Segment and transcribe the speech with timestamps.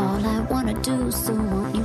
[0.00, 1.79] all I wanna do, so won't you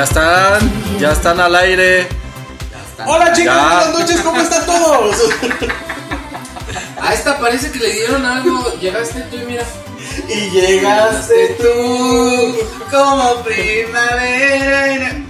[0.00, 2.08] Ya están, ya están al aire.
[3.04, 3.66] Hola chicos, Ya.
[3.66, 5.14] buenas noches, ¿cómo están todos?
[7.02, 8.72] A esta parece que le dieron algo.
[8.80, 9.62] Llegaste tú y mira.
[10.26, 12.56] Y llegaste tú
[12.90, 15.22] como primavera.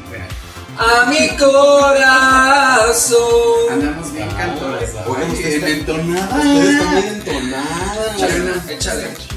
[0.78, 3.18] A mi corazón.
[3.72, 4.90] Andamos bien cantoras.
[5.04, 6.44] Oigan, ustedes entonadas.
[6.44, 8.68] Ustedes están bien entonadas.
[8.68, 9.30] Échale esta.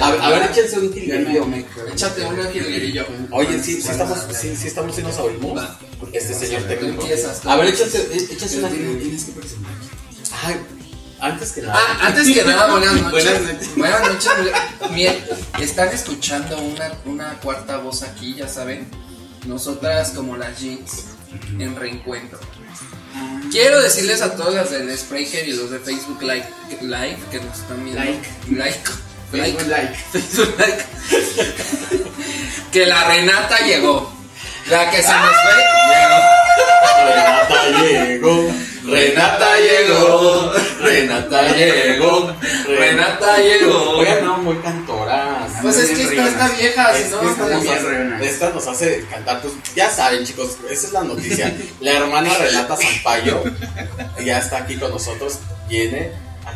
[0.00, 0.90] A ver, échense un
[1.50, 1.64] me.
[1.92, 3.06] Échate una jilguerillo.
[3.30, 5.62] Oye, sí, sí estamos, sí, sí estamos y nos oímos.
[6.12, 7.04] Este señor técnico.
[7.44, 9.72] A ver, échense, échense Pero una tienes, que presentar.
[10.42, 10.56] Ay,
[11.20, 11.74] antes que nada.
[11.76, 13.12] Ah, antes que nada, buenas noches.
[13.12, 13.76] Buenas noches.
[13.76, 14.32] Buenas noches.
[14.90, 15.24] Miren,
[15.60, 18.88] están escuchando una, una cuarta voz aquí, ya saben.
[19.46, 21.04] Nosotras como las jeans
[21.58, 22.38] en reencuentro.
[23.50, 26.48] Quiero decirles a todas las del Spreaker y los de Facebook Live,
[26.80, 28.02] Live que nos están viendo.
[28.02, 28.28] Like.
[28.50, 28.90] Like.
[29.32, 29.94] Facebook like.
[30.12, 30.84] Facebook Like.
[32.70, 34.12] que la Renata llegó.
[34.68, 35.54] La que se nos fue,
[37.04, 38.52] Renata llegó.
[38.84, 40.52] Renata llegó.
[40.80, 42.36] Renata llegó.
[42.68, 43.90] Renata llegó.
[43.98, 45.50] Oigan, no, muy cantoras.
[45.62, 49.06] Pues es que esta está vieja, si no, esta, no nos hace, esta nos hace
[49.10, 51.56] cantar, pues ya saben chicos, esa es la noticia.
[51.80, 53.42] La hermana Renata Sampaio
[54.24, 55.38] ya está aquí con nosotros,
[55.68, 56.12] viene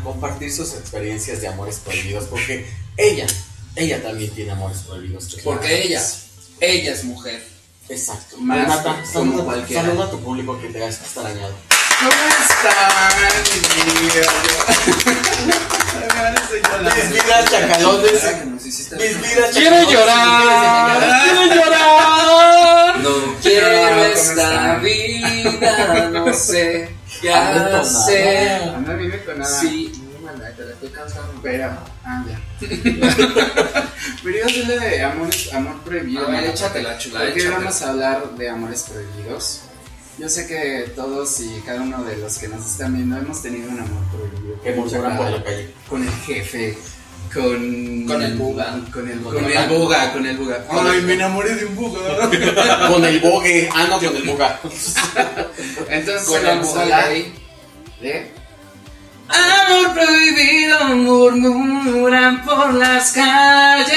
[0.06, 2.64] compartir sus experiencias de amores prohibidos, porque
[2.96, 3.26] ella,
[3.74, 5.36] ella también tiene amores prohibidos.
[5.42, 6.00] Porque ella,
[6.60, 7.44] ella es mujer.
[7.88, 8.36] Exacto.
[8.38, 9.82] Más Renata, como saluda, cualquiera.
[9.82, 11.54] saluda a tu público que te ha extrañado.
[11.98, 12.76] ¿Cómo están?
[16.96, 18.22] Mis vidas chacalones.
[18.62, 22.98] Mis vidas Quiero llorar, quiero llorar.
[23.00, 27.80] No quiero ¿cómo esta vida, no sé Ando entonada.
[27.80, 28.62] hacer.
[28.62, 29.60] Anda bien detonada.
[29.60, 31.40] Sí, no, manda, te la estoy cansando.
[31.42, 31.70] Pero,
[32.04, 32.40] ah, ya.
[34.22, 36.26] Pero iba a hacerle de amores, amor prohibido.
[36.26, 36.50] A ver, ¿no?
[36.50, 39.62] échate la chula, Porque vamos a hablar de amores prohibidos.
[40.18, 43.70] Yo sé que todos y cada uno de los que nos están viendo hemos tenido
[43.70, 44.60] un amor prohibido.
[44.62, 45.74] Que murmuran por la calle.
[45.88, 46.78] Con el jefe,
[47.32, 48.06] con...
[48.06, 48.78] Con el buga.
[48.92, 50.64] Con el, Con con el buga, con el buga.
[50.66, 52.00] Con Ay, el- me enamoré de un buga.
[52.88, 53.68] Con el bogue.
[53.74, 54.60] Ah, no, con el boga.
[55.88, 57.34] Entonces, Con el buga gay.
[58.00, 58.32] de...
[59.28, 63.96] Amor prohibido murmuran por las calles.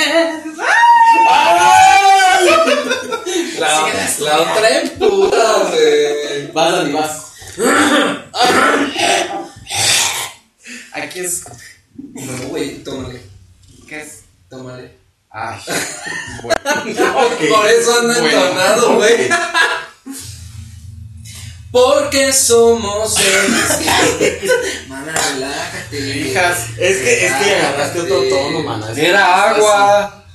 [3.60, 6.52] La, la otra empuja, güey.
[6.52, 7.26] Vas, Dani, vas.
[10.94, 11.44] Aquí es...
[12.14, 13.22] No, güey, tómale,
[13.88, 14.22] ¿Qué es?
[14.50, 14.98] tómale.
[15.32, 15.60] Ay,
[16.42, 18.28] Por eso anda Bueno.
[18.30, 19.30] entonado, güey.
[21.72, 23.16] Porque somos.
[24.88, 26.18] Mana, relájate.
[26.18, 26.66] hijas.
[26.80, 28.92] Es que, es que agarraste otro tono, mana.
[28.96, 30.26] Era agua.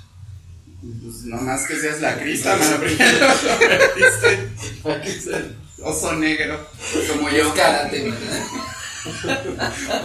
[0.80, 3.26] Pues nomás que seas la crista, mano, primero
[4.84, 5.56] metiste.
[5.82, 6.68] Oso negro,
[7.10, 7.52] como yo.
[7.52, 8.46] Cárate, mana.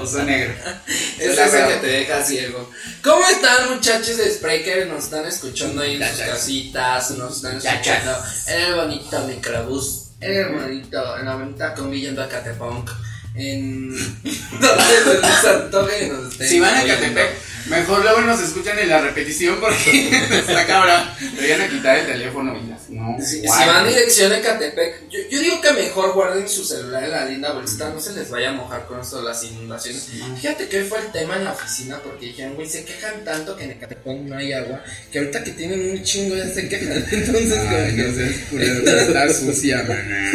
[0.01, 0.53] Oso negro.
[1.19, 2.69] Es la que te deja ciego.
[3.03, 4.87] ¿Cómo están, muchachos de Spreaker?
[4.87, 7.11] Nos están escuchando ahí en sus casitas.
[7.11, 8.17] Nos están escuchando
[8.47, 10.05] en el bonito microbús.
[10.21, 12.89] En el bonito, en la bonita comilla en Acatepunk.
[13.35, 13.91] En.
[13.91, 16.83] Donde se les antoje y nos estén Si van a.
[16.83, 17.29] Catepec,
[17.69, 21.02] mejor luego nos escuchan en la repetición porque está cabrón.
[21.35, 23.18] Deberían a quitar el teléfono y las no.
[23.22, 27.12] Si, si van dirección a Catepec, yo, yo digo que mejor guarden su celular en
[27.12, 30.10] la linda bolsita, no se les vaya a mojar con esto de las inundaciones.
[30.39, 33.56] Fíjate que hoy fue el tema en la oficina porque dijeron, güey, se quejan tanto
[33.56, 37.06] que en Ecatepec no hay agua, que ahorita que tienen un chingo ya se quejan.
[37.12, 40.31] Entonces, Ay, no seas culero, está sucia, maná.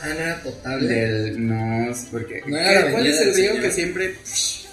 [0.00, 0.88] Ah, no era potable.
[0.88, 1.46] Del.
[1.46, 2.42] No, porque.
[2.46, 4.16] No era ¿Cuál es el río que siempre.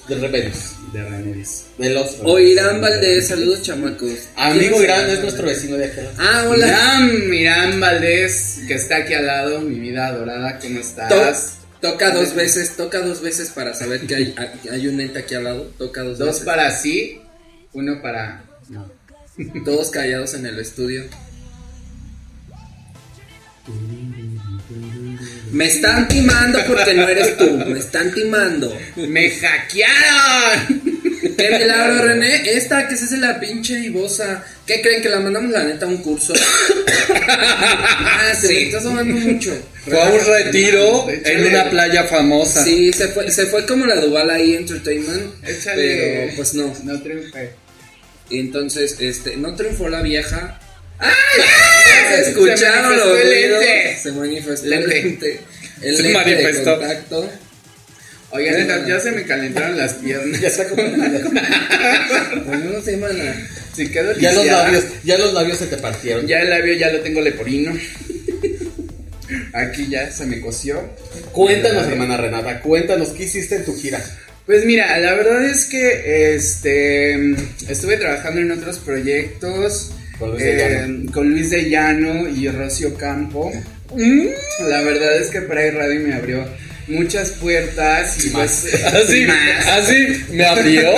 [0.10, 0.58] De repente.
[0.92, 1.66] De Remedios.
[1.78, 2.18] De los.
[2.24, 4.28] Oirán Valdés, saludos chamacos.
[4.36, 6.08] Amigo ¿Quién Irán es nuestro vecino de aquel.
[6.18, 6.66] Ah, hola.
[6.66, 11.58] Mirán, Mirán Valdés, que está aquí al lado, mi vida adorada, ¿cómo estás?
[11.80, 14.36] Toca dos veces, toca dos veces para saber que hay,
[14.70, 15.72] hay un ente aquí al lado.
[15.78, 16.44] Toca dos, Dos veces.
[16.44, 17.22] para sí,
[17.74, 18.44] uno para.
[18.68, 18.92] No.
[19.64, 21.04] Todos callados en el estudio.
[25.52, 27.50] Me están timando porque no eres tú.
[27.68, 28.78] Me están timando.
[28.96, 30.82] ¡Me hackearon!
[31.38, 32.50] ¡Qué milagro, René!
[32.52, 34.44] Esta que es la pinche divosa.
[34.66, 36.34] ¿Qué creen que la mandamos la neta a un curso?
[37.28, 39.58] ah, sí, me estás hablando mucho.
[39.86, 41.34] Fue a un retiro Échale.
[41.36, 42.64] en una playa famosa.
[42.64, 45.44] Sí, se fue, se fue como la Duval ahí Entertainment.
[45.48, 45.96] Échale.
[45.98, 46.74] Pero pues no.
[46.84, 47.52] No triunfé.
[48.30, 50.60] Y entonces, este, no triunfó la vieja.
[51.00, 51.12] ¡Ay!
[52.10, 53.64] Se Escucharon manifestó los ruidos.
[54.02, 55.40] Se manifestó el Lente.
[55.82, 56.78] El Se lente de manifestó.
[56.78, 57.30] contacto.
[58.32, 60.42] Oigan, ya, ya se me calentaron las piernas.
[60.42, 60.84] Ya está como.
[62.46, 63.50] Pues no sé, mana.
[63.74, 66.28] Si quedo Ya los labios, ya los labios se te partieron.
[66.28, 67.72] Ya el labio ya lo tengo leporino.
[69.54, 70.82] Aquí ya se me coció.
[71.32, 74.04] Cuéntanos, hermana Renata, cuéntanos qué hiciste en tu gira.
[74.46, 77.14] Pues mira, la verdad es que este
[77.70, 81.12] estuve trabajando en otros proyectos Con Luis de eh, Llano.
[81.12, 83.52] con Luis de Llano y Rocio Campo.
[83.96, 86.46] La verdad es que Pride Radio me abrió
[86.88, 88.62] muchas puertas y Más.
[88.64, 89.68] pues Así, más.
[89.68, 90.92] así me abrió.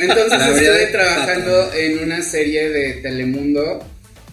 [0.00, 3.86] Entonces verdad, trabajando en una serie de Telemundo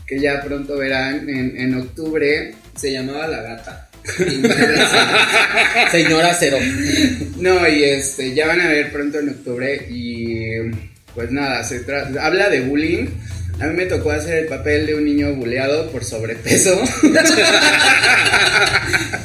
[0.07, 2.53] que ya pronto verán en, en octubre.
[2.75, 3.89] Se llamaba La Gata.
[5.91, 6.57] Señora Cero.
[7.37, 10.71] No, y este, ya van a ver pronto en octubre y
[11.13, 11.83] pues nada, se
[12.19, 13.07] habla de bullying.
[13.61, 16.81] A mí me tocó hacer el papel de un niño buleado por sobrepeso.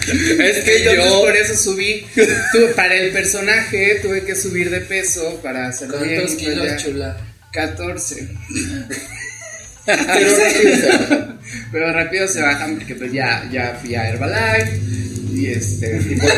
[0.06, 1.20] Es que Entonces yo.
[1.22, 2.06] por eso subí.
[2.14, 6.16] Tu- para el personaje tuve que subir de peso para hacerlo bien.
[6.16, 7.16] ¿Cuántos pues kilos, ya- chula?
[7.52, 8.28] 14.
[9.86, 10.02] Pero
[10.36, 11.38] rápido se va.
[11.72, 14.80] Pero rápido se bajan porque pues ya, ya fui a Herbalife
[15.32, 16.00] y este...
[16.10, 16.30] Y, por-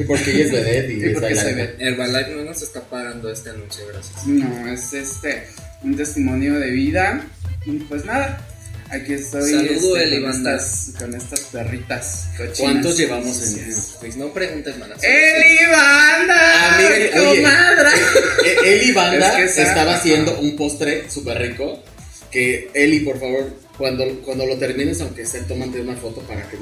[0.00, 1.72] y porque ella es vedette y, Y es porque se bailarina.
[1.78, 1.86] ve.
[1.86, 4.26] Herbalife no nos está pagando este anuncio, gracias.
[4.26, 5.42] No, es este
[5.82, 7.24] un testimonio de vida.
[7.66, 8.46] Y pues nada,
[8.90, 12.58] aquí estoy Saludo, este, Eli con, estas, con estas perritas cochinas.
[12.58, 13.74] ¿Cuántos llevamos en.
[14.00, 14.96] Pues no preguntes, mana.
[15.02, 16.74] ¡Eli Banda!
[16.74, 17.92] Amiga, oye, ¡Comadra!
[18.42, 21.82] Eh, Eli Banda Es que estaba haciendo un postre súper rico.
[22.30, 26.56] Que Eli, por favor, cuando, cuando lo termines, aunque sea, tómate una foto para que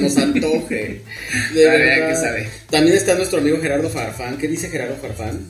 [0.00, 1.02] nos antoje.
[1.54, 2.08] De verdad.
[2.08, 2.50] ¿qué sabe?
[2.70, 4.38] También está nuestro amigo Gerardo Farfán.
[4.38, 5.46] ¿Qué dice Gerardo Farfán?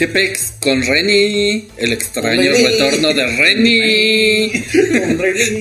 [0.00, 0.54] ¿Qué pex?
[0.60, 1.68] Con Reni.
[1.76, 2.64] El extraño Reni.
[2.68, 4.50] retorno de Reni.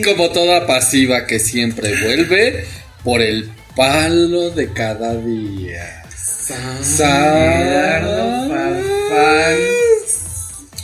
[0.06, 2.64] Como toda pasiva que siempre vuelve
[3.04, 6.04] por el palo de cada día.
[6.88, 9.58] Gerardo Sa- Farfán.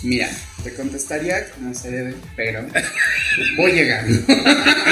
[0.04, 0.30] Mira,
[0.66, 2.66] te contestaría como se debe, pero
[3.58, 4.20] voy llegando.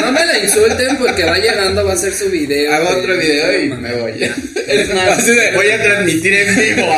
[0.02, 2.74] No me la insulten porque va llegando, va a hacer su video.
[2.74, 4.24] Hago otro video y me voy.
[4.68, 5.26] Es más,
[5.56, 6.98] voy a transmitir en vivo.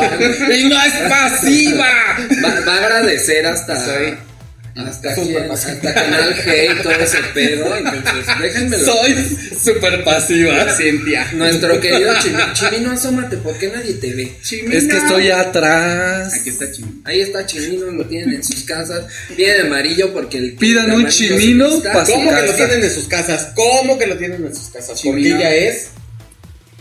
[0.54, 2.18] ¡Y no es pasiva!
[2.44, 3.82] Va, va a agradecer hasta.
[3.84, 4.14] Soy-
[4.76, 5.52] hasta, pasivo.
[5.52, 7.76] hasta Canal G y todo ese pedo.
[7.76, 8.84] Entonces, déjenmelo.
[8.84, 10.70] Soy súper pasiva.
[10.76, 11.26] Cintia.
[11.32, 12.42] Nuestro querido Chimi.
[12.52, 14.36] Chimino, asómate, ¿por qué nadie te ve?
[14.42, 14.76] Chimino.
[14.76, 16.34] Es que estoy atrás.
[16.34, 17.00] Aquí está Chimino.
[17.04, 19.04] Ahí está Chimino, lo tienen en sus casas.
[19.36, 20.52] Viene de amarillo porque el.
[20.54, 23.48] Pidan un Chimino se está- pa' su ¿Cómo que lo tienen en sus casas?
[23.54, 25.00] ¿Cómo que lo tienen en sus casas?
[25.02, 25.36] Porque Chimino.
[25.38, 25.88] ella es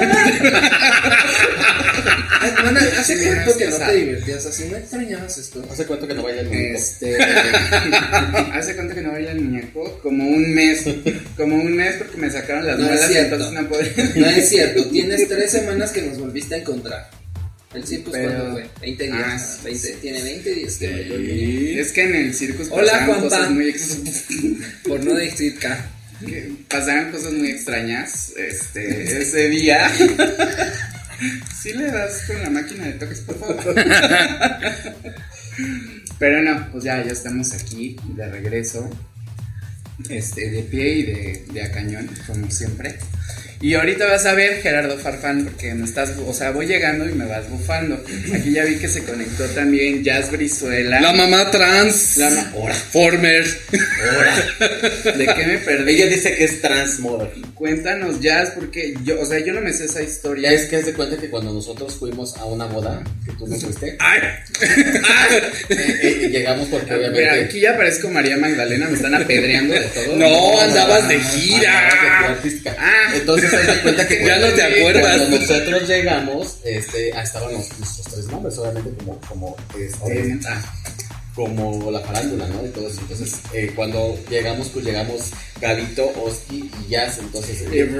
[2.63, 4.65] Mana, ¿Hace Chimino cuánto es que no te divertías así?
[4.65, 5.65] ¿No extrañabas esto?
[5.71, 6.77] ¿Hace cuánto que no baila el muñeco?
[6.77, 7.17] Este,
[8.53, 9.99] ¿Hace cuánto que no baila el muñeco?
[10.01, 10.85] Como un mes.
[11.35, 13.91] Como un mes porque me sacaron las No es muelas y entonces no podía.
[14.15, 17.09] No es cierto, tienes tres semanas que nos volviste a encontrar.
[17.73, 18.69] El circus Pero- cuándo fue?
[18.81, 19.17] 20 días.
[19.23, 19.39] Ah, ¿no?
[19.39, 19.93] sí, 20, sí.
[20.01, 21.79] tiene 20 días que bailó el.
[21.79, 23.23] Es que en el circo Hola, Juanpa.
[23.23, 23.97] cosas muy ex-
[24.87, 25.89] Por no decir K.
[26.25, 29.91] que pasaban cosas muy extrañas este ese día.
[31.61, 33.75] ¿Sí le das con la máquina de toques, por favor?
[36.19, 38.89] Pero no, pues ya, ya estamos aquí de regreso.
[40.09, 42.95] Este, de pie y de, de a cañón, como siempre.
[43.63, 47.13] Y ahorita vas a ver, Gerardo Farfán, porque me estás, o sea, voy llegando y
[47.13, 47.95] me vas bufando.
[48.35, 50.99] Aquí ya vi que se conectó también Jazz Brizuela.
[50.99, 52.17] La mamá trans.
[52.17, 53.45] La ma- Ahora, Former.
[54.13, 55.15] ahora.
[55.17, 55.93] ¿De qué me perdí?
[55.93, 57.29] Ella dice que es transmoder.
[57.55, 60.49] Cuéntanos, Jazz, porque yo, o sea, yo no me sé esa historia.
[60.51, 63.47] Ya es que haz de cuenta que cuando nosotros fuimos a una boda, que tú
[63.47, 64.19] no fuiste, ¡Ay!
[65.69, 67.29] eh, eh, llegamos porque obviamente.
[67.45, 70.17] aquí ya parezco María Magdalena, me están apedreando de todo.
[70.17, 71.79] No, andabas de Ah, gira.
[71.79, 72.75] andabas de gira artística.
[72.77, 73.13] Ah.
[73.15, 75.17] entonces de cuenta que Ya no te acuerdas.
[75.17, 80.39] Cuando nosotros llegamos, este, estaban los, nuestros tres nombres, obviamente como, como, este,
[81.35, 82.65] como la farándula, ¿no?
[82.65, 82.99] Y todo eso.
[83.01, 87.17] Entonces, eh, cuando llegamos, pues llegamos Gavito, Oski y Jazz.
[87.19, 87.99] Entonces, en,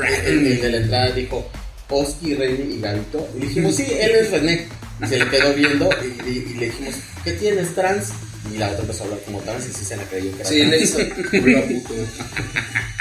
[0.64, 1.50] en la entrada dijo
[1.90, 3.28] Oski, René y Gavito.
[3.36, 4.68] Y dijimos, sí, él es René.
[5.04, 6.94] Y se le quedó viendo y, y- y le dijimos,
[7.24, 8.10] ¿qué tienes, trans?
[8.54, 10.50] Y la otra empezó a hablar como trans y sí se la creyó que era
[10.50, 11.00] Sí, le hizo.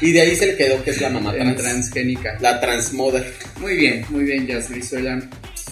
[0.00, 1.56] Y de ahí se le quedó que es la mamá trans.
[1.56, 2.36] transgénica.
[2.40, 3.32] La transmother.
[3.60, 5.20] Muy bien, muy bien, Jazz Brizuela.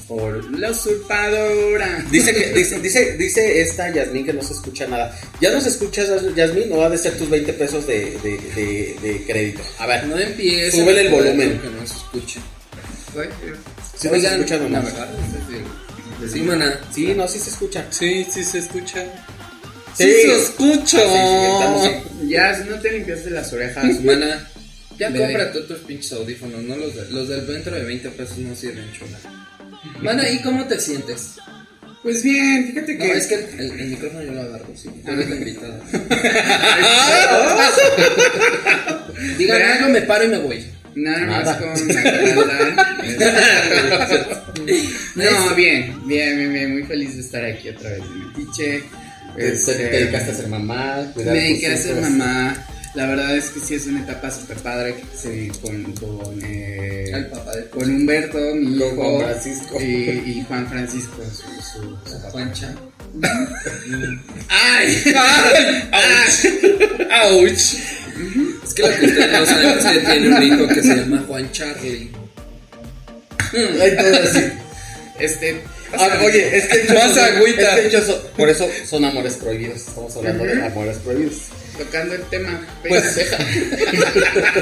[0.08, 2.04] Por la usurpadora.
[2.10, 5.12] Dice que, dice, dice, dice esta Yasmín que no se escucha nada.
[5.40, 6.04] ¿Ya no se escucha
[6.36, 9.62] Yasmín o ha de ser tus 20 pesos de, de, de, de crédito?
[9.78, 10.78] A ver, No empiece.
[10.78, 11.60] Súbele el volumen.
[11.60, 12.40] Que no se escuche.
[13.96, 14.90] ¿sí no se escucha la mana.
[16.92, 17.86] Sí, no, sí se escucha.
[17.90, 19.04] Sí, sí se escucha.
[19.96, 20.04] Sí.
[20.04, 20.30] Sí, sí,
[20.86, 21.90] sí, estamos-
[22.28, 24.00] Jazz, no te limpiaste las orejas.
[24.04, 24.48] Mana.
[24.98, 25.24] Ya Bebé.
[25.26, 28.54] compra tú tus pinches audífonos, no los, de- los del dentro de 20 pesos no
[28.54, 29.18] sirven chula.
[30.00, 31.34] Mana, ¿y cómo te sientes?
[32.02, 33.12] Pues bien, fíjate No, que.
[33.12, 34.88] es que el, el micrófono yo lo agarro, sí.
[35.04, 35.80] Tú eres la invitada.
[39.38, 39.72] Digan Vean.
[39.72, 40.64] algo, me paro y me voy.
[40.94, 41.68] Nada más con.
[45.16, 48.46] No, bien, bien, bien, bien, muy feliz de estar aquí otra vez en.
[48.56, 48.82] Te,
[49.38, 51.10] Este, te- te dedicaste a ser mamá.
[51.14, 52.66] cuidar Me dediqué a ser mamá.
[52.94, 57.10] La verdad es que sí es una etapa súper padre que se con, con, eh,
[57.14, 59.78] Al papá de con Humberto, mi Con hijo, Juan Francisco.
[59.82, 62.30] Y, y Juan Francisco, su, su, su papá.
[62.30, 62.74] Juancha.
[64.48, 65.04] ¡Ay!
[67.10, 67.46] ¡Auch!
[68.64, 71.24] Es que lo que ustedes no saben es que tiene un hijo que se llama
[71.28, 72.10] Juan Charlie.
[73.52, 74.40] Así.
[75.18, 75.60] Este.
[75.98, 77.78] Ah, oye, es que Más agüita.
[77.78, 78.00] es que
[78.36, 79.78] por eso son amores prohibidos.
[79.88, 81.34] Estamos hablando de amores prohibidos.
[81.78, 82.66] Tocando el tema.
[82.88, 83.36] Pues deja.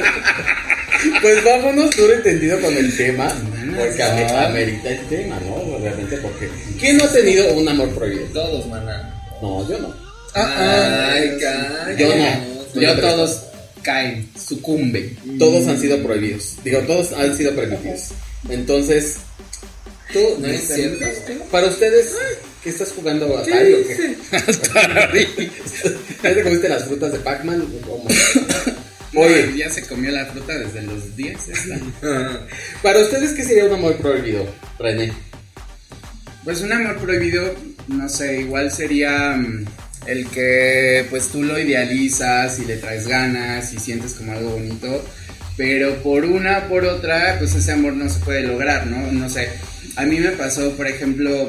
[1.23, 3.33] pues vámonos duro entendido con el tema.
[3.77, 5.79] Porque ame- amerita el tema, ¿no?
[5.79, 6.49] Realmente porque.
[6.79, 8.27] ¿Quién no ha tenido un amor prohibido?
[8.33, 9.15] Todos, maná.
[9.43, 9.95] No, yo no.
[10.35, 11.97] Ay, cállate.
[12.03, 12.81] Yo no.
[12.81, 13.43] Yo todos
[13.83, 15.17] caen, sucumben.
[15.39, 16.57] Todos han sido prohibidos.
[16.65, 18.09] Digo, todos han sido permitidos.
[18.49, 19.17] Entonces,
[20.15, 20.39] tú.
[20.41, 21.05] No es cierto.
[21.51, 22.17] Para ustedes,
[22.63, 24.17] ¿qué estás jugando Atari o qué?
[26.23, 27.67] ¿Ya te comiste las frutas de Pac-Man?
[29.17, 31.49] Oye, ya se comió la fruta desde los 10.
[31.49, 31.79] esta.
[32.83, 34.47] para ustedes, ¿qué sería un amor prohibido,
[34.79, 35.13] René?
[36.43, 37.55] Pues un amor prohibido,
[37.89, 39.65] no sé, igual sería mm,
[40.07, 45.05] el que pues tú lo idealizas y le traes ganas y sientes como algo bonito,
[45.57, 49.11] pero por una o por otra, pues ese amor no se puede lograr, ¿no?
[49.13, 49.49] No sé,
[49.97, 51.49] a mí me pasó, por ejemplo,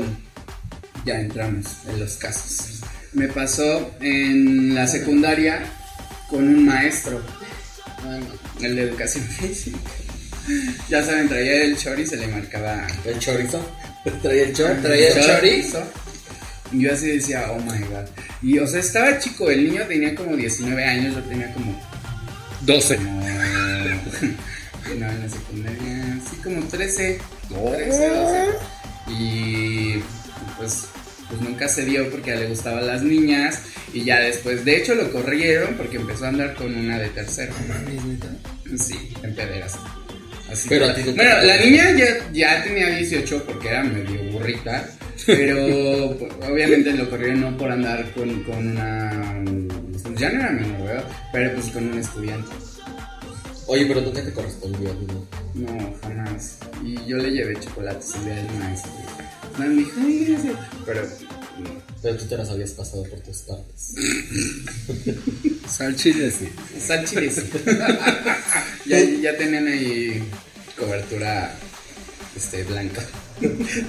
[1.05, 2.81] ya entramos en los casos,
[3.13, 5.65] me pasó en la secundaria
[6.29, 7.21] con un maestro,
[8.03, 8.65] Ay, no.
[8.65, 9.77] el de educación física.
[10.89, 13.67] Ya saben, traía el chor y se le marcaba ¿El chorizo?
[14.21, 14.77] ¿Traía el chor?
[14.81, 15.83] Traía el chorizo.
[16.71, 18.05] Yo así decía, oh my god.
[18.43, 21.81] Y o sea, estaba chico, el niño tenía como 19 años, yo tenía como.
[22.61, 22.95] 12.
[22.97, 23.25] como
[24.89, 27.19] no, en la secundaria, sí, como 13.
[27.49, 28.45] 13, 12.
[29.07, 29.93] Y
[30.57, 30.85] pues,
[31.29, 33.61] pues nunca se dio porque a él le gustaban las niñas.
[33.93, 37.53] Y ya después, de hecho, lo corrieron porque empezó a andar con una de tercero.
[38.77, 39.73] Sí, en pederas.
[40.51, 43.69] Así Pero que- a ti no te bueno, la niña ya, ya tenía 18 porque
[43.69, 44.87] era medio burrita.
[45.25, 49.41] Pero pues, obviamente lo corrieron no por andar con, con una.
[49.91, 51.03] pues, ya no era menor, ¿verdad?
[51.31, 52.51] Pero pues con un estudiante.
[53.67, 54.93] Oye, pero nunca te correspondió.
[54.93, 55.27] ¿no?
[55.55, 56.57] No, jamás.
[56.83, 58.91] Y yo le llevé chocolates el día del maestro.
[59.57, 60.55] No, me dijo, "Ay, gracias".
[60.85, 61.01] Pero.
[61.01, 61.85] no.
[62.01, 63.93] Pero tú te las habías pasado por tus partes.
[65.67, 66.49] Salchiles, sí.
[66.79, 67.41] Sal chile, sí.
[68.85, 70.23] ya, ya tenían ahí
[70.77, 71.55] cobertura
[72.35, 73.01] este, blanca.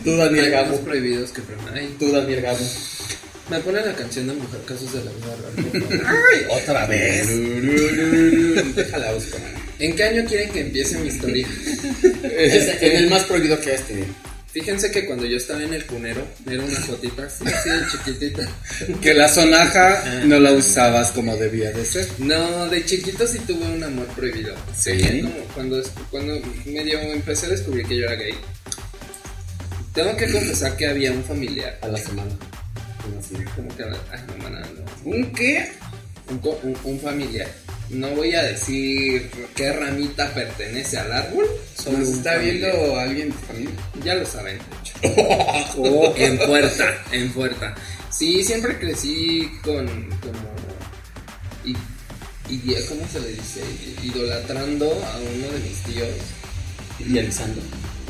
[0.02, 0.78] Tú, Daniel Gamo.
[0.80, 1.42] prohibidos que
[1.74, 2.66] Ay, Tú, Daniel Gamo.
[3.50, 6.02] Me pone la canción de Mujer Casos de la Vida Real.
[6.06, 6.46] ¡Ay!
[6.62, 7.26] Otra vez.
[8.74, 9.40] Déjala buscar.
[9.78, 11.46] ¿En qué año quieren que empiece mi historia?
[12.36, 14.06] Es en el más prohibido que tenido.
[14.56, 18.48] Fíjense que cuando yo estaba en el punero, era una fotita así, así de chiquitita.
[19.02, 22.08] Que la sonaja no la usabas como debía de ser.
[22.18, 24.54] No, de chiquito sí tuve un amor prohibido.
[24.74, 25.20] Sí.
[25.20, 28.34] Como cuando, cuando medio empecé a descubrir que yo era gay.
[29.92, 31.78] Tengo que confesar que había un familiar.
[31.82, 32.32] A la semana.
[33.54, 35.10] Como que, ay, no, mana, no.
[35.10, 35.70] ¿Un qué?
[36.28, 37.48] Un, un- un familiar.
[37.88, 41.46] No voy a decir qué ramita pertenece al árbol.
[41.80, 42.72] Solo Nos está familiar.
[42.72, 43.74] viendo alguien de familia.
[44.04, 46.14] Ya lo saben, de hecho.
[46.16, 47.74] en puerta, en puerta.
[48.10, 50.56] Sí, siempre crecí con como
[51.64, 51.76] y,
[52.52, 53.60] y ¿cómo se le dice?
[54.02, 56.08] Idolatrando a uno de mis tíos.
[56.98, 57.60] Idealizando.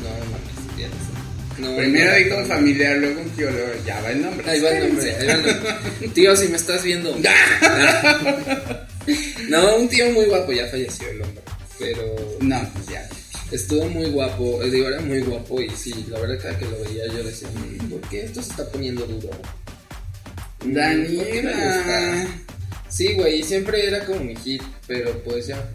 [0.01, 1.26] No, mames, idealizando.
[1.57, 4.49] No, Primero no, di con familiar, luego un tío, luego ya va el nombre.
[4.49, 6.09] Ahí va el nombre, ahí va el nombre.
[6.13, 7.15] Tío, si me estás viendo.
[9.49, 11.41] no, un tío muy guapo, ya falleció el hombre.
[11.79, 13.07] Pero No, pues ya.
[13.51, 16.79] Estuvo muy guapo, eh, digo, era muy guapo y sí, la verdad cada que lo
[16.83, 19.29] veía yo decía, "Mm, ¿por qué esto se está poniendo duro?
[20.65, 22.27] Mm, Daniela.
[22.89, 25.65] Sí, güey, siempre era como mi hit, pero pues ya,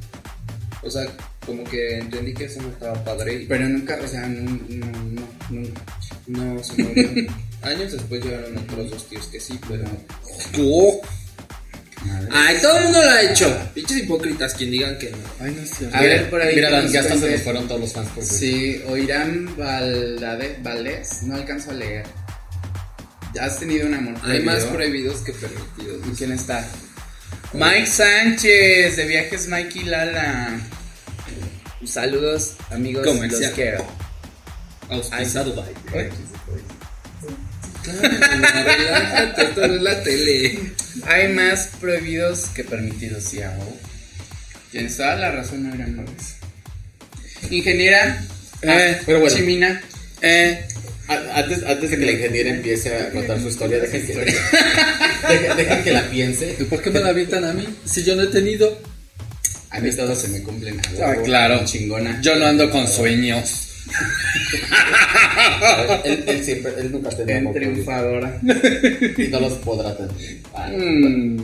[0.83, 1.07] o sea,
[1.47, 5.23] como que entendí que eso no estaba padre Pero nunca, o sea, no, no, no,
[5.51, 5.83] nunca.
[6.29, 7.33] no se murió.
[7.63, 9.85] Años después llegaron otros dos tíos que sí, pero...
[12.05, 12.29] Madre.
[12.33, 13.71] Ay, todo el mundo lo ha hecho.
[13.75, 15.19] Pinches hipócritas quien digan que no.
[15.39, 15.97] Ay, no es cierto.
[15.97, 16.55] A ver, por ahí.
[16.57, 21.71] Mira, ya hasta se nos fueron todos los fans por Sí, Oirán Valdés, no alcanzo
[21.71, 22.05] a leer.
[23.41, 25.13] ¿Has tenido un amor Hay más prohibido?
[25.13, 26.07] prohibidos que permitidos.
[26.13, 26.67] ¿Y quién está?
[27.55, 30.61] Mike Sánchez, de Viajes Mike y Lala.
[31.87, 33.07] Saludos, amigos.
[33.07, 33.43] Comercial.
[33.43, 33.87] Los quiero.
[34.89, 36.09] Auspiciado by.
[39.39, 40.59] Esto no es la tele.
[41.07, 43.77] Hay más prohibidos que permitidos, sí, hago.
[44.71, 46.35] Tienes toda la razón, no eran novios.
[47.51, 48.23] Ingeniera,
[48.63, 49.37] Eh, ah, pero bueno.
[49.37, 49.83] Chimina,
[50.25, 50.65] Eh,
[51.09, 54.15] a- antes, antes de que la ingeniera empiece a contar su historia, dejen que,
[55.29, 56.57] dejen, dejen que la piense.
[56.61, 57.67] ¿Y por qué me la avientan a mí?
[57.85, 58.81] Si yo no he tenido.
[59.73, 60.81] A mí todos se me cumplen.
[61.03, 61.65] Ah, claro.
[61.65, 62.21] Chingona.
[62.23, 63.69] Yo no ando con sueños.
[66.05, 68.41] Él, él siempre, él nunca tenido Bien triunfadora.
[69.19, 70.11] y no los podrá tener.
[70.55, 71.37] Ah, Mm,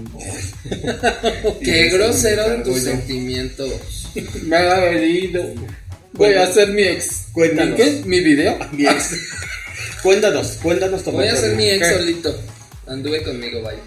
[1.62, 2.62] Qué grosero Orgullo.
[2.64, 4.08] tus sentimientos.
[4.44, 5.44] Me ha herido.
[6.12, 7.26] Voy a hacer mi ex.
[7.32, 7.78] Cuéntanos.
[7.78, 8.02] ¿Mi qué?
[8.06, 8.58] ¿Mi video?
[8.73, 9.11] Mi ex.
[10.02, 11.94] Cuéntanos, cuéntanos tu Voy a ser mi ex ¿Qué?
[11.94, 12.40] solito.
[12.87, 13.80] Anduve conmigo, vaya.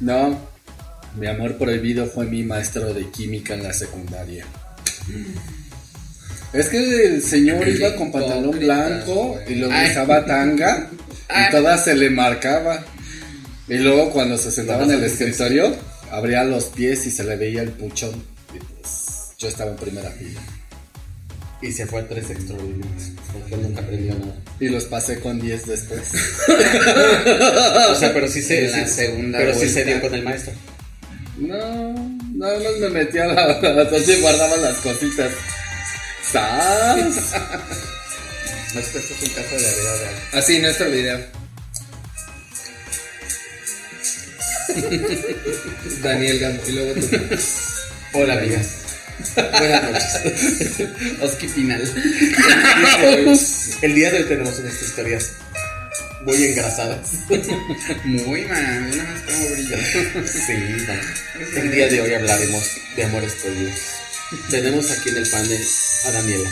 [0.00, 0.49] No.
[1.16, 4.46] Mi amor prohibido fue mi maestro de química en la secundaria.
[6.52, 9.90] Es que el señor Qué iba con pantalón blanco y luego Ay.
[9.90, 10.90] usaba tanga
[11.28, 12.84] y toda se le marcaba.
[13.68, 15.74] Y luego cuando se sentaba en el escritorio,
[16.10, 18.10] abría los pies y se le veía el puchón.
[18.54, 20.40] Y pues yo estaba en primera fila.
[21.62, 23.10] Y se fue a tres extraordinarios.
[23.32, 24.34] Porque nunca aprendió nada.
[24.58, 26.00] Y los pasé con 10 después.
[27.90, 29.74] O sea, pero sí se, En la sí- segunda pero sí vuelta.
[29.74, 30.52] se dio con el maestro.
[31.40, 31.56] No,
[32.34, 35.32] nada más me metía a la donde guardaba las cositas.
[36.30, 36.98] ¡Sas!
[38.76, 40.14] Esto es un caso de la vida real.
[40.34, 41.18] Así, nuestro video.
[46.02, 46.60] Daniel Gamo.
[46.68, 47.08] Y luego tú.
[48.18, 48.66] Hola, amigas.
[49.34, 50.88] Buenas noches.
[51.22, 51.82] Oski Pinal.
[53.80, 55.32] El día de hoy tenemos unas historias
[56.24, 57.12] muy engrasadas.
[58.04, 59.78] Muy man, nada más como brilla.
[60.26, 60.52] Sí,
[60.86, 61.60] no.
[61.60, 62.62] El día de hoy hablaremos
[62.96, 63.80] de amores prohibidos.
[64.50, 65.62] Tenemos aquí en el panel
[66.04, 66.50] a Daniela,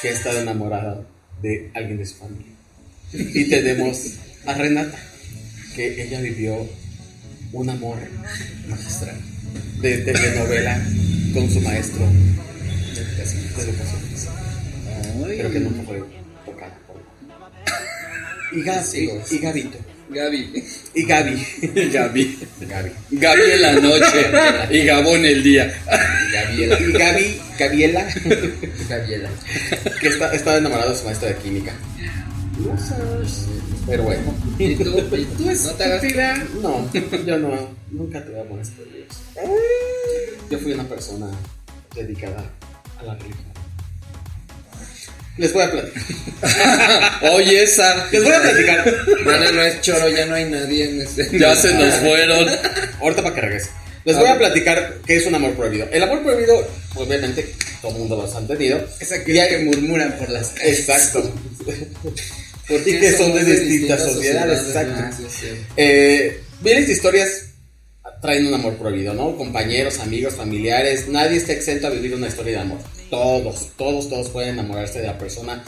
[0.00, 1.00] que ha estado enamorada
[1.42, 2.52] de alguien de su familia.
[3.12, 4.14] Y tenemos
[4.46, 4.98] a Renata,
[5.74, 6.68] que ella vivió
[7.52, 7.98] un amor
[8.68, 9.16] magistral
[9.80, 10.84] de telenovela
[11.32, 14.00] con su maestro de educación,
[15.36, 16.23] pero que nunca fue.
[18.54, 19.78] Y, Gab- y, y Gabito.
[20.10, 20.64] Gaby.
[20.94, 21.46] Y Gaby.
[21.92, 22.38] Gaby.
[22.60, 22.92] Gaby.
[23.12, 24.30] Gaby en la noche
[24.70, 25.82] y Gabo en el día.
[26.32, 26.78] Gabriela.
[26.80, 28.06] Y Gaby, Gabriela,
[28.88, 29.30] Gabriela.
[30.00, 31.72] que está, estaba enamorado de su maestro de química.
[33.86, 34.34] Pero bueno.
[34.58, 34.98] ¿Y tú?
[35.16, 35.44] ¿Y tú?
[35.50, 36.02] ¿No te hagas
[36.62, 36.90] No,
[37.26, 39.16] yo no, nunca tuve amores prohibidos.
[40.50, 41.26] Yo fui una persona
[41.94, 42.44] dedicada
[42.98, 43.53] a la religión.
[45.36, 46.02] Les voy a platicar.
[47.32, 48.08] Oye, esa.
[48.12, 48.96] Les voy a platicar.
[49.24, 51.28] Bueno, no es choro, ya no hay nadie en este.
[51.38, 52.48] Ya se nos fueron.
[53.00, 53.70] Ahorita para que regrese.
[54.04, 55.88] Les voy a platicar qué es un amor prohibido.
[55.90, 58.86] El amor prohibido, obviamente, todo el mundo los ha tenido.
[59.00, 60.80] Es aquel que murmuran por las calles.
[60.80, 61.34] Exacto.
[62.68, 64.94] Porque que son de distintas sociedades, exacto.
[64.96, 65.46] Ah, sí, sí.
[65.76, 67.28] Eh, miles de historias
[68.22, 69.36] traen un amor prohibido, ¿no?
[69.36, 72.78] Compañeros, amigos, familiares, nadie está exento a vivir una historia de amor.
[73.10, 75.62] Todos, todos, todos pueden enamorarse de la persona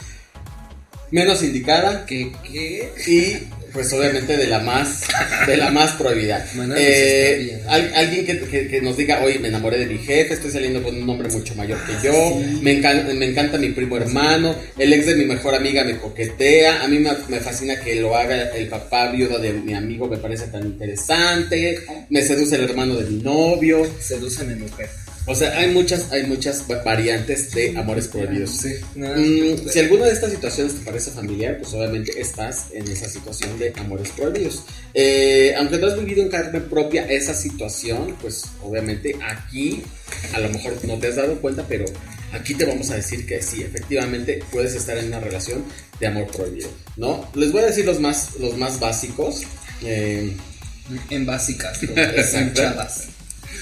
[1.09, 2.31] menos indicada ¿Qué?
[2.43, 2.91] ¿Qué?
[3.07, 5.01] y pues obviamente de la más
[5.45, 6.45] de la más prohibida.
[6.77, 7.63] Eh,
[7.95, 10.95] alguien que, que- que nos diga, oye, me enamoré de mi jefe, estoy saliendo con
[11.01, 15.05] un hombre mucho mayor que yo, me, encanta, me encanta mi primo hermano, el ex
[15.05, 18.67] de mi mejor amiga me coquetea, a mí me, me fascina que lo haga el
[18.67, 23.21] papá viudo de mi amigo, me parece tan interesante, me seduce el hermano de mi
[23.21, 23.85] novio.
[23.99, 24.89] Seducen en mujer.
[25.29, 28.49] O sea, hay muchas, hay muchas va- variantes de amores prohibidos.
[28.61, 28.73] Sí.
[28.95, 33.09] No, Mm, si alguna de estas situaciones te parece familiar, pues obviamente estás en esa
[33.09, 34.63] situación de amores prohibidos.
[34.93, 39.83] Eh, aunque no has vivido en carne propia esa situación, pues obviamente aquí
[40.33, 41.83] a lo mejor no te has dado cuenta, pero
[42.31, 45.63] aquí te vamos a decir que sí, efectivamente puedes estar en una relación
[45.99, 47.29] de amor prohibido, ¿no?
[47.35, 49.41] Les voy a decir los más, los más básicos.
[49.83, 50.31] Eh,
[51.09, 51.79] En básicas.
[52.33, 53.09] En chavas.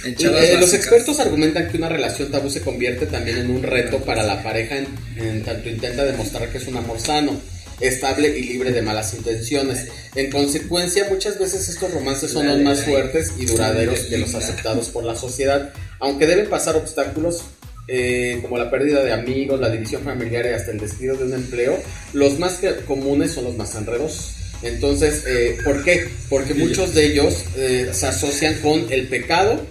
[0.06, 4.24] Eh, los expertos argumentan que una relación tabú se convierte también en un reto para
[4.24, 4.88] la pareja en,
[5.18, 7.40] en tanto intenta demostrar que es un amor sano,
[7.80, 9.88] estable y libre de malas intenciones.
[10.14, 14.90] En consecuencia, muchas veces estos romances son los más fuertes y duraderos que los aceptados
[14.90, 17.44] por la sociedad, aunque deben pasar obstáculos
[17.88, 21.34] eh, como la pérdida de amigos, la división familiar y hasta el despido de un
[21.34, 21.78] empleo,
[22.14, 24.36] los más comunes son los más enredosos.
[24.64, 26.08] Entonces, eh, ¿por qué?
[26.30, 29.62] Porque muchos de ellos eh, se asocian con el pecado,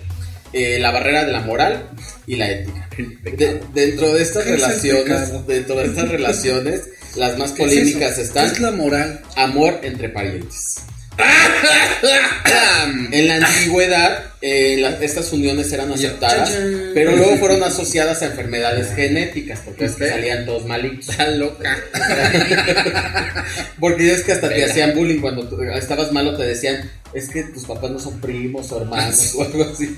[0.55, 1.91] eh, la barrera de la moral
[2.27, 2.89] y la ética.
[2.97, 6.81] De- dentro de estas ¿Qué es el relaciones, dentro de estas relaciones,
[7.17, 9.21] las más polémicas están Es la moral.
[9.37, 10.77] amor entre parientes.
[13.13, 16.51] en la antigüedad, eh, la- estas uniones eran aceptadas,
[16.93, 21.09] pero luego fueron asociadas a enfermedades genéticas, porque es que salían todos malitos.
[21.09, 21.77] Está loca.
[23.81, 27.43] Porque es que hasta te hacían bullying cuando tú estabas malo, te decían, es que
[27.45, 29.97] tus papás no son primos o hermanos o algo así.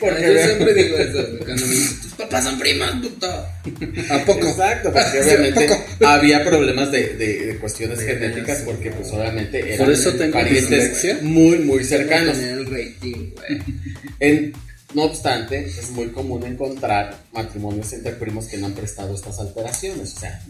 [0.00, 1.24] Porque Yo siempre digo eso.
[1.44, 3.26] Cuando me dicen, tus papás son primas, puto.
[3.28, 4.48] ¿A poco?
[4.48, 5.68] Exacto, porque obviamente
[6.04, 11.22] había problemas de, de- de cuestiones genéticas, porque pues obviamente eran Por eso tengo parientes
[11.22, 12.36] muy, muy cercanos.
[12.36, 13.62] Tener el rating, güey.
[14.20, 14.52] En-
[14.94, 20.14] no obstante, es muy común encontrar matrimonios entre primos que no han prestado estas alteraciones.
[20.16, 20.42] O sea,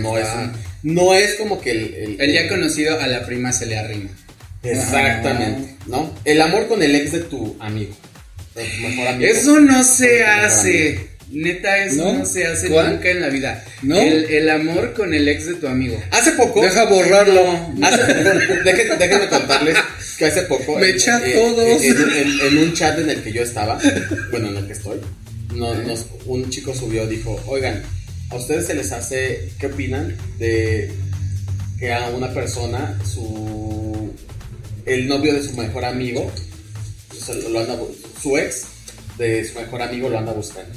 [0.00, 0.52] no es, un-
[0.94, 4.10] no es como que el, el- El ya conocido a la prima se le arrima.
[4.70, 6.12] Exactamente, ¿no?
[6.24, 7.94] El amor con el ex de tu amigo.
[8.54, 9.30] de tu mejor amigo.
[9.32, 11.16] Eso no se hace.
[11.28, 12.12] Neta, eso ¿No?
[12.20, 12.92] no, se hace ¿Cuál?
[12.94, 13.64] nunca en la vida.
[13.82, 13.98] ¿No?
[14.00, 16.00] El, el amor con el ex de tu amigo.
[16.12, 16.62] Hace poco.
[16.62, 17.42] Deja borrarlo.
[17.82, 18.14] Hace,
[18.64, 19.76] déjenme contarles
[20.18, 20.78] que hace poco.
[20.78, 21.82] Me en- echa en- todos.
[21.82, 23.76] En, un chat en el que yo estaba,
[24.30, 25.00] bueno, en el que estoy,
[25.54, 27.82] nos- un chico subió, dijo: Oigan,
[28.30, 29.50] ¿a ustedes se les hace.
[29.58, 30.92] ¿Qué opinan de
[31.80, 33.95] que a una persona, su.
[34.86, 36.32] El novio de su mejor amigo,
[37.10, 38.62] o sea, lo anda bu- su ex
[39.18, 40.72] de su mejor amigo lo anda buscando?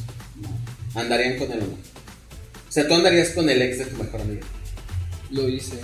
[0.95, 1.73] ¿Andarían con él o no?
[1.73, 4.41] O sea, tú andarías con el ex de tu mejor amigo.
[5.31, 5.75] Lo hice.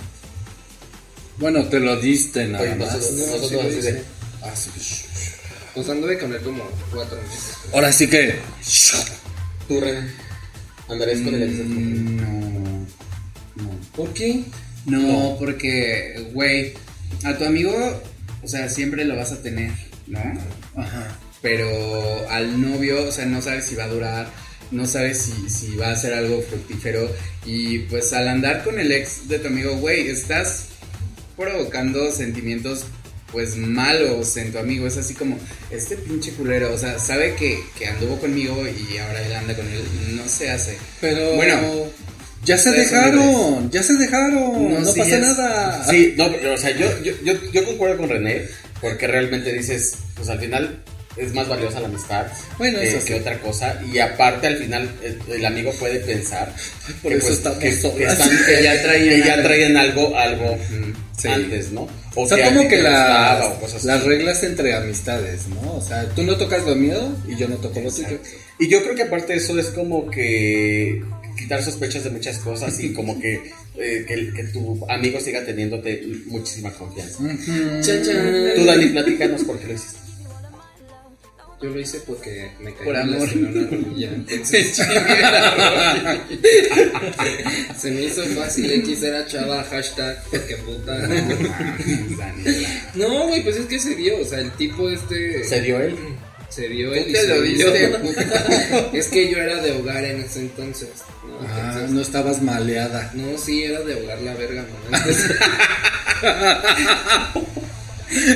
[1.38, 2.92] Bueno, te lo diste nada Oye, más.
[2.94, 4.02] nosotros, No, nosotros sí lo así de-.
[4.42, 4.70] Ah, sí.
[5.74, 7.54] Pues anduve con él como cuatro meses.
[7.72, 8.36] Ahora sí que.
[9.68, 10.10] Tú, René,
[10.88, 12.60] andarías con el ex de tu mejor amigo.
[13.56, 13.62] No.
[13.64, 13.78] No.
[13.94, 14.44] ¿Por qué?
[14.86, 16.72] No, porque, güey,
[17.24, 17.72] a tu amigo,
[18.46, 19.72] o sea, siempre lo vas a tener,
[20.06, 20.20] ¿no?
[20.76, 21.18] Ajá.
[21.42, 24.28] Pero al novio, o sea, no sabes si va a durar,
[24.70, 27.10] no sabes si, si va a ser algo fructífero.
[27.44, 30.66] Y pues al andar con el ex de tu amigo, güey, estás
[31.36, 32.84] provocando sentimientos
[33.32, 34.86] pues malos en tu amigo.
[34.86, 35.36] Es así como,
[35.72, 39.66] este pinche culero, o sea, sabe que, que anduvo conmigo y ahora él anda con
[39.66, 39.82] él.
[40.14, 40.78] No se hace.
[41.00, 41.34] Pero.
[41.34, 41.60] Bueno,
[42.46, 43.70] Ya se dejaron.
[43.70, 44.72] Ya se dejaron.
[44.74, 45.84] No, No, sí, pasa nada.
[45.90, 48.42] Sí, no, pero, o sea, yo, yo, yo, yo concuerdo con René,
[48.80, 50.82] porque realmente dices, pues al final
[51.16, 52.26] es más valiosa la amistad
[52.58, 56.52] Bueno, eh, que otra cosa, y aparte al final el, el amigo puede pensar
[57.02, 58.12] por que, eso pues, estamos que, que solas.
[58.20, 59.48] están, Que ya traían que ya algo.
[59.48, 60.58] traían algo, algo
[61.18, 61.28] Sí.
[61.28, 61.88] antes, ¿no?
[62.14, 64.08] O sea, como que gustaba o cosas las así.
[64.08, 65.76] reglas entre amistades, ¿no?
[65.76, 68.18] O sea, tú no tocas lo mío y yo no toco lo tuyo.
[68.58, 71.02] Y yo creo que aparte de eso es como que
[71.36, 76.02] quitar sospechas de muchas cosas y como que, eh, que, que tu amigo siga teniéndote
[76.26, 77.18] muchísima confianza.
[77.18, 80.06] Tú, Dani, platícanos por qué lo hiciste.
[81.62, 84.76] Yo lo hice porque me caí Por en rodilla, entonces
[87.78, 91.08] se me hizo fácil X era chava hashtag porque puta.
[92.94, 95.96] No, güey, pues es que se dio, o sea, el tipo este ¿Se dio él?
[96.56, 97.92] Se dio él te se lo diste,
[98.98, 100.88] Es que yo era de hogar en ese entonces,
[101.28, 101.38] ¿no?
[101.46, 103.10] Ah, Entonces, no estabas maleada.
[103.14, 105.02] no, sí, era de hogar la verga, man.
[105.06, 105.30] Entonces,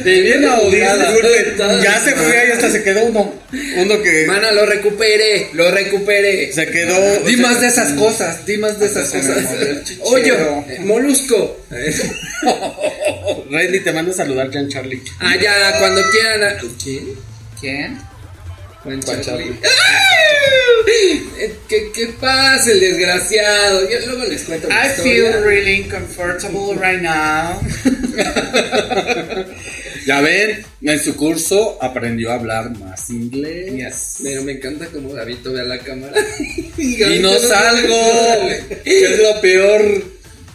[0.05, 1.15] Y bien ahogada.
[1.83, 3.33] Ya se fue y hasta se quedó uno.
[3.77, 6.53] Uno que Mana, lo recuperé, lo recuperé.
[6.53, 7.21] se quedó.
[7.25, 9.47] Di más de esas cosas, di más de esas cosas.
[10.03, 10.33] Oye,
[10.81, 11.61] molusco.
[13.51, 15.01] Randy, te mando a saludar, Jan Charlie.
[15.21, 16.43] Ah, ya, cuando quieran.
[16.45, 17.05] a- ¿Quién?
[17.61, 17.99] ¿Quién?
[18.85, 18.97] ¡Ay!
[21.69, 23.89] ¿Qué, ¿Qué pasa, el desgraciado?
[23.89, 25.33] Yo luego les cuento mi I historia.
[25.33, 27.61] feel really uncomfortable right now.
[30.07, 33.71] Ya ven, en su curso aprendió a hablar más inglés.
[33.75, 34.17] Yes.
[34.23, 36.15] Pero me encanta como Gabito ve a la cámara.
[36.79, 38.49] Y no salgo,
[38.83, 40.03] que es lo peor.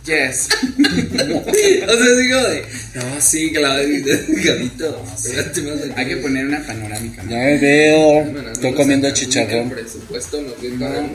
[0.06, 0.50] Yes.
[0.78, 2.66] o sea, digo de.
[2.94, 3.82] No, sí, claro.
[4.28, 5.04] Gabito.
[5.08, 5.92] aquí.
[5.96, 7.24] Hay que poner una panorámica.
[7.24, 7.32] ¿no?
[7.32, 9.70] Ya me veo, Bueno, estoy no comiendo chicharrón.
[9.72, 10.38] Presupuesto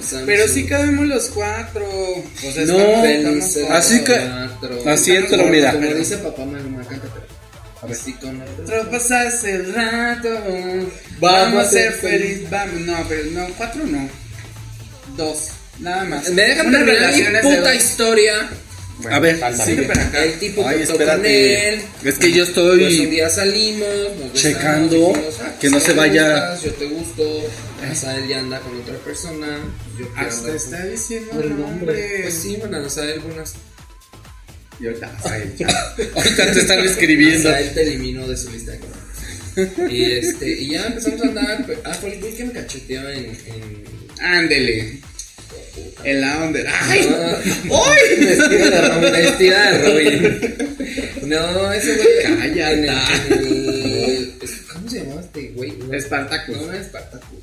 [0.03, 0.27] Samsung.
[0.27, 1.87] Pero sí cabemos los cuatro.
[1.89, 5.73] O sea, No, así que- así entro, mira.
[5.73, 7.31] Como dice papá, mamá, cántatelo.
[7.83, 8.65] Así con otro.
[8.65, 10.29] Otro pasas el rato.
[10.29, 12.51] Vamos Vamos a a ser feliz.
[12.51, 12.81] Vamos.
[12.81, 14.09] No, pero no, cuatro no.
[15.17, 15.49] Dos.
[15.79, 16.29] Nada más.
[16.31, 18.51] Me dejan Una terminar mi puta historia.
[19.03, 20.25] Bueno, A ver, sigue para acá.
[20.25, 21.81] El tipo Ay, cortó con él.
[22.05, 23.07] Es que yo Pues un estoy.
[23.07, 26.85] día salimos, nos besamos, Checando dijimos, ah, que no pues, se vaya- gustas, yo te
[26.87, 27.51] gusto.
[27.91, 29.59] Azael ya anda con otra persona.
[29.99, 32.19] Yo Hasta está con- diciendo el nombre.
[32.23, 33.55] Pues sí, van a saber algunas.
[34.81, 35.17] Y ahorita.
[36.15, 37.49] Ahorita te están escribiendo.
[37.51, 39.93] Azael te eliminó de su lista de contactos.
[39.93, 41.65] Y este, y ya empezamos a andar.
[41.67, 43.25] pero- Ah, fue el güey que me cacheteó en.
[43.27, 43.85] en
[44.21, 45.01] Ándele.
[46.05, 46.61] En la onda.
[46.83, 47.09] ¡Ay!
[48.21, 49.13] Vestida de Robin.
[49.13, 50.55] Vestida de Robin.
[51.29, 52.39] No, ese güey.
[52.39, 52.89] Cállate.
[53.31, 54.33] el-
[54.73, 55.73] ¿Cómo se llamaba este güey?
[55.73, 56.57] No, Espartacus.
[56.57, 57.39] No, no es Spartacus.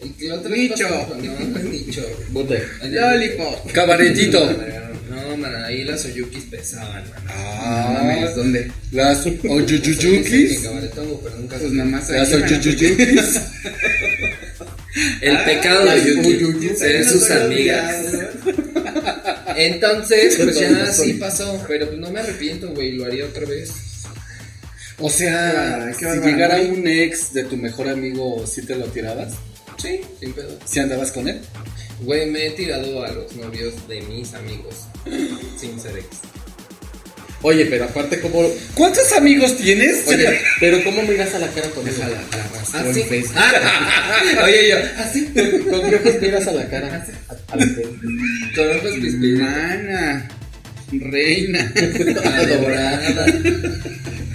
[0.00, 0.88] El que otra Nicho.
[0.88, 1.16] No,
[1.50, 2.02] no es Nicho.
[2.30, 2.62] Bote.
[2.84, 3.70] Lollipop.
[3.72, 4.40] Cabaretito.
[5.10, 7.24] No, man, ahí las Oyukis pesaban, man.
[7.26, 8.70] No Ah, mames, ¿dónde?
[8.92, 10.60] las oyuyuyukis.
[10.60, 13.40] Cabaretongo, pero nunca Pues nomás ahí Las oyuyuyukis.
[15.20, 16.68] El pecado las de Yuki.
[16.70, 18.06] Ser sus amigas.
[19.56, 21.62] Entonces, pues ya sí pasó.
[21.68, 22.92] Pero pues no me arrepiento, güey.
[22.92, 23.70] Lo haría otra vez.
[24.98, 29.32] O sea, si llegara un ex de tu mejor amigo, ¿sí te lo tirabas?
[29.78, 30.58] Sí, sin pedo.
[30.66, 31.40] ¿Sí andabas con él?
[32.02, 34.74] Güey, me he tirado a los novios de mis amigos.
[35.58, 36.29] Sin ser ex.
[37.42, 38.50] Oye, pero aparte, ¿cómo.
[38.74, 40.06] ¿Cuántos amigos tienes?
[40.06, 42.00] Oye, pero ¿cómo miras a la cara con eso?
[42.00, 43.02] Déjala, la Ah, sí.
[43.08, 43.36] Facebook.
[44.44, 47.06] Oye, yo, Así, ¿con qué ojos miras a la cara?
[47.48, 47.66] A la
[48.54, 49.40] con ojos pispiris.
[49.40, 50.28] Mana.
[50.92, 51.72] Reina.
[52.36, 53.26] Adorada.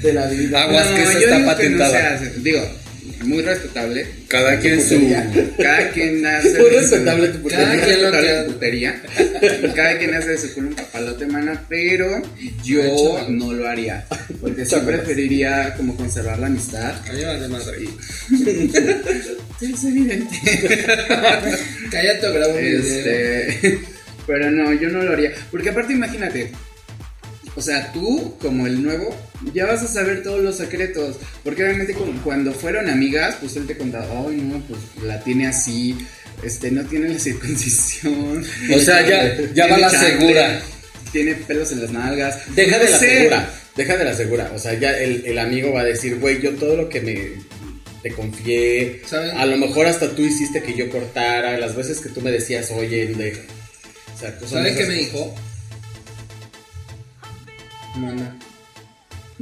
[0.02, 0.64] De la vida.
[0.64, 2.20] Aguas que yo está patentada.
[2.38, 2.68] Digo,
[3.26, 4.06] muy respetable.
[4.28, 4.96] Cada quien su.
[5.62, 6.50] Cada quien hace.
[6.60, 7.66] Muy de su- respetable tu putería.
[7.66, 9.02] Cada quien lo respetable que tu putería.
[9.76, 11.66] Cada quien hace de su culo un papalote, mana.
[11.70, 12.22] Pero
[12.64, 14.06] yo no lo haría.
[14.42, 16.94] Porque sí preferiría como conservar la amistad.
[17.08, 17.88] Vale madre.
[19.60, 20.36] Sí, es evidente.
[21.92, 22.80] Cállate o grabo un video.
[22.80, 23.80] Este,
[24.28, 25.32] pero no, yo no lo haría.
[25.52, 26.52] Porque aparte, imagínate.
[27.56, 29.16] O sea, tú, como el nuevo,
[29.54, 31.18] ya vas a saber todos los secretos.
[31.44, 35.96] Porque obviamente cuando fueron amigas, pues él te contaba, ay no, pues la tiene así,
[36.44, 38.44] este, no tiene la circuncisión.
[38.76, 40.62] O sea, ya, ya va la chancle, segura.
[41.12, 42.56] Tiene pelos en las nalgas.
[42.56, 43.18] Deja de la sé.
[43.18, 43.50] segura.
[43.76, 44.52] Deja de la segura.
[44.54, 47.46] O sea, ya el, el amigo va a decir, güey, yo todo lo que me
[48.06, 49.36] te confié, ¿Saben?
[49.36, 52.70] a lo mejor hasta tú hiciste que yo cortara, las veces que tú me decías,
[52.70, 53.32] oye, de...
[54.14, 55.36] O sea, cosas ¿Sabes de qué me dijo?
[57.98, 58.38] Mana,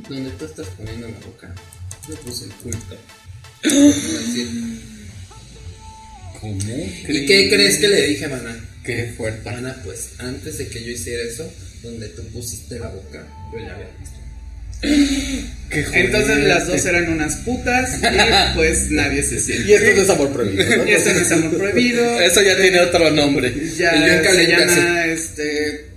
[0.09, 1.53] donde tú estás poniendo la boca,
[2.07, 2.97] yo puse el culto.
[6.39, 6.59] ¿Cómo?
[7.07, 8.55] ¿Y qué crees que le dije, mana?
[8.83, 9.49] Qué fuerte.
[9.49, 13.73] Mana, pues antes de que yo hiciera eso, donde tú pusiste la boca, yo ya
[13.73, 14.19] había visto.
[15.69, 19.69] Qué Entonces las dos eran unas putas y pues nadie se siente.
[19.69, 20.87] Y esto no es amor prohibido, ¿no?
[20.87, 22.19] Y eso no es amor prohibido.
[22.19, 23.53] Eso ya tiene otro nombre.
[23.77, 25.92] Ya se llama este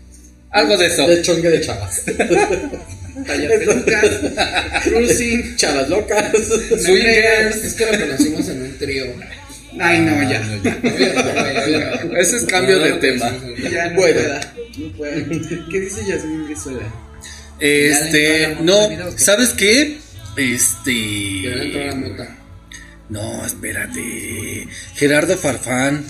[0.50, 1.06] Algo de eso.
[1.06, 2.02] De chongue de chavas.
[4.84, 5.56] cruising.
[5.56, 6.32] Chavas locas.
[6.82, 7.56] Swingers.
[7.64, 9.04] Es que lo conocimos en un trío.
[9.78, 10.40] Ay no, ya.
[12.18, 13.30] Ese es cambio de tema.
[13.70, 14.40] Ya no pueda.
[15.70, 16.82] ¿Qué dice Yasmin Brizuela?
[17.58, 19.98] Este, no, ¿sabes qué?
[20.36, 21.86] Este.
[21.86, 22.36] La mota.
[23.08, 24.68] No, espérate.
[24.94, 26.04] Gerardo Farfán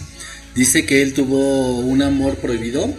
[0.55, 2.93] dice que él tuvo un amor prohibido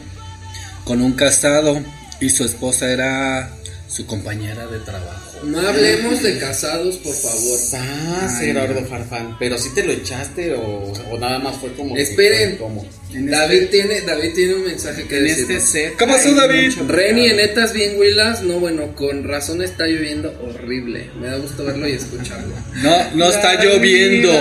[0.87, 1.81] con un casado
[2.21, 3.51] y su esposa era
[3.89, 5.23] su compañera de trabajo.
[5.43, 7.59] No hablemos de casados, por favor.
[7.75, 8.87] Ah, Gerardo no.
[8.87, 9.35] Farfán.
[9.37, 11.95] Pero si te lo echaste o, o nada más fue como.
[11.95, 12.55] Esperen.
[12.57, 15.43] como- En David tiene, David tiene un mensaje que En decir.
[15.51, 15.95] este set.
[15.97, 16.73] ¿Cómo pasó, David?
[16.87, 21.09] Reni, en netas bien huilas, no bueno, con razón está lloviendo horrible.
[21.19, 22.53] Me da gusto verlo y escucharlo.
[22.81, 24.31] No, no está lloviendo.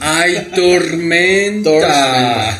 [0.00, 1.70] Hay tormenta.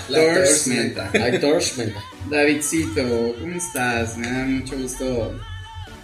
[0.08, 1.10] Tormenta.
[1.14, 2.00] Hay tormenta.
[2.30, 4.16] Davidcito, ¿cómo estás?
[4.16, 5.40] Me da mucho gusto.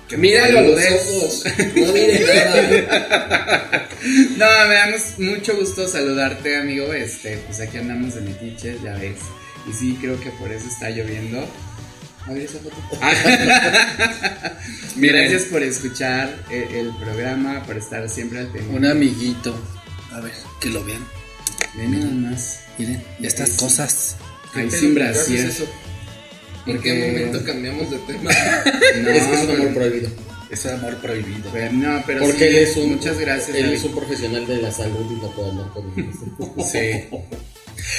[0.08, 1.44] que Míralo a los ojos.
[1.76, 3.88] No mire nada.
[4.36, 4.86] No, me da
[5.18, 6.92] mucho gusto saludarte, amigo.
[6.92, 9.18] Este, pues aquí andamos de metiches, ya ves.
[9.68, 11.48] Y sí, creo que por eso está lloviendo.
[12.26, 12.76] A ver esa foto.
[14.96, 18.76] Gracias por escuchar el, el programa, por estar siempre al pendiente.
[18.76, 19.56] Un amiguito.
[20.10, 21.06] A ver, que lo vean.
[21.76, 22.60] Ven nada más.
[22.78, 24.16] Miren, estas cosas.
[24.54, 25.52] Ahí ¿Qué sin brasier.
[26.66, 28.30] ¿En qué momento cambiamos de tema?
[29.02, 30.08] No, es que es un amor prohibido.
[30.50, 31.50] Es amor prohibido.
[31.52, 32.92] pero no, pero Porque sí, él es un.
[32.96, 33.56] Muchas gracias.
[33.56, 33.76] Él David.
[33.76, 37.08] es un profesional de la salud y no puede andar con Sí.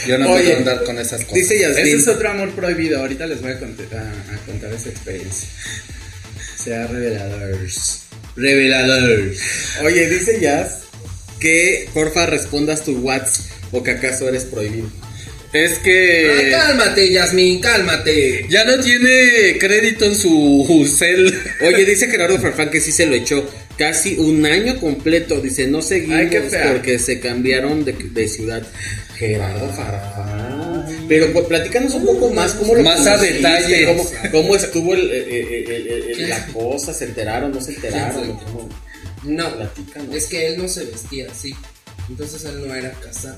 [0.08, 1.34] Yo no Oye, puedo andar con esas cosas.
[1.34, 3.00] Dice Ese es otro amor prohibido.
[3.00, 5.48] Ahorita les voy a, cont- a- a contar esa experiencia.
[6.58, 7.58] Sea revelador.
[8.36, 9.32] Revelador.
[9.84, 10.80] Oye, dice Jazz
[11.40, 14.90] que porfa respondas tu WhatsApp o que acaso eres prohibido.
[15.54, 18.46] Es Ah, que cálmate, Yasmin, cálmate.
[18.50, 21.34] ya no tiene crédito en su cel.
[21.66, 25.40] Oye, dice Gerardo Farfán que sí se lo echó casi un año completo.
[25.40, 26.30] Dice, no seguimos Ay,
[26.74, 28.62] porque se cambiaron de, de ciudad.
[29.16, 30.86] Gerardo Farfán.
[31.08, 33.86] Pero pues, platícanos un poco más cómo lo Más a detalle.
[33.86, 38.38] Cómo, cómo estuvo el- la cosa, se enteraron, no se enteraron.
[39.24, 40.14] No, Platícanos.
[40.16, 41.56] es que él no se vestía así.
[42.10, 43.38] Entonces él no era casado.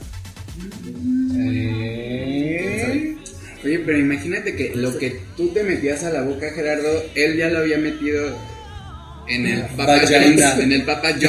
[3.63, 7.49] Oye, pero imagínate que lo que tú te metías a la boca, Gerardo, él ya
[7.49, 8.29] lo había metido
[9.27, 10.19] en el Papa Vagina.
[10.53, 10.59] John's.
[10.63, 11.09] En el Papa.
[11.19, 11.27] Qué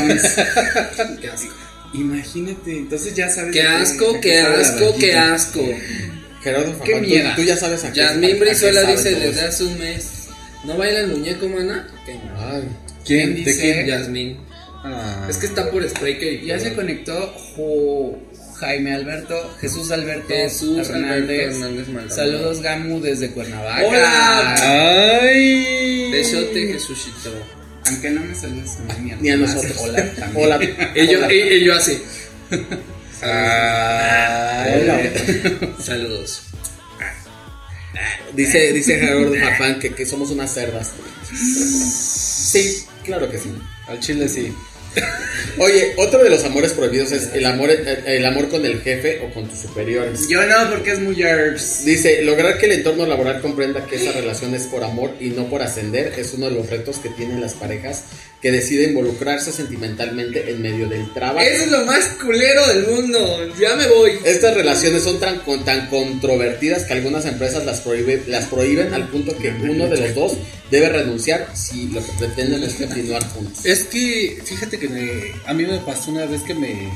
[1.28, 1.52] asco.
[1.92, 3.52] Imagínate, entonces ya sabes.
[3.52, 5.68] Qué de asco, de qué asco, qué asco.
[6.42, 7.34] Gerardo Qué tú- mierda.
[7.34, 10.28] Tú, ya sabes a qué Yasmín Brizuela dice desde hace un mes.
[10.64, 11.88] ¿No baila el muñeco, mana?
[12.06, 12.12] ¿Qué?
[12.38, 12.62] Ay,
[13.04, 13.32] ¿Quién?
[13.32, 13.60] ¿Quién ¿De dice?
[13.60, 13.86] quién?
[13.86, 14.36] Yasmín.
[14.84, 15.26] Ah.
[15.28, 18.18] Es que está por Spreaker y Ya se conectó Jo-
[18.60, 21.62] Jaime Alberto, Jesús Alberto Jesús Hernández.
[21.62, 22.14] Alberto Hernández.
[22.14, 23.86] Saludos Gamu desde Cuernavaca.
[23.86, 25.20] Hola.
[25.22, 26.10] Ay.
[26.12, 27.32] Besote, Jesucito.
[27.86, 29.74] Aunque no me saludes a mí, ni a nosotros.
[29.78, 30.44] Hola también.
[30.44, 30.60] Hola.
[30.94, 32.02] Ellos, ellos así.
[33.22, 35.00] Hola.
[35.82, 36.42] Saludos.
[38.34, 40.92] Dice, dice Gerardo Farfán que, que somos unas cerdas.
[41.32, 43.50] Sí, claro que sí.
[43.88, 44.52] Al chile sí.
[45.58, 49.20] Oye, otro de los amores prohibidos es el amor, el, el amor con el jefe
[49.20, 50.28] o con tus superiores.
[50.28, 51.84] Yo no, porque es muy herbs.
[51.84, 55.48] Dice, lograr que el entorno laboral comprenda que esa relación es por amor y no
[55.48, 58.04] por ascender es uno de los retos que tienen las parejas
[58.40, 61.46] que deciden involucrarse sentimentalmente en medio del trabajo.
[61.46, 63.48] Eso es lo más culero del mundo.
[63.60, 64.12] Ya me voy.
[64.24, 69.36] Estas relaciones son tan, tan controvertidas que algunas empresas las, prohíbe- las prohíben al punto
[69.36, 70.32] que uno de los dos
[70.70, 73.64] debe renunciar si lo que pretenden es continuar juntos.
[73.66, 76.90] Es que, fíjate que me- a mí me pasó una vez que me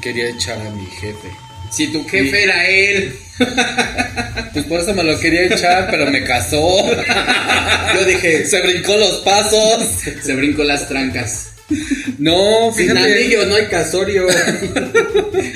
[0.00, 1.28] quería echar a mi jefe.
[1.70, 3.14] Si tu jefe era él.
[4.52, 6.76] Pues por eso me lo quería echar, pero me casó.
[7.94, 9.84] Yo dije, Se brincó los pasos.
[10.24, 11.52] Se brincó las trancas.
[12.18, 13.12] No, sin fíjate.
[13.14, 14.26] anillo no hay casorio.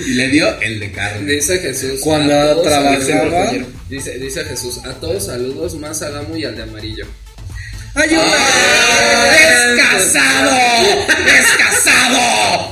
[0.07, 1.33] Y le dio el de carne.
[1.33, 2.01] Dice Jesús.
[2.01, 3.67] Cuando a todos trabajaba- saludos.
[3.91, 7.07] Dice, dice Jesús, a todos saludos, más a Gamu y al de amarillo.
[7.97, 10.57] ¡Es casado!
[11.27, 12.19] ¡Es casado!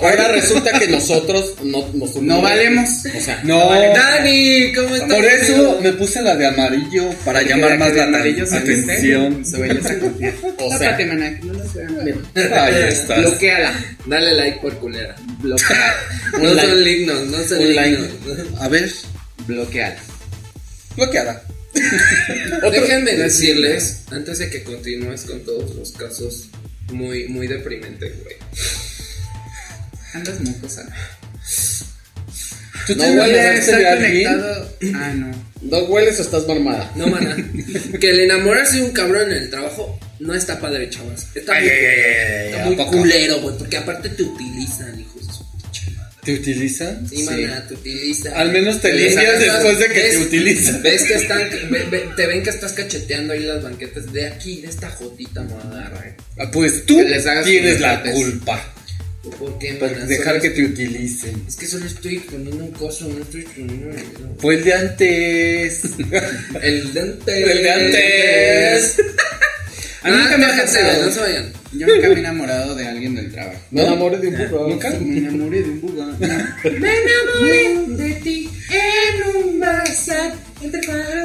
[0.02, 2.88] Ahora resulta que nosotros no, nos No valemos.
[3.16, 3.70] O sea, No.
[3.70, 5.12] Dani, ¿cómo estás?
[5.14, 9.44] Por eso me puse la de amarillo, para llamar más la amarillo atención.
[9.44, 10.34] Se vaya a confiar.
[10.58, 12.22] O sea- Tápate, maná, que no nos vean.
[12.54, 13.20] Ahí estás.
[13.20, 13.72] Bloqueala.
[14.06, 15.14] Dale like por culera.
[15.38, 15.94] Bloqueala.
[16.32, 16.66] No like.
[16.68, 17.90] son lignos, no son Un like.
[17.90, 18.10] lignos.
[18.60, 18.90] A ver,
[19.46, 19.96] Bloqueala.
[20.96, 21.42] bloqueada.
[22.70, 26.48] Déjenme decirles, antes de que continúes con todos los casos,
[26.92, 28.36] muy, muy deprimente, güey.
[30.14, 30.86] Andas mocosa.
[32.86, 34.24] ¿Tú No te huele, enamoraste Está de alguien?
[34.30, 34.76] conectado.
[34.94, 35.52] Ah, no.
[35.62, 36.90] ¿no hueles o estás normada?
[36.96, 37.36] No, mana.
[38.00, 41.28] que le enamorarse de un cabrón en el trabajo no está padre, chavas.
[41.34, 44.98] Está Ay, muy, ay, ay, ay, está ¿a muy culero, güey, porque aparte te utilizan,
[45.00, 45.21] hijos
[46.24, 47.08] ¿Te utilizan?
[47.08, 48.34] Sí, mana, te utilizan.
[48.34, 50.82] Al menos te Te limpias después de que ves- te utilizan.
[50.82, 54.60] Ves que están, ve- ve- te ven que estás cacheteando ahí las banquetas de aquí,
[54.60, 55.92] de esta jotita moda,
[56.38, 57.00] Ah, Pues tú
[57.44, 58.72] tienes la culpa
[59.38, 61.44] ¿Por qué, por dejar que te utilicen.
[61.48, 63.90] Es que solo estoy poniendo un coso, no estoy poniendo
[64.38, 65.80] Fue el de antes.
[66.62, 67.36] el de antes.
[67.36, 68.96] El de antes.
[70.02, 71.04] A mí nunca me ha déjense, pasado.
[71.06, 71.52] No se vayan.
[71.74, 73.58] Yo nunca me he enamorado de alguien del trabajo.
[73.70, 74.68] Me enamoré de un burro.
[74.68, 74.90] ¿Nunca?
[75.00, 76.04] Me enamoré de un buga.
[76.04, 76.16] No.
[76.18, 80.34] Me enamoré de ti en un bazar.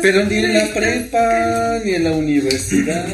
[0.02, 3.06] Pero ni en la prepa, ni en la universidad.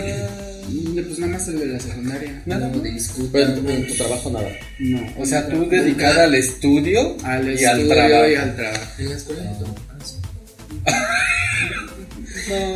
[0.93, 2.41] Pues nada más el de la secundaria.
[2.46, 2.69] Nada.
[2.69, 3.30] No discutan.
[3.32, 4.50] Pero en tu, en tu trabajo nada.
[4.80, 5.02] No.
[5.17, 8.30] O sea, tú dedicada al estudio al y al trabajo.
[8.30, 8.86] y al trabajo.
[9.00, 9.41] En la escuela.
[10.86, 11.19] Ah,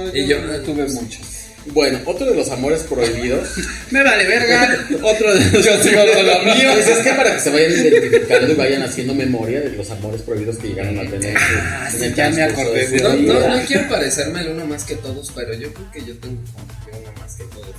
[0.14, 1.37] Y yo yo- no tuve muchos.
[1.74, 3.50] Bueno, otro de los amores prohibidos.
[3.92, 4.86] Me vale verga.
[5.02, 5.66] Otro de los.
[5.66, 6.70] Yo sigo con lo mío.
[6.74, 10.22] Pues es que para que se vayan identificando y vayan haciendo memoria de los amores
[10.22, 13.90] prohibidos que llegaron a tener en, en el ya me acordé No, no, no quiero
[13.90, 17.12] parecerme el uno más que todos, pero yo creo que yo tengo como que uno
[17.20, 17.76] más que todos.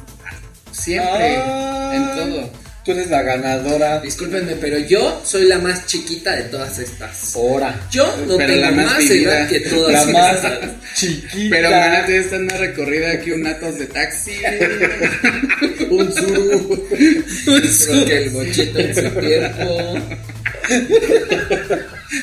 [0.72, 1.36] Siempre.
[1.36, 1.92] Ah.
[1.94, 2.67] En todo.
[2.84, 4.00] Tú eres la ganadora.
[4.00, 7.34] Discúlpenme, pero yo soy la más chiquita de todas estas.
[7.36, 7.78] Ahora.
[7.90, 9.40] Yo no Pero tengo la más más vivida.
[9.40, 10.70] edad que todas La más estas.
[10.94, 11.46] chiquita.
[11.50, 14.32] Pero mana, tú estás más recorrida que un atos de taxi.
[15.90, 16.88] Un suru.
[16.94, 19.98] Creo que el bochito en su tiempo,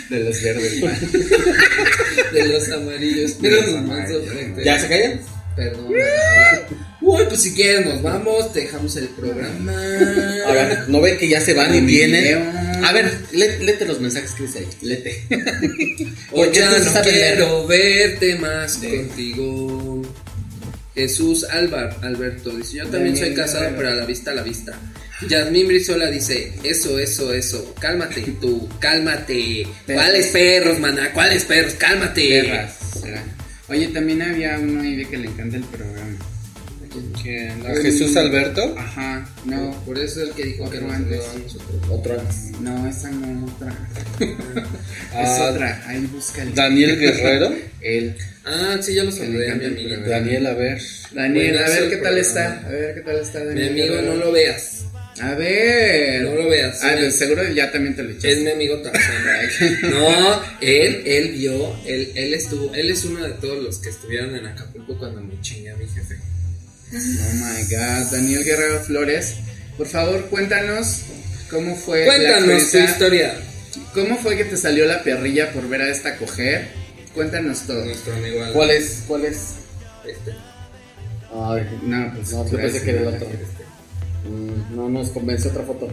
[0.09, 0.99] De los verdes, man.
[2.33, 3.35] de los amarillos.
[3.41, 5.19] Pero nomás sobre- ¿Ya se callan?
[5.55, 5.93] Perdón.
[7.07, 9.71] Uy, pues si quieres nos vamos, dejamos el programa.
[10.47, 12.39] A ver, ¿no ven que ya se van y vienen?
[12.83, 14.67] A ver, lé- léete los mensajes que dice ahí.
[14.81, 15.23] Lete.
[16.31, 17.03] O ya no leer.
[17.03, 20.01] quiero verte más contigo.
[20.95, 24.73] Jesús Álvar, Alberto dice, yo también soy casado, pero a la vista, a la vista.
[25.29, 29.67] Yasmín Brizola dice, eso, eso, eso, cálmate tú, cálmate.
[29.85, 31.11] ¿Cuáles perros, maná?
[31.13, 31.73] ¿Cuáles perros?
[31.73, 32.41] Cálmate.
[32.41, 32.75] Perras.
[33.67, 36.17] Oye, también había uno ahí que le encanta el programa.
[37.21, 37.65] ¿Quién?
[37.65, 38.75] ¿A Jesús Alberto?
[38.77, 41.17] Ajá, no, Por eso es el que dijo que Otro nos antes.
[41.23, 41.81] saludaba a nosotros.
[41.89, 42.51] Otro antes.
[42.61, 43.87] no, esa no, otra.
[45.13, 46.51] Ah, es otra, ahí búscale.
[46.53, 47.53] Daniel Guerrero.
[47.81, 48.15] Él.
[48.45, 50.07] Ah, sí, ya lo saludé a mi el programa.
[50.07, 50.81] Daniel, a ver.
[51.13, 52.61] Daniel, a ver el qué tal está.
[52.65, 53.69] A ver qué tal está Mi Daniel.
[53.69, 54.13] amigo, Guerrero.
[54.13, 54.85] no lo veas.
[55.21, 56.21] A ver.
[56.23, 56.79] No lo veas.
[56.83, 58.43] Ah, de seguro ya también te lo Es echaste.
[58.43, 59.01] mi amigo Tarzán.
[59.83, 64.35] No, él, él vio, él, él estuvo, él es uno de todos los que estuvieron
[64.35, 66.15] en Acapulco cuando me chingué a mi jefe.
[66.97, 69.35] Oh my god, Daniel Guerrero Flores.
[69.77, 71.01] Por favor, cuéntanos
[71.49, 72.05] cómo fue.
[72.05, 73.35] la Cuéntanos tu historia.
[73.93, 76.69] ¿Cómo fue que te salió la perrilla por ver a esta coger?
[77.13, 77.83] Cuéntanos todo.
[77.83, 78.53] Nuestro amigo Alan.
[78.53, 79.03] ¿Cuál es?
[79.07, 79.37] ¿Cuál es?
[80.05, 80.31] Este.
[81.33, 83.27] Ay, No, pues no, yo pensé que era el otro.
[84.29, 85.89] Mm, No nos convence otra foto.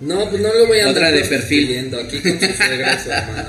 [0.00, 1.94] No, pues no lo voy a Otra andar de perfil.
[1.98, 3.48] aquí con su suegra y su hermana.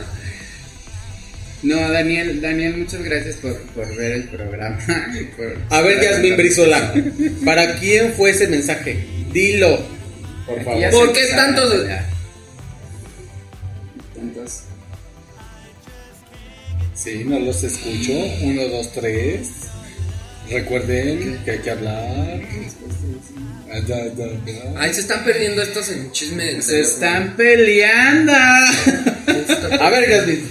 [1.68, 4.78] No, Daniel, Daniel, muchas gracias por, por ver el programa.
[5.36, 6.93] por- A ver, Yasmin Brizola,
[7.43, 9.05] ¿para quién fue ese mensaje?
[9.34, 9.78] Dilo,
[10.45, 10.89] por favor.
[10.91, 11.86] ¿Por qué tantos-.
[14.15, 14.61] Tantos.
[16.93, 18.13] Sí, no los escucho.
[18.41, 19.47] Uno, dos, tres.
[20.49, 22.41] Recuerden que hay que hablar.
[24.78, 28.32] Ay, se están perdiendo estos en chisme Se están peleando.
[29.82, 30.47] A ver, Yasmin,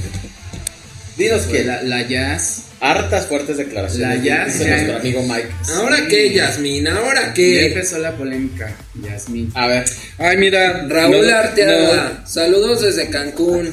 [1.16, 2.62] dinos Que la, la jazz.
[2.78, 4.18] Hartas fuertes declaraciones.
[4.18, 5.48] La Jazz dice ya- nuestro amigo Mike.
[5.76, 6.86] ¿Ahora qué, Yasmin?
[6.88, 7.66] ¿Ahora Ya qué?
[7.68, 8.70] empezó la polémica,
[9.02, 9.50] Yasmin.
[9.54, 9.84] A ver,
[10.18, 10.84] Ay, mira.
[10.86, 13.72] Raúl no- Arteaga, saludos desde Cancún.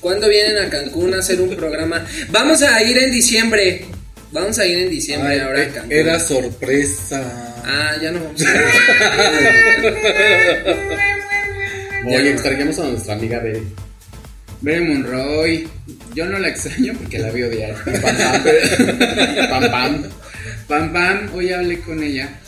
[0.00, 2.04] ¿Cuándo vienen a Cancún a hacer un programa?
[2.28, 3.86] Vamos a ir en diciembre.
[4.32, 5.92] Vamos a ir en diciembre Ay, ahora a eh, Cancún.
[5.92, 7.54] era sorpresa.
[7.64, 8.50] Ah, ya no vamos a ir.
[12.06, 13.62] oye, extrañamos a nuestra amiga Bere.
[14.60, 15.68] Bere Monroy.
[16.14, 17.76] Yo no la extraño porque la veo diario.
[17.84, 20.02] Pam, pam, pam, pam.
[20.68, 22.38] Pam Pam, hoy hablé con ella.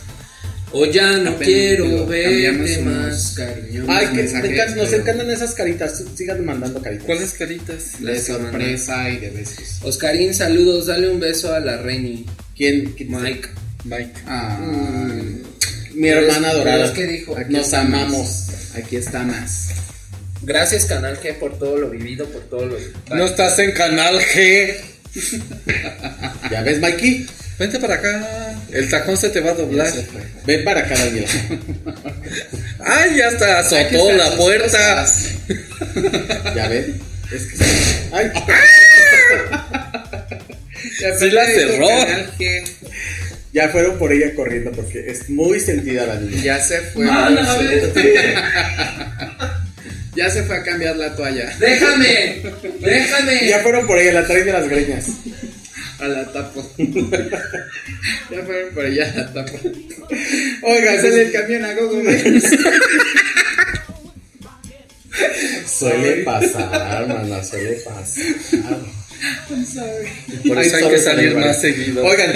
[0.73, 3.85] O ya no quiero verte más, cariño.
[3.87, 6.03] Ay, que mensajes, nos pero- encantan esas caritas.
[6.17, 7.07] Sigan mandando caritas.
[7.07, 8.01] ¿Cuáles caritas?
[8.01, 9.79] De Las que sorpresa y de besos.
[9.83, 12.27] Oscarín, saludos, dale un beso a la Reni.
[12.57, 12.93] ¿Quién?
[12.97, 13.49] quién- Mike.
[13.85, 14.13] Mike.
[14.27, 14.59] Ah,
[15.95, 16.51] Mi hermana
[16.85, 18.47] es que dijo, aquí Nos amamos.
[18.75, 19.69] Aquí estamos.
[20.45, 22.77] Gracias Canal G por todo lo vivido, por todo lo...
[23.15, 24.75] No estás en Canal G.
[26.51, 27.27] ¿Ya ves, Mikey?
[27.59, 28.55] Vente para acá.
[28.73, 29.91] El tacón se te va a doblar.
[30.45, 31.29] Ven para acá, Daniela.
[32.81, 35.07] Ay, ya Aquí azotó la puerta.
[36.55, 37.01] ¿Ya ven?
[37.33, 37.65] Es que...
[38.13, 38.31] Ay,
[41.01, 41.89] Ya Sí la cerró.
[43.53, 46.43] ya fueron por ella corriendo porque es muy sentida la niña.
[46.43, 47.07] Ya se fue.
[50.15, 51.55] Ya se fue a cambiar la toalla.
[51.61, 52.43] Déjame,
[52.81, 53.49] déjame.
[53.49, 55.07] Ya fueron por ella, la traen de las greñas.
[55.99, 56.69] A la tapo.
[56.79, 59.59] ya fueron por allá a la tapo.
[60.63, 62.03] Oiga, Sale el camión a Gogo.
[65.67, 68.25] Suele pasar, mana, suele pasar.
[70.47, 72.05] Por eso hay que salir más seguido.
[72.05, 72.33] Oigan,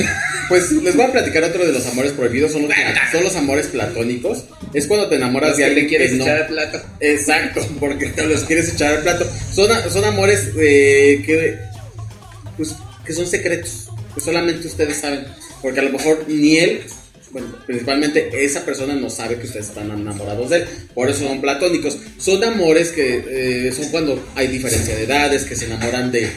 [0.49, 2.53] pues les voy a platicar otro de los amores prohibidos.
[2.53, 2.73] Son los,
[3.13, 4.45] son los amores platónicos.
[4.75, 6.25] Es cuando te enamoras de alguien quieres que no.
[6.25, 6.81] echar al plato.
[7.01, 9.27] Exacto, porque te los quieres echar al plato.
[9.55, 11.59] Son, son amores eh, que,
[12.57, 15.27] pues, que son secretos, que solamente ustedes saben.
[15.63, 16.83] Porque a lo mejor ni él,
[17.31, 20.65] bueno, principalmente esa persona no sabe que ustedes están enamorados de él.
[20.95, 21.99] Por eso son platónicos.
[22.19, 23.25] Son amores que
[23.67, 26.29] eh, son cuando hay diferencia de edades, que se enamoran de,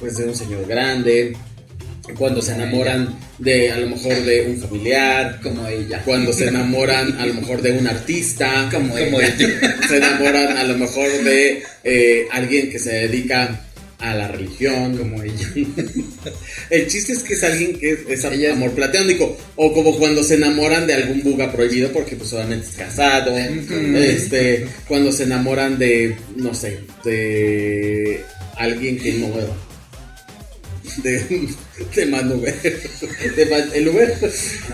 [0.00, 1.36] pues, de un señor grande.
[2.16, 6.02] Cuando se enamoran de a lo mejor de un familiar, Como ella.
[6.04, 9.34] cuando se enamoran a lo mejor de un artista, Como Como ella.
[9.38, 13.60] el- se enamoran a lo mejor de eh, alguien que se dedica
[13.98, 14.96] a la religión.
[14.96, 15.48] Como ella.
[16.70, 19.36] El chiste es que es alguien que es, amor platónico.
[19.56, 23.36] O como cuando se enamoran de algún buga prohibido porque pues solamente es casado.
[23.36, 28.20] Este, cuando se enamoran de, no sé, de
[28.56, 29.28] alguien que no
[31.02, 31.48] de,
[31.94, 32.54] de Manu Uber.
[33.36, 34.14] De Ma- el Uber.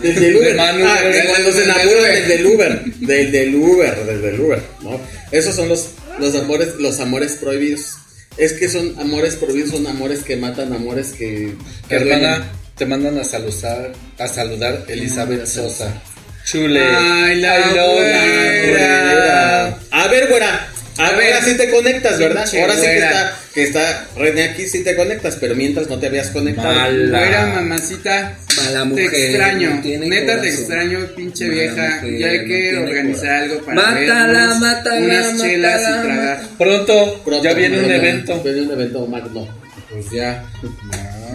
[0.02, 0.48] Del del Uber.
[0.48, 2.84] De Manu Ah, de cuando se enamoran del del Uber.
[3.00, 5.00] Del del Uber, del del Uber, ¿no?
[5.30, 7.96] Esos son los, los amores, los amores prohibidos.
[8.36, 11.54] Es que son amores prohibidos, son amores que matan, amores que,
[11.88, 12.50] que Hermana.
[12.76, 16.02] Te mandan a saludar, a saludar Elizabeth Sosa.
[16.44, 16.80] Chule.
[16.80, 18.66] Ay, la güera.
[18.66, 19.78] güera.
[19.90, 20.71] A ver, güera.
[20.98, 22.46] A ver, ahora sí te conectas, ¿verdad?
[22.60, 26.06] Ahora sí que está, que está René aquí, sí te conectas, pero mientras no te
[26.08, 26.74] habías conectado.
[26.74, 27.08] Mal.
[27.10, 28.36] Güera, mamacita.
[28.56, 32.00] Mala Te extraño, no neta te extraño, pinche Mala vieja.
[32.02, 33.42] mujer, ya hay no que organizar corazón.
[33.42, 36.40] algo para Mátala, vernos, mátala, unas chelas mátala, y tragar.
[36.58, 38.42] Pronto, Pronto, ya viene un evento.
[38.42, 39.48] Viene un evento magno.
[39.90, 40.44] Pues ya,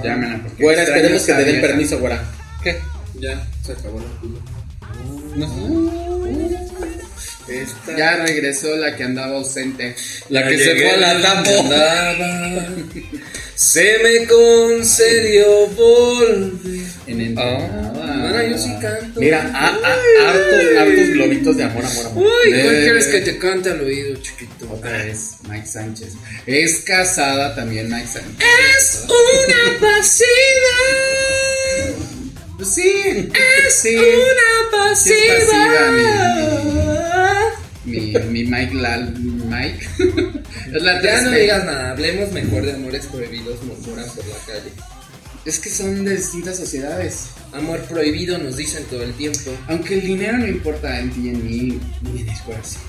[0.03, 1.67] llámela porque Güera, esperemos que te den vieja.
[1.67, 2.23] permiso, güera.
[2.63, 2.77] ¿Qué?
[3.19, 3.99] Ya, se acabó
[5.35, 5.47] la
[7.97, 9.95] Ya regresó la que andaba ausente.
[10.29, 12.67] La Ya que se fue a la andaba,
[13.55, 16.87] Se me concedió volver.
[17.07, 17.93] En Ah.
[18.27, 19.19] Ahora yo sí canto.
[19.19, 22.23] Mira, a- a- hartos, hartos globitos de amor, amor, amor.
[22.25, 24.69] Uy, ¿cuál quieres que te cante al oído, chiquito?
[24.71, 26.13] Otra vez, Mike Sánchez.
[26.45, 28.45] Es casada también Mike Sánchez.
[28.77, 30.77] Es una pasiva.
[32.57, 33.29] Pues sí,
[33.69, 33.95] sí.
[33.95, 35.91] Una Sí es pasiva.
[35.91, 36.81] Mi, mi
[37.91, 39.87] Mike Lal, mi Mike.
[40.75, 44.71] es la Ya no digas nada, hablemos mejor de amores prohibidos, murmuran por la calle.
[45.45, 47.27] Es que son de distintas sociedades.
[47.53, 49.51] Amor prohibido nos dicen todo el tiempo.
[49.69, 52.81] Aunque el dinero no importa en ti y en mí, ni en el corazón.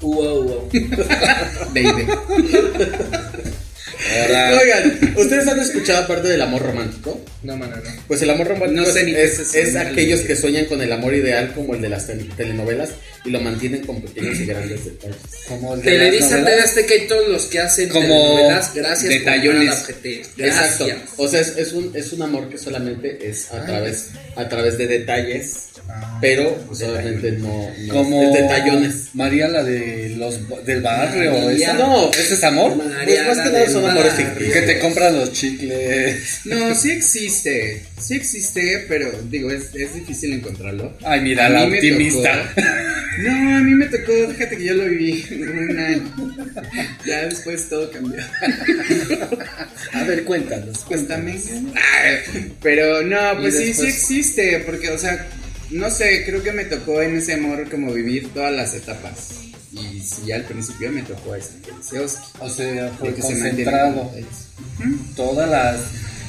[0.00, 0.68] Wow, wow.
[1.72, 2.06] Baby.
[4.20, 7.20] Ahora, Oigan, ¿ustedes han escuchado aparte del amor romántico?
[7.44, 7.82] No, mano, no.
[8.08, 10.64] Pues el amor romántico No sé es- ni es, es es eso, aquellos que sueñan
[10.66, 12.90] con el amor ideal como el de las tel- telenovelas
[13.24, 15.16] y lo mantienen con pequeños y grandes detalles.
[15.48, 16.44] como el de Televisa, novelas.
[16.74, 19.74] TV Azteca y todos los que hacen Como telenovelas, gracias detallones.
[19.74, 20.28] por objeto.
[20.42, 20.86] Exacto.
[20.86, 21.10] Gracias.
[21.18, 24.76] O sea, es, es un, es un amor que solamente es a través, a través
[24.78, 25.66] de detalles,
[26.20, 29.08] pero pues, obviamente no, no Como detallones.
[29.14, 31.32] María la de los del barrio.
[31.44, 31.68] María.
[31.68, 31.74] ¿esa?
[31.78, 32.10] No.
[32.10, 32.74] ¿Ese es amor?
[32.76, 32.88] Pues
[33.26, 34.52] más que nada son amores ficticios.
[34.52, 36.40] Que te compran los chicles.
[36.44, 37.82] No, sí existe.
[38.02, 40.92] Sí existe, pero digo, es, es difícil encontrarlo.
[41.04, 42.52] Ay, mira, A la optimista.
[42.54, 42.62] tocó-
[43.18, 46.14] No, a mí me tocó, fíjate que yo lo viví un año.
[47.06, 48.20] Ya después todo cambió.
[49.92, 50.78] A ver, cuéntanos.
[50.80, 51.38] Cuéntame.
[51.74, 55.26] Ay, Pero no, pues sí, sí existe, porque, o sea,
[55.70, 59.30] no sé, creo que me tocó en ese amor como vivir todas las etapas.
[59.72, 61.50] Y ya al principio me tocó ese,
[61.98, 62.22] Oski.
[62.40, 63.94] O sea, fue se concentrado.
[64.04, 64.48] con detalles.
[65.16, 65.80] Todas las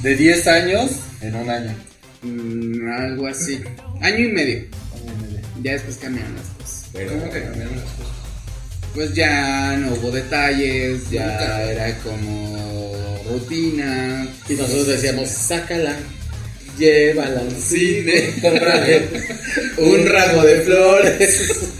[0.03, 0.91] de 10 años
[1.23, 1.75] en un año.
[2.21, 3.61] Mm, algo así.
[4.01, 4.63] Año y medio.
[5.61, 6.89] Ya después cambiaron las cosas.
[6.93, 8.13] Pero, ¿Cómo que cambiaron las cosas?
[8.93, 14.27] Pues ya no hubo detalles, ya era como rutina.
[14.47, 15.95] Y nosotros decíamos, sácala,
[16.77, 19.09] llévala al cine, cómprale
[19.77, 21.73] un ramo de flores.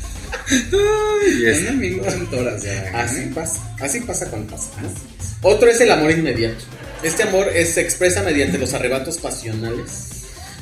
[0.71, 2.91] Son amigos son ya.
[2.93, 4.71] Así pasa, así pasa cuando pasa.
[4.81, 4.89] ¿no?
[5.49, 6.63] Otro es el amor inmediato.
[7.03, 9.89] Este amor es- se expresa mediante los arrebatos pasionales,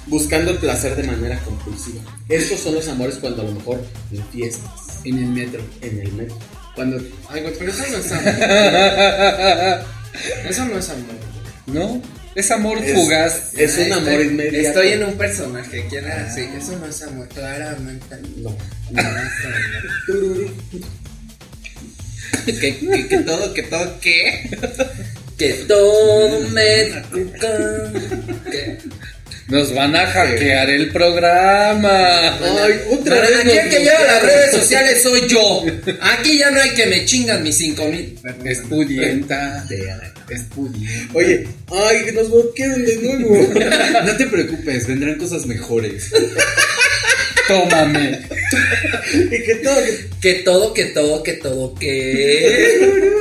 [0.07, 2.01] buscando el placer de manera compulsiva.
[2.29, 4.71] Estos son los amores cuando a lo mejor en fiestas,
[5.03, 5.61] En el metro.
[5.81, 6.37] en el metro.
[6.75, 6.97] Cuando
[7.29, 8.33] Ay, güey, pero eso no es amor.
[10.49, 11.15] Eso no es amor.
[11.67, 12.01] ¿No?
[12.35, 13.53] Es amor Es- fugaz.
[13.57, 14.67] Es un Ay, amor estoy- inmediato.
[14.67, 16.33] Estoy en un personaje, ¿quién era?
[16.33, 18.15] Sí, eso no es amor, claramente.
[18.37, 18.55] No.
[18.91, 19.49] No, eso
[20.07, 20.81] no.
[22.45, 24.49] que, que, que todo, que todo, ¿qué?
[25.41, 26.29] Que todo
[27.09, 27.91] toca.
[28.51, 28.77] ¿Qué?
[29.47, 32.37] Nos van a hackear el programa.
[32.37, 33.39] Ay, otra Pero vez.
[33.39, 35.65] aquí el que lleva las redes sociales soy yo.
[35.99, 38.19] Aquí ya no hay que me chingan mis cinco mil.
[38.45, 39.65] Es pudienta.
[40.29, 40.45] Es.
[41.13, 43.53] Oye, ay, que nos bloquearon de nuevo.
[44.05, 46.11] No te preocupes, vendrán cosas mejores.
[47.51, 48.19] Tómame.
[49.31, 49.75] y que todo.
[50.21, 53.11] que- todo, que todo, que todo, que.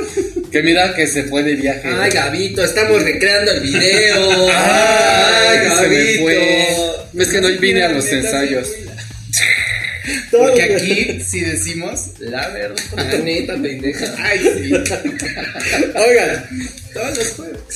[0.51, 1.87] Que mira que se fue de viaje.
[1.99, 4.49] Ay, Gabito, estamos recreando el video.
[4.53, 6.21] Ay, Ay, se me Gabito.
[6.23, 7.21] fue.
[7.23, 8.67] Es que no vine a los ensayos.
[10.31, 12.75] Porque que- aquí, si decimos la verdad.
[12.95, 14.05] La neta, pendeja.
[14.23, 14.73] Ay, sí.
[15.95, 16.45] Oigan,
[16.93, 17.27] Todos los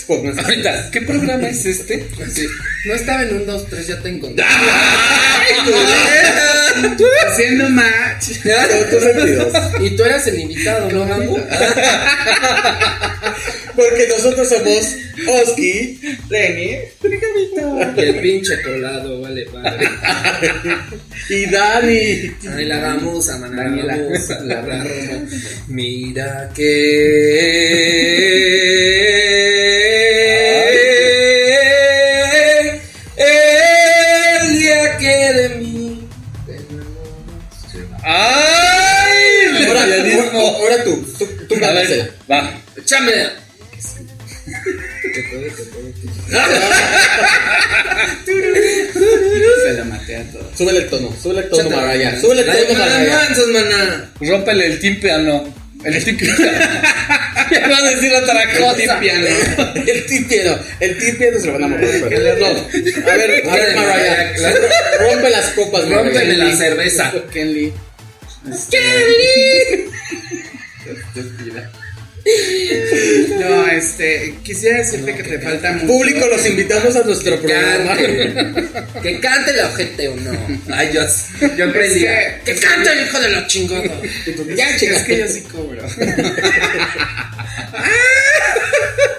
[0.08, 0.38] jueves.
[0.38, 2.08] Ahorita, ¿qué programa es este?
[2.34, 2.48] Sí.
[2.86, 4.46] No estaba en un 2, 3, ya te encontré.
[7.28, 8.28] Haciendo match.
[8.90, 9.54] Tus sentidos.
[9.82, 11.38] Y tú eras el invitado, ¿no, Gambo?
[13.76, 14.96] Porque nosotros somos
[15.28, 16.00] Oski,
[16.30, 16.78] Reni
[17.98, 19.90] Y el pinche colado, vale, padre.
[21.30, 22.32] y Dani.
[22.56, 23.98] Ay, la gamusa, man, la Daniela.
[23.98, 24.62] gamusa, la.
[25.68, 26.50] Mira
[32.36, 32.80] que
[33.18, 36.08] el día que de mí.
[38.04, 39.68] ¡Ay!
[40.34, 41.56] Ahora, tú, tú, tú
[42.30, 42.62] va.
[42.78, 43.45] Échame.
[45.16, 46.04] Que todo, que todo, que
[49.64, 50.58] Se la maté a todos.
[50.58, 51.70] Súbele el tono, súbele el tono.
[51.70, 52.20] Maraya.
[52.20, 53.16] Súbele el tono, Maraya.
[53.16, 54.12] mansos, maná.
[54.20, 55.54] Rómpele el tímpano.
[55.84, 56.34] El tímpano.
[57.52, 58.76] ya va a decir otra cosa.
[58.76, 59.28] Tipiano.
[59.86, 62.40] El tipiano, el tipiano se lo van a mover.
[62.40, 64.34] No, a ver, a ver, Maraya.
[65.00, 66.44] Rompe las copas, Rómpele Maraya.
[66.46, 67.14] la cerveza.
[67.32, 67.72] Kenly.
[71.16, 71.72] Estúpida.
[73.40, 75.86] No, este, quisiera decirte que te falta mucho.
[75.88, 77.96] Público, los invitamos a nuestro programa.
[77.96, 78.66] Cante.
[79.04, 80.32] Que cante el ojete o no.
[80.74, 81.02] Ay, yo,
[81.56, 82.06] yo aprendí.
[82.06, 83.84] Es Que cante el hijo de la chingada.
[84.56, 85.04] Ya, Es chicas.
[85.04, 85.86] que yo sí cobro.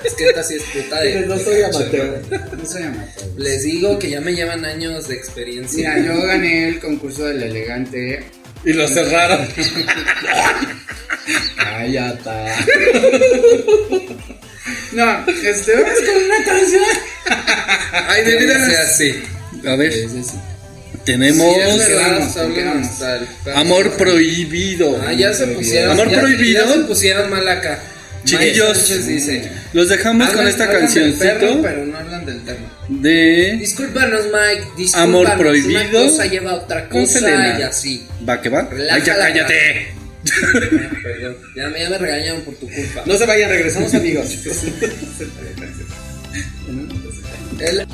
[0.04, 1.20] Es que esta sí es puta de.
[1.26, 2.20] No soy amateur.
[2.58, 3.26] No soy amateur.
[3.38, 5.94] Les digo que ya me llevan años de experiencia.
[5.94, 8.24] Mira, yo gané el concurso del elegante.
[8.64, 9.46] Y lo cerraron.
[11.56, 12.30] Cállate.
[14.92, 16.82] No, este, vamos con una canción.
[18.08, 19.22] Ay, de vida sea así.
[19.66, 20.36] A ver, Sí, sí, sí.
[21.04, 22.36] tenemos Sí, es verdad, vamos,
[23.44, 25.00] el- Amor Prohibido.
[25.06, 25.92] Ah, ya se pusieron.
[25.92, 26.66] Amor ya- prohibido.
[26.66, 27.78] Ya se pusieron mal acá.
[28.26, 29.50] Sánchez dice.
[29.72, 32.66] Los dejamos con esta cancioncito pero no hablan del tema.
[32.88, 34.66] de Discúlpanos, Mike.
[34.76, 34.94] Discúlpanos.
[35.08, 38.06] Amor Una prohibido cosa lleva a otra cosa y así.
[38.28, 38.62] Va que va.
[38.70, 39.88] Relaja Ay, ya la cállate.
[41.02, 41.36] Perdón.
[41.54, 43.02] Ya, me- ya me regañaron por tu culpa.
[43.06, 44.26] No se vayan, regresamos amigos.
[47.60, 47.86] El-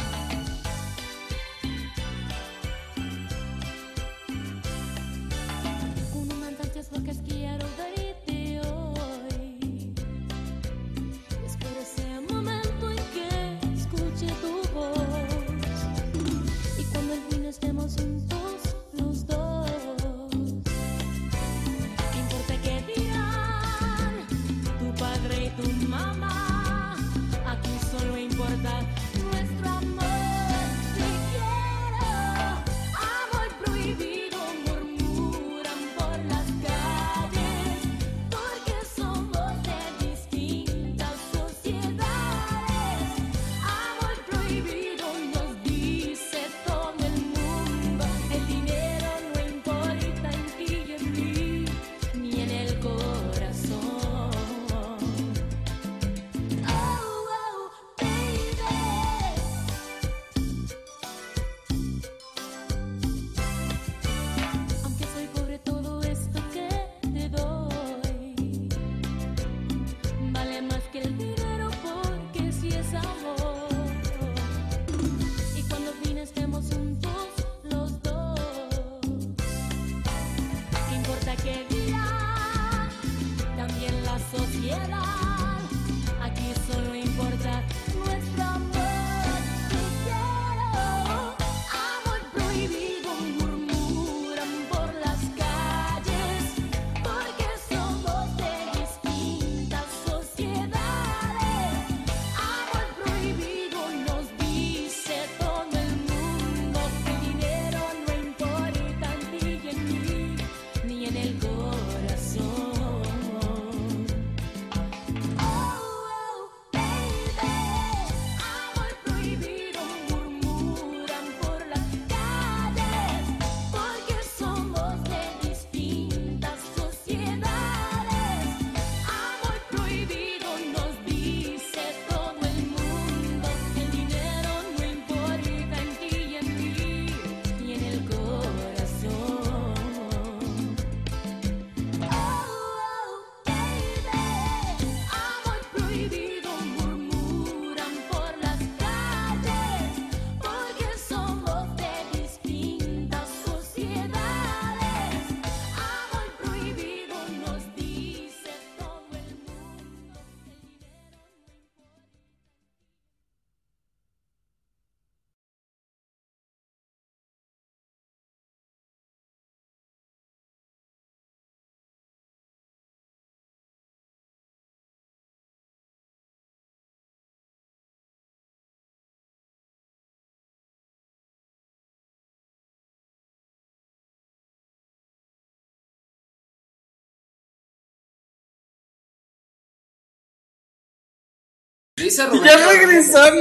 [191.97, 192.45] Dice Rubén.
[192.45, 193.39] Ya regresamos.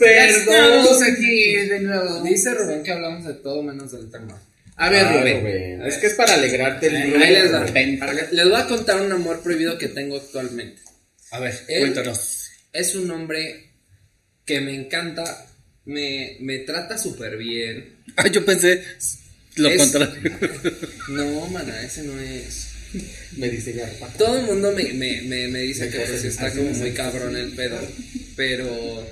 [0.00, 2.22] Estamos aquí de nuevo.
[2.22, 4.40] Dice Rubén que hablamos de todo menos del tema.
[4.76, 5.40] A ver, Ah, Rubén.
[5.40, 7.18] Rubén, Es que es para alegrarte el día.
[7.20, 7.32] Ahí
[8.12, 8.32] les.
[8.32, 10.80] Les voy a contar un amor prohibido que tengo actualmente.
[11.32, 12.50] A ver, Él- cuéntanos.
[12.72, 13.70] Es un hombre
[14.46, 15.46] que me encanta,
[15.84, 17.96] me, me trata súper bien.
[18.16, 18.82] Ah, yo pensé
[19.56, 20.38] lo Es- contrario.
[21.08, 22.68] No, mana, ese no es.
[23.36, 24.12] Me papá.
[24.18, 27.52] Todo el mundo me, me, me, me dice que pues está como muy cabrón el
[27.52, 27.78] pedo.
[28.36, 29.06] Pero.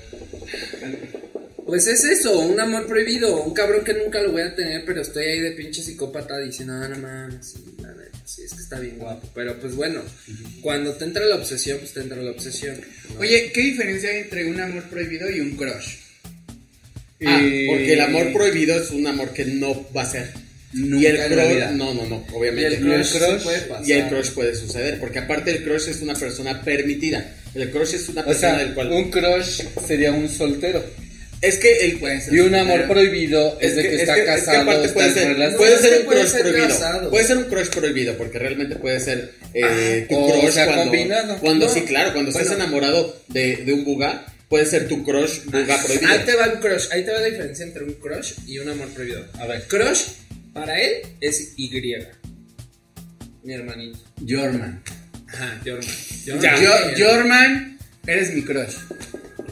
[1.64, 3.44] Pues es eso, un amor prohibido.
[3.44, 6.74] Un cabrón que nunca lo voy a tener, pero estoy ahí de pinche psicópata diciendo,
[6.74, 9.30] ah, no mames, sí, la neta, sí, es que está bien guapo.
[9.34, 10.02] Pero pues bueno,
[10.62, 12.76] cuando te entra la obsesión, pues te entra la obsesión.
[13.14, 13.20] ¿no?
[13.20, 15.96] Oye, ¿qué diferencia hay entre un amor prohibido y un crush?
[17.24, 20.32] Ah, porque el amor prohibido es un amor que no va a ser.
[20.72, 21.66] Nunca y el en la vida.
[21.66, 22.66] crush, no, no, no, Y obviamente.
[22.76, 23.88] el crush, el crush- puede pasar.
[23.88, 27.34] Y el crush puede suceder, porque aparte el crush es una persona permitida.
[27.54, 28.92] El crush es una O persona sea, del cual.
[28.92, 30.84] un crush sería un soltero.
[31.42, 32.92] Es que el Puede ser Y un amor soltero.
[32.92, 35.90] prohibido es, de que, está es que casado, aparte está puede ser, puede es ser
[35.94, 36.68] que un puede crush ser prohibido.
[36.68, 37.10] casado.
[37.10, 40.84] Puede ser un crush prohibido, porque realmente puede ser eh, tu o crush sea, cuando,
[40.84, 41.38] combinado.
[41.38, 42.62] cuando No, sí, claro, cuando estás bueno.
[42.62, 46.10] enamorado de, de un buga, puede ser tu crush buga prohibido.
[46.12, 48.68] Ahí te va un crush, ahí te va la diferencia entre un crush y un
[48.68, 49.24] amor prohibido.
[49.38, 49.62] A ver.
[49.66, 50.02] Crush,
[50.53, 51.70] para él, es Y.
[53.42, 53.98] Mi hermanito.
[54.26, 54.82] Jorman.
[55.28, 55.86] Ajá, Jorman.
[56.26, 56.36] Yo,
[56.98, 58.74] Jorman, eres mi crush.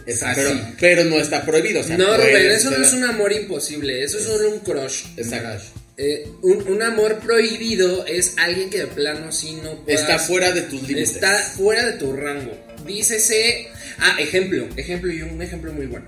[0.06, 0.58] Exacto, así.
[0.58, 1.80] pero, pero no está prohibido.
[1.80, 4.60] O sea, No, puede Rubén, eso no es un amor imposible, eso es solo un
[4.60, 5.04] crush.
[5.16, 5.62] Exacto.
[5.96, 10.52] Eh, un, un amor prohibido es alguien que de plano sí no puedas- Está fuera
[10.52, 11.10] de tus límites.
[11.16, 12.56] Está fuera de tu rango.
[12.86, 13.68] Dícese.
[13.98, 16.06] Ah, ejemplo, ejemplo y un ejemplo muy bueno.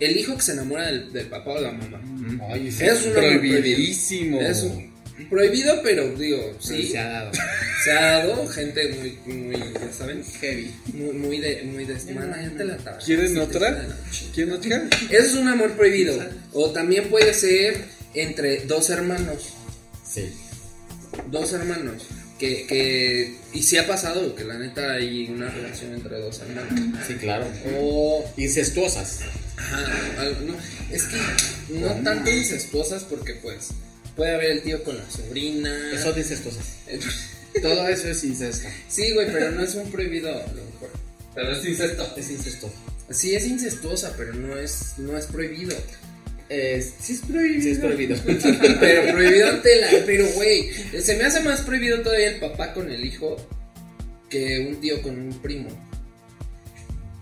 [0.00, 2.00] El hijo que se enamora del, del papá o la mamá.
[2.52, 4.40] Ay, Es es un amor prohibidísimo.
[4.40, 4.88] Es un-
[5.28, 6.86] prohibido, pero digo, sí.
[6.88, 7.32] Se ha dado.
[7.84, 10.70] Se ha dado gente muy, muy, ya saben, Heavy.
[10.94, 13.04] muy, muy de, muy de mana, ya te la tabla.
[13.04, 13.86] ¿Quieren Sí, otra?
[14.34, 14.88] ¿Quién otra?
[15.10, 16.16] Eso es un amor prohibido.
[16.52, 17.84] O también puede ser
[18.14, 19.54] entre dos hermanos.
[20.08, 20.30] Sí.
[21.30, 22.04] Dos hermanos.
[22.38, 27.00] Que, que, y sí ha pasado que la neta hay una relación entre dos hermanos.
[27.06, 27.46] Sí, claro.
[27.76, 29.20] O, Incestuosas.
[29.56, 30.54] ajá, no,
[30.94, 33.70] es que no tanto incestuosas porque pues
[34.14, 35.70] puede haber el tío con la sobrina.
[36.00, 36.64] Son incestuosas.
[37.62, 38.68] Todo eso es incesto.
[38.88, 40.90] Sí, güey, pero no es un prohibido a lo mejor.
[41.34, 42.14] Pero es incesto.
[42.16, 42.74] Es incestuoso.
[43.10, 45.74] Sí es incestuosa, pero no es, no es prohibido.
[46.48, 47.62] Es, sí es prohibido.
[47.62, 48.16] Sí es prohibido.
[48.80, 49.88] Pero prohibido ante la.
[50.06, 50.70] Pero, güey,
[51.00, 53.36] se me hace más prohibido todavía el papá con el hijo
[54.30, 55.68] que un tío con un primo.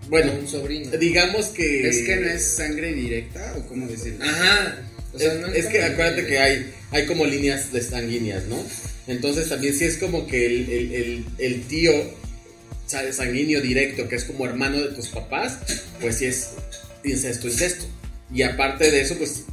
[0.08, 0.90] bueno, o un sobrino.
[0.96, 1.88] digamos que...
[1.88, 4.24] Es que no es sangre directa o cómo decirlo.
[4.24, 4.76] Ajá.
[5.12, 8.44] O sea, es, no es como que acuérdate que hay, hay como líneas de sanguíneas,
[8.46, 8.62] ¿no?
[9.08, 11.92] Entonces también sí es como que el, el, el, el tío
[12.86, 15.58] sa- sanguíneo directo, que es como hermano de tus papás,
[16.00, 16.50] pues sí es
[17.04, 17.86] incesto, incesto.
[18.34, 19.44] Y aparte de eso, pues,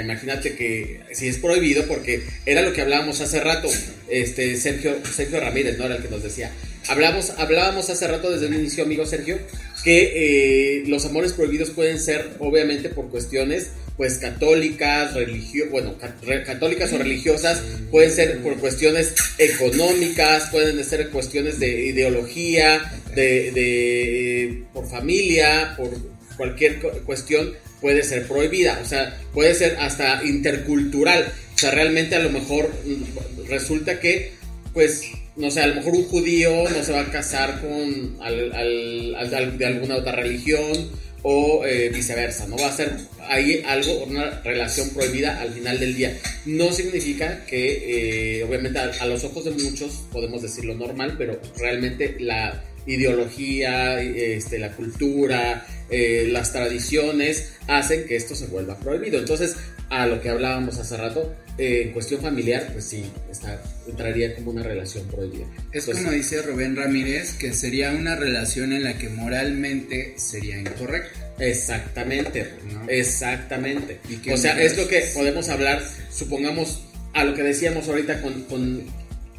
[0.00, 3.68] imagínate que sí es prohibido porque era lo que hablábamos hace rato,
[4.08, 5.84] este Sergio, Sergio Ramírez, ¿no?
[5.86, 6.50] Era el que nos decía.
[6.88, 9.38] Hablamos, hablábamos hace rato desde el inicio, amigo Sergio,
[9.84, 16.92] que eh, los amores prohibidos pueden ser, obviamente, por cuestiones, pues, católicas, religio bueno, católicas
[16.92, 24.88] o religiosas, pueden ser por cuestiones económicas, pueden ser cuestiones de ideología, de, de por
[24.88, 25.90] familia, por
[26.36, 32.14] cualquier cu- cuestión puede ser prohibida, o sea, puede ser hasta intercultural, o sea, realmente
[32.16, 34.32] a lo mejor mm, resulta que,
[34.72, 35.02] pues,
[35.36, 39.58] no sé, a lo mejor un judío no se va a casar con al, al-
[39.58, 40.90] de alguna otra religión
[41.22, 42.56] o eh, viceversa, ¿no?
[42.56, 42.92] Va a ser
[43.28, 46.16] ahí algo, una relación prohibida al final del día.
[46.46, 51.16] No significa que, eh, obviamente, a, a los ojos de muchos podemos decir lo normal,
[51.18, 58.78] pero realmente la ideología, este, la cultura, eh, las tradiciones hacen que esto se vuelva
[58.78, 59.18] prohibido.
[59.18, 59.56] Entonces,
[59.88, 64.50] a lo que hablábamos hace rato, eh, en cuestión familiar, pues sí, está, entraría como
[64.50, 65.46] una relación prohibida.
[65.72, 70.58] Es Entonces, como dice Rubén Ramírez, que sería una relación en la que moralmente sería
[70.58, 71.18] incorrecto.
[71.38, 72.88] Exactamente, ¿No?
[72.88, 74.00] exactamente.
[74.08, 76.82] ¿Y qué O sea, es lo que podemos hablar, supongamos,
[77.14, 78.84] a lo que decíamos ahorita con, con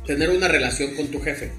[0.05, 1.51] tener una relación con tu jefe.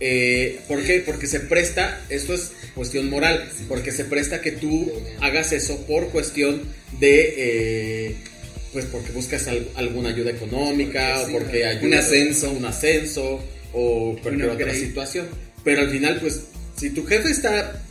[0.00, 1.00] Eh, ¿Por qué?
[1.00, 4.90] Porque se presta, esto es cuestión moral, porque se presta que tú
[5.20, 6.62] hagas eso por cuestión
[6.98, 8.14] de, eh,
[8.72, 12.50] pues porque buscas al- alguna ayuda económica o porque ayudas Un ascenso.
[12.52, 13.44] un ascenso
[13.74, 15.26] o cualquier otra situación.
[15.64, 16.40] Pero al final, pues,
[16.76, 17.82] si tu jefe está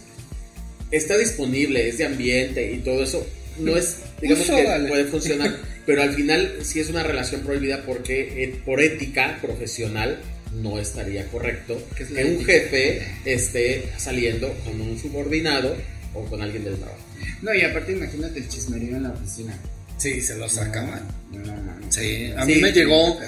[0.91, 3.23] está disponible, es de ambiente y todo eso,
[3.59, 4.89] no es, digamos Uso, que vale.
[4.89, 5.55] puede funcionar,
[5.85, 10.19] pero al final sí es una relación prohibida porque eh, por ética profesional
[10.53, 15.75] no estaría correcto ¿Qué es que un jefe esté saliendo con un subordinado
[16.13, 16.97] o con alguien del trabajo.
[17.43, 19.55] No, y aparte imagínate el chismerío en la oficina.
[19.97, 21.01] Sí, se lo sacaban.
[21.31, 21.91] No, no, no.
[21.91, 22.53] Sí, a Sí.
[22.55, 23.19] mí me llegó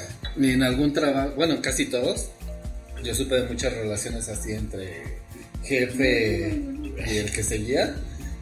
[0.41, 2.29] en algún trabajo, bueno, casi todos.
[3.03, 5.03] Yo supe de muchas relaciones así entre
[5.63, 6.59] jefe
[7.07, 7.95] y el que seguía.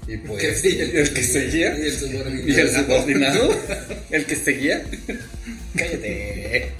[0.07, 0.63] Y pues.
[0.63, 1.77] ¿Y el el que seguía.
[1.77, 2.47] Y el subordinado.
[2.47, 3.59] Y el subordinado.
[4.11, 4.83] el que seguía.
[5.75, 6.71] Cállate.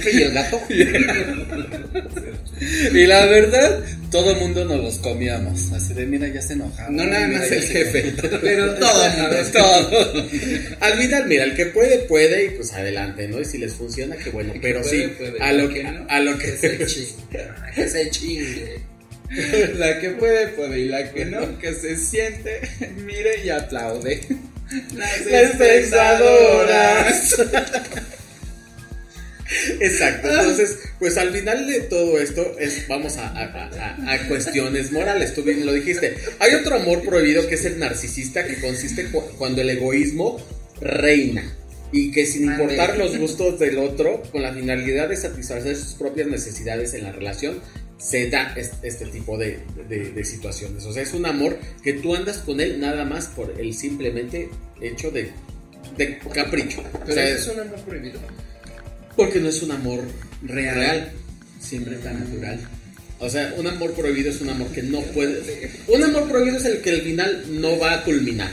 [0.00, 0.60] Jefe y el gato.
[2.92, 3.80] Y la verdad,
[4.10, 5.72] todo el mundo nos los comíamos.
[5.72, 6.96] Así de, mira, ya se enojaron.
[6.96, 8.14] No nada mira, más el jefe.
[8.40, 10.28] Pero Todo ver, Todo.
[10.80, 13.40] Al final, mira, el que puede, puede y pues adelante, ¿no?
[13.40, 14.52] Y si les funciona, qué bueno.
[14.54, 15.42] El Pero puede, sí, puede.
[15.42, 17.48] a lo El que, no, a lo que que se chingue.
[17.74, 18.78] Que se chingue.
[19.76, 20.78] La que puede, puede.
[20.80, 22.60] Y la que no, que se siente,
[23.04, 24.20] mire y aplaude.
[24.94, 27.36] Las Las pensadoras.
[29.80, 33.68] Exacto, entonces, pues al final de todo esto es, vamos a, a-
[34.04, 36.16] a- a cuestiones morales, tú bien lo dijiste.
[36.40, 40.38] Hay otro amor prohibido que es el narcisista, que consiste cu- cuando el egoísmo
[40.80, 41.56] reina
[41.92, 46.26] y que sin importar los gustos del otro, con la finalidad de satisfacer sus propias
[46.26, 47.60] necesidades en la relación,
[47.98, 50.84] se da es- este, tipo de, de- de situaciones.
[50.84, 54.48] O sea, es un amor que tú andas con él nada más por el simplemente
[54.80, 55.30] hecho de,
[55.96, 56.80] de capricho.
[56.80, 58.18] O Pero sea, eso es un amor prohibido.
[59.16, 60.02] Porque no es un amor
[60.42, 60.74] Real.
[60.76, 61.12] real.
[61.60, 62.60] Siempre tan natural.
[63.20, 65.70] O sea, un amor prohibido es un amor que no puede.
[65.88, 68.50] Un amor prohibido es el que al final no va a culminar.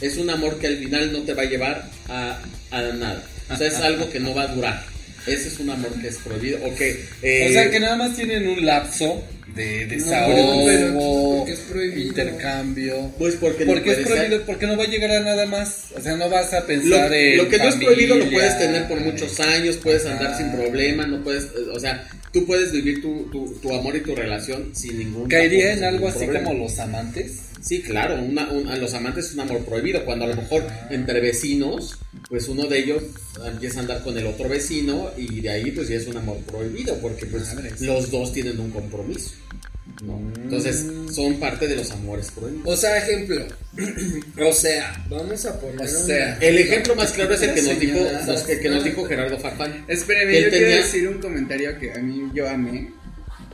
[0.00, 2.38] Es un amor que al final no te va a llevar a,
[2.70, 3.22] a nada.
[3.48, 4.84] O sea, es algo que no va a durar.
[5.26, 6.58] Ese es un amor que es prohibido.
[6.64, 7.04] O que.
[7.22, 9.22] eh, O sea que nada más tienen un lapso
[9.54, 12.08] de No, desahogo, es prohibido.
[12.08, 13.10] intercambio.
[13.18, 14.16] Pues porque no Porque es puede ser.
[14.16, 15.84] prohibido, porque no va a llegar a nada más.
[15.96, 17.36] O sea, no vas a Lo, pensar en.
[17.38, 20.16] lo que no es prohibido lo puedes tener por muchos años, puedes Ajá.
[20.18, 23.96] andar sin problema, no puedes, eh, o sea, tú puedes vivir tu, tu, tu amor
[23.96, 26.44] y tu relación sin ningún Caería en algo así problema.
[26.48, 27.32] como los amantes.
[27.60, 30.64] Sí, claro, una- un- a los amantes es un amor prohibido, cuando a lo mejor
[30.90, 31.98] entre vecinos,
[32.28, 33.02] pues uno de ellos
[33.44, 36.38] empieza a andar con el otro vecino y de ahí pues ya es un amor
[36.46, 37.44] prohibido, porque pues
[37.80, 39.30] los dos tienen un compromiso.
[40.04, 40.20] ¿no?
[40.36, 40.84] Entonces
[41.14, 42.66] son parte de los amores prohibidos.
[42.66, 43.46] O sea, ejemplo.
[44.38, 45.80] O sea, vamos a poner.
[45.82, 47.98] O sea, El ejemplo más claro es el que nos dijo,
[48.48, 49.84] el que nos dijo Gerardo Farfán.
[50.38, 52.90] Él yo quiero tenía- decir un comentario que a mí yo amé.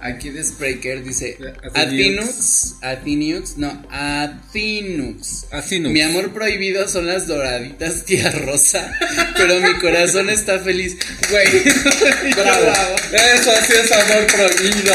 [0.02, 1.38] Aquí de Spreaker dice
[1.74, 2.74] Athinux.
[2.82, 5.46] Athinux, Athinux, no, Athinux.
[5.80, 5.90] No.
[5.90, 8.92] Mi amor prohibido son las doraditas tía Rosa,
[9.36, 10.98] pero mi corazón está feliz.
[11.30, 11.46] Güey,
[12.34, 12.96] Bravo.
[13.12, 14.94] Eso sí es amor prohibido.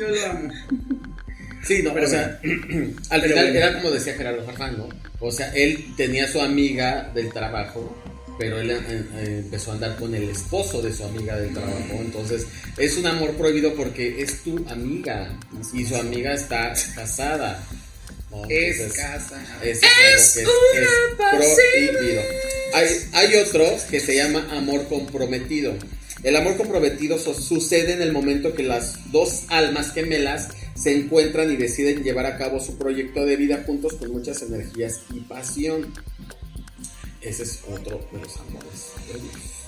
[0.00, 0.48] Yo lo amo.
[1.66, 2.40] Sí, no, Pero o sea,
[3.10, 3.58] al final bueno.
[3.58, 4.88] era como decía Gerardo Farfán, ¿no?
[5.20, 7.96] O sea, él tenía su amiga del trabajo,
[8.38, 11.92] pero él eh, eh, empezó a andar con el esposo de su amiga del trabajo.
[12.00, 15.38] Entonces, es un amor prohibido porque es tu amiga
[15.72, 17.64] y su amiga está casada.
[18.30, 18.42] ¿no?
[18.48, 18.98] Es Entonces,
[19.62, 21.56] es, algo que es, es
[21.92, 22.22] prohibido.
[22.74, 25.74] Hay, hay otro que se llama amor comprometido.
[26.24, 31.52] El amor comprometido su- sucede en el momento que las dos almas gemelas se encuentran
[31.52, 35.92] y deciden llevar a cabo su proyecto de vida juntos con muchas energías y pasión.
[37.24, 38.92] Ese es otro de los amores.
[39.08, 39.64] prohibidos.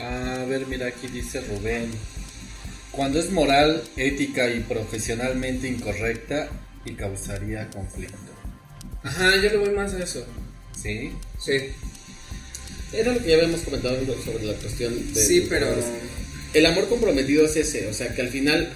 [0.00, 1.90] A ver, mira, aquí dice Rubén.
[2.90, 6.48] Cuando es moral, ética y profesionalmente incorrecta
[6.86, 8.16] y causaría conflicto.
[9.02, 10.24] Ajá, yo le voy más a eso.
[10.80, 11.12] ¿Sí?
[11.38, 11.52] Sí.
[12.92, 15.26] Era lo que ya habíamos comentado sobre la cuestión de...
[15.26, 15.66] Sí, pero.
[16.54, 18.74] El amor comprometido es ese, o sea que al final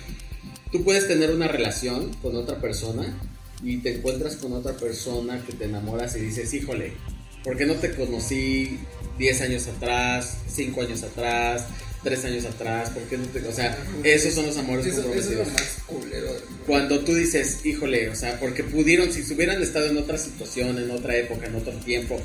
[0.72, 3.14] tú puedes tener una relación con otra persona
[3.62, 6.92] y te encuentras con otra persona que te enamoras y dices, híjole,
[7.42, 8.78] ¿por qué no te conocí
[9.18, 11.66] 10 años atrás, 5 años atrás,
[12.04, 12.90] 3 años atrás?
[12.90, 13.46] ¿Por qué no te.?
[13.46, 15.52] O sea, esos son los amores Eso, eso es lo comprometidos.
[15.52, 16.30] más culero.
[16.66, 20.90] Cuando tú dices, híjole, o sea, porque pudieron, si hubieran estado en otra situación, en
[20.90, 22.20] otra época, en otro tiempo,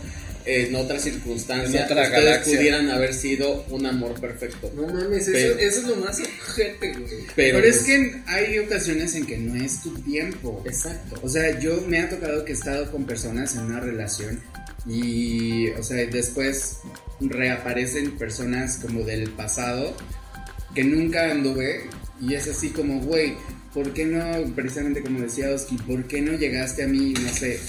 [0.45, 2.57] en otra circunstancia, En otra ustedes galaxia.
[2.57, 4.71] pudieran haber sido un amor perfecto.
[4.75, 7.05] No mames, eso, Pero- eso es lo más ojete, güey.
[7.35, 10.63] Pero, Pero, es pues- que hay ocasiones en que no es tu tiempo.
[10.65, 11.19] Exacto.
[11.23, 14.39] O sea, yo me ha tocado que he estado con personas en una relación
[14.87, 16.77] y, o sea, después
[17.19, 19.95] reaparecen personas como del pasado
[20.73, 21.81] que nunca anduve
[22.19, 23.35] y es así como, güey,
[23.73, 27.59] ¿por qué no, precisamente como decía Oski, ¿por qué no llegaste a mí, no sé,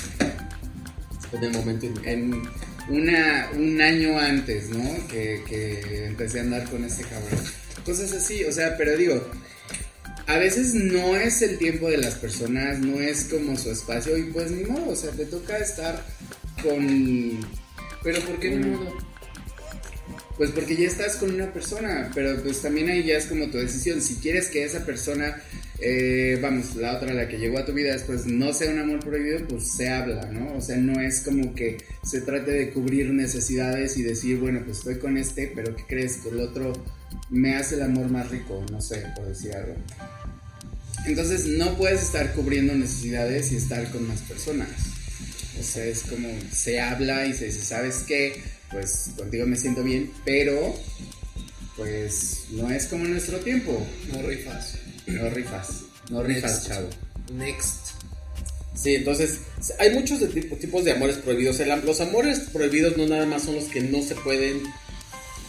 [1.33, 2.43] En el momento en
[2.89, 5.07] una, un año antes, ¿no?
[5.09, 7.41] Que, que empecé a andar con este cabrón.
[7.85, 9.27] Cosas así, o sea, pero digo,
[10.27, 14.25] a veces no es el tiempo de las personas, no es como su espacio y
[14.25, 16.05] pues ni modo, o sea, te toca estar
[16.63, 17.41] con...
[18.03, 18.97] Pero ¿por qué ni modo?
[20.37, 23.59] Pues porque ya estás con una persona, pero pues también ahí ya es como tu
[23.59, 24.01] decisión.
[24.01, 25.41] Si quieres que esa persona,
[25.83, 29.01] eh, vamos, la otra, la que llegó a tu vida después, no sea un amor
[29.01, 30.57] prohibido, pues se habla, ¿no?
[30.57, 34.79] O sea, no es como que se trate de cubrir necesidades y decir, bueno, pues
[34.79, 36.19] estoy con este, pero ¿qué crees?
[36.19, 36.73] Que el otro
[37.31, 39.75] me hace el amor más rico, no sé, por decir algo.
[41.07, 44.69] Entonces no puedes estar cubriendo necesidades y estar con más personas.
[45.59, 48.41] O sea, es como se habla y se dice, ¿sabes qué?
[48.71, 50.75] Pues contigo me siento bien, pero
[51.77, 53.85] pues no es como en nuestro tiempo.
[54.13, 54.79] No rifas.
[55.07, 55.69] No rifas,
[56.11, 56.89] no rifas, chavo.
[57.35, 57.89] Next.
[58.75, 59.39] Sí, entonces
[59.79, 61.61] hay muchos de tipo- tipos de amores prohibidos.
[61.61, 64.63] El los amores prohibidos no nada más son los que no se pueden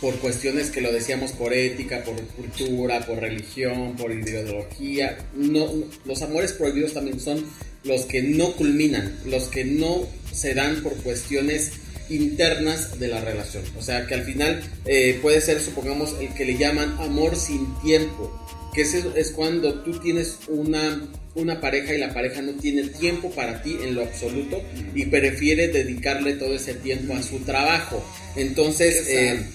[0.01, 5.18] por cuestiones que lo decíamos por ética, por cultura, por religión, por ideología.
[5.34, 7.45] No, no, los amores prohibidos también son
[7.86, 11.72] los que no culminan, los que no se dan por cuestiones
[12.10, 13.64] internas de la relación.
[13.78, 17.74] O sea, que al final eh, puede ser, supongamos, el que le llaman amor sin
[17.82, 18.43] tiempo,
[18.74, 21.01] que ese es cuando tú tienes una,
[21.36, 24.61] una pareja y la pareja no tiene tiempo para ti en lo absoluto
[24.93, 28.03] y prefiere dedicarle todo ese tiempo a su trabajo.
[28.36, 29.45] Entonces, eh,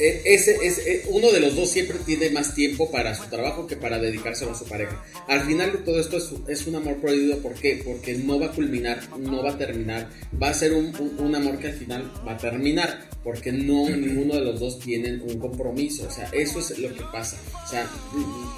[0.00, 3.66] eh, ese es eh, uno de los dos siempre tiene más tiempo para su trabajo
[3.66, 5.04] que para dedicárselo a su pareja.
[5.28, 7.82] Al final de todo esto es, es un amor prohibido, ¿por qué?
[7.84, 10.08] Porque no va a culminar, no va a terminar,
[10.42, 13.88] va a ser un, un- un amor que al final va a terminar, porque no
[13.90, 17.68] ninguno de los dos tienen un compromiso, o sea, eso es lo que pasa, o
[17.68, 17.86] sea,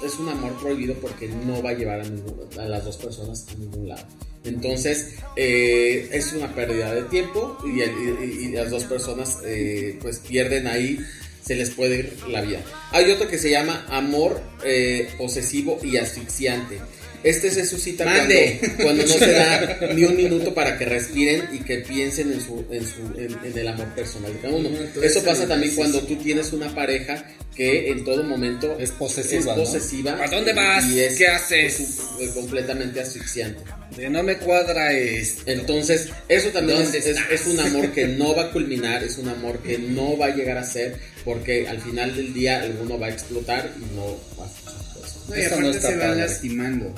[0.05, 3.45] es un amor prohibido porque no va a llevar a, ningún- a las dos personas
[3.53, 4.05] a ningún lado.
[4.45, 10.19] Entonces, eh, es una pérdida de tiempo y, y- y las dos personas eh, pues
[10.19, 10.99] pierden ahí,
[11.45, 12.59] se les puede ir la vida.
[12.91, 16.79] Hay otro que se llama amor eh, posesivo y asfixiante.
[17.23, 18.59] Este se suscita cuando, Mande.
[18.81, 22.65] cuando no se da ni un minuto para que respiren y que piensen en, su,
[22.69, 24.67] en, su, en, en el amor personal de cada uno.
[24.69, 27.23] Entonces, Eso pasa sí, también cuando tú tienes una pareja
[27.55, 29.63] que en todo momento Es posesiva, es ¿no?
[29.63, 30.85] posesiva ¿A dónde vas?
[30.89, 31.79] y es ¿Qué haces?
[32.19, 33.61] es completamente asfixiante.
[33.95, 35.43] De no me cuadra esto.
[35.45, 39.17] Entonces, eso también es, ¿Dónde es- es un amor que no va a culminar, es
[39.19, 42.97] un amor que no va a llegar a ser, porque al final del día alguno
[42.99, 44.83] va a explotar y no va a funcionar.
[45.29, 46.21] No, y Eso aparte no está se van padre.
[46.21, 46.95] lastimando.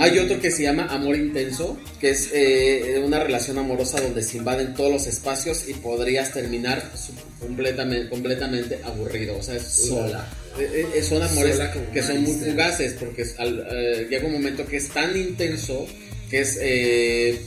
[0.00, 4.38] Hay otro que se llama amor intenso, que es eh, una relación amorosa donde se
[4.38, 6.90] invaden todos los espacios y podrías terminar
[7.38, 9.36] completamente, completamente aburrido.
[9.38, 10.28] O sea, es Sola.
[10.58, 14.32] eh, eh, son amores Sola que son muy fugaces porque es al- eh, llega un
[14.32, 15.86] momento que es tan intenso
[16.28, 17.40] que es eh,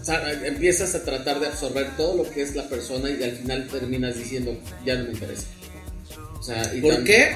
[0.00, 3.32] o sea, empiezas a tratar de absorber todo lo que es la persona y al
[3.32, 5.44] final terminas diciendo ya no me interesa.
[6.38, 7.30] O sea, y ¿Por qué?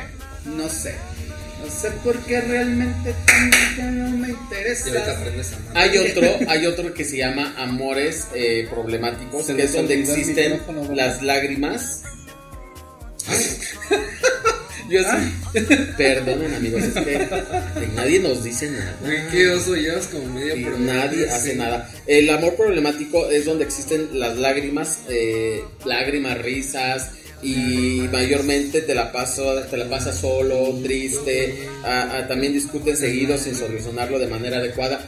[0.45, 0.95] No sé.
[1.63, 3.15] No sé por qué realmente
[3.77, 4.89] ya no me interesa.
[4.89, 5.77] Y ahorita aprendes a amar.
[5.77, 10.61] Hay otro, hay otro que se llama amores eh, problemáticos, Se que es donde existen
[10.95, 12.03] las lágrimas.
[14.89, 15.61] Yo sí.
[15.97, 17.29] Perdonen amigos, es que
[17.95, 18.97] nadie nos dice nada.
[19.31, 21.31] Qué oso, llevas como media programa, nadie sí.
[21.31, 21.89] hace nada.
[22.09, 27.13] El amor problemático es donde existen las lágrimas, eh, lágrimas, risas
[27.43, 31.69] y mayormente te la paso, te la pasas solo, triste.
[31.85, 35.01] ah, también discuten seguido sin solucionarlo de manera adecuada.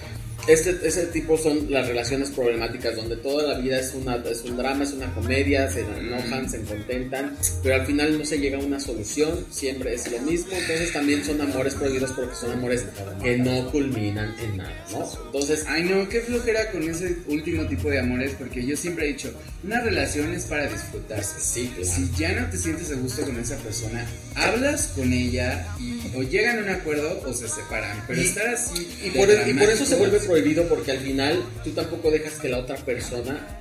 [0.49, 4.57] Este, ese tipo son las relaciones problemáticas donde toda la vida es, una, es un
[4.57, 8.61] drama, es una comedia, se enojan, se contentan, pero al final no se llega a
[8.61, 12.85] una solución, siempre es lo mismo, entonces también son amores prohibidos porque son amores
[13.23, 15.09] que no culminan en nada, ¿no?
[15.27, 19.13] Entonces, Ay no, qué flojera con ese último tipo de amores, porque yo siempre he
[19.13, 19.33] dicho,
[19.63, 21.37] una relación es para disfrutarse.
[21.41, 21.93] sí, claro.
[21.93, 26.23] Si ya no te sientes a gusto con esa persona, hablas con ella y o
[26.23, 28.03] llegan a un acuerdo o se separan.
[28.09, 28.89] Pero Y- estar así.
[29.05, 32.49] Y por, y por eso se vuelve prohibido porque al final tú tampoco dejas que
[32.49, 33.61] la otra persona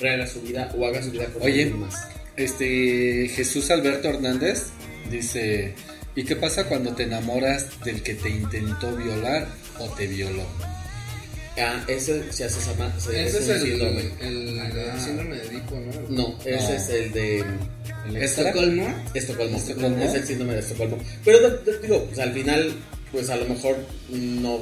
[0.00, 1.62] rehaga su vida o haga su vida con Oye.
[1.64, 1.94] alguien más.
[2.36, 4.64] Este Jesús Alberto Hernández
[5.10, 5.74] dice,
[6.14, 9.48] ¿y qué pasa cuando te enamoras del que te intentó violar
[9.78, 10.44] o te violó?
[11.60, 14.00] Ah, ese se hace llama- se- Ese es el, síndrome.
[14.20, 16.08] el, el síndrome de Edipo, ¿no?
[16.08, 16.76] No, ese No.
[16.76, 17.44] es el de
[18.08, 18.88] ¿El ¿Estocolmo?
[19.12, 19.56] Estocolmo.
[19.58, 20.04] ¿Estocolmo?
[20.04, 20.98] Es el síndrome de Estocolmo.
[21.24, 21.50] Pero
[21.82, 22.72] digo, pues al final,
[23.10, 23.76] pues a lo mejor
[24.08, 24.60] no,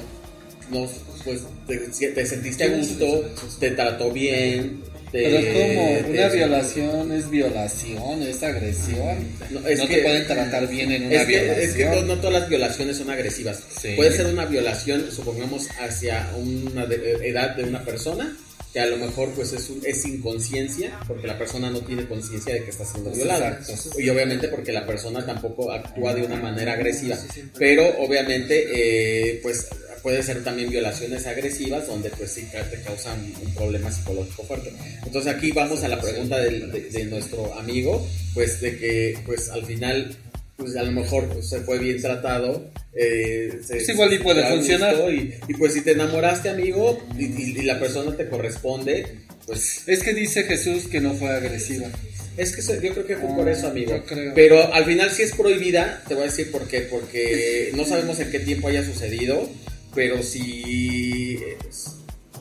[0.71, 0.89] no
[1.27, 4.81] pues te, te sentiste a gusto, te trató bien.
[5.13, 9.17] Te, Pero es como te- una violación es violación, es agresión.
[9.51, 11.69] No, No, es te que- pueden tratar bien en una Es que, violación.
[11.69, 13.61] es que no, no todas las violaciones son agresivas.
[13.81, 13.91] Sí.
[13.95, 18.37] Puede ser una violación, supongamos, hacia una de- edad de una persona
[18.77, 22.53] que a lo mejor pues es, un- es inconsciencia porque la persona no tiene conciencia
[22.53, 23.59] de que está siendo violada.
[23.99, 27.17] y obviamente porque la persona tampoco actúa de una manera agresiva.
[27.59, 29.67] pero obviamente eh, pues
[30.03, 34.71] puede ser también violaciones agresivas donde pues sí te causan un problema psicológico fuerte.
[35.07, 39.65] Entonces aquí vamos a la pregunta de, de nuestro amigo pues de que pues al
[39.65, 40.15] final
[40.57, 44.43] pues a lo mejor pues, se fue bien tratado eh, se- Pues igual y puede
[44.49, 44.95] funcionar.
[45.13, 49.07] Y, y, pues si te enamoraste amigo y, y- y la persona te corresponde
[49.47, 51.89] pues Es que dice Jesús que no fue agresiva.
[52.37, 53.93] Es que yo creo que fue por eso, amigo.
[53.97, 54.35] yo creo.
[54.35, 56.81] Pero al final sí es prohibida, te voy a decir por qué.
[56.81, 59.49] Porque no sabemos en qué tiempo haya sucedido,
[59.95, 61.39] pero si
[61.69, 61.93] es-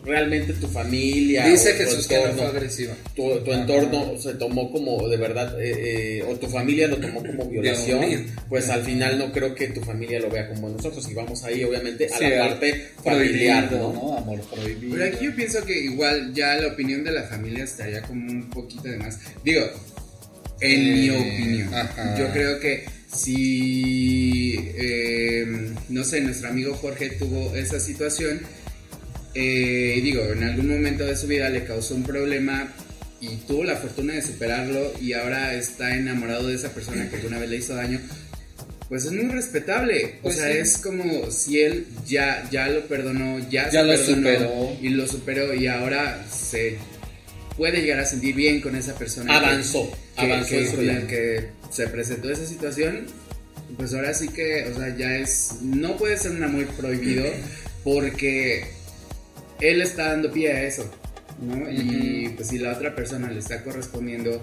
[0.06, 2.94] realmente tu familia Dice o tu Jesús que no entorno- fue agresiva.
[3.16, 7.24] tu, tu entorno se tomó como de verdad, eh, eh, o tu familia lo tomó
[7.24, 11.10] como violación, pues al final no creo que tu familia lo vea con buenos ojos.
[11.10, 13.94] Y vamos ahí, obviamente, a Sí, la parte familiar, ¿no?
[13.94, 14.18] ¿no?
[14.18, 14.96] Amor prohibido.
[14.96, 18.50] Pero aquí yo pienso que igual ya la opinión de la familia estaría como un
[18.50, 19.20] poquito de más.
[19.44, 19.62] Digo,
[20.62, 22.16] en mi Eh, opinión, ajá.
[22.18, 25.46] yo creo que si, eh,
[25.90, 28.42] no sé, nuestro amigo Jorge tuvo esa situación,
[29.36, 32.74] eh, digo, en algún momento de su vida le causó un problema
[33.22, 37.40] y tuvo la fortuna de superarlo y ahora está enamorado de esa persona que alguna
[37.40, 38.00] vez le hizo daño,
[38.90, 40.16] pues es muy respetable.
[40.22, 40.58] Pues o sea, sí.
[40.60, 44.78] es como si él ya, ya lo perdonó, ya, Ya se lo superó.
[44.82, 46.78] y lo superó y ahora se
[47.58, 49.38] puede llegar a sentir bien con esa persona.
[49.38, 53.06] Avanzó, que, avanzó que- con la que se presentó esa situación.
[53.78, 57.26] Pues ahora sí que, o sea, ya es, no puede ser un amor prohibido
[57.84, 58.66] porque
[59.62, 60.90] él está dando pie a eso,
[61.42, 61.70] ¿no?
[61.72, 64.40] Y pues si la otra persona le está correspondiendo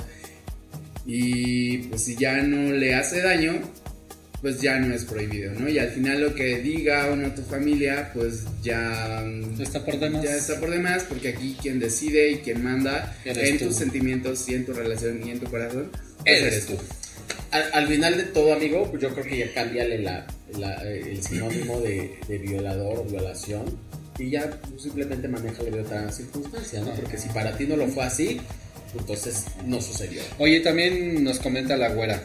[1.07, 3.55] y pues si ya no le hace daño,
[4.41, 5.69] pues ya no es prohibido, ¿no?
[5.69, 9.25] Y al final lo que diga o no tu familia, pues ya
[9.61, 10.23] Está por demás.
[10.25, 13.67] ya está por demás, porque aquí quien decide y quien manda en tú.
[13.67, 15.91] tus sentimientos y en tu relación y en tu corazón,
[16.25, 16.77] pues Eres tú.
[17.53, 20.27] Al, al final de todo, amigo, pues yo creo que ya cámbiale la,
[20.59, 23.65] la- el sinónimo de, de violador o violación
[24.19, 26.93] y ya simplemente maneja de otra circunstancia, ¿no?
[26.93, 28.41] Porque si para ti no lo fue así,
[28.99, 30.23] entonces no sucedió.
[30.39, 32.23] Oye, también nos comenta la güera.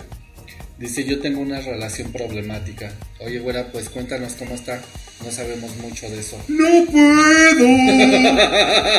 [0.78, 2.92] Dice, yo tengo una relación problemática.
[3.20, 4.80] Oye, güera, pues cuéntanos cómo está.
[5.26, 6.38] No sabemos mucho de eso.
[6.48, 7.68] ¡No puedo!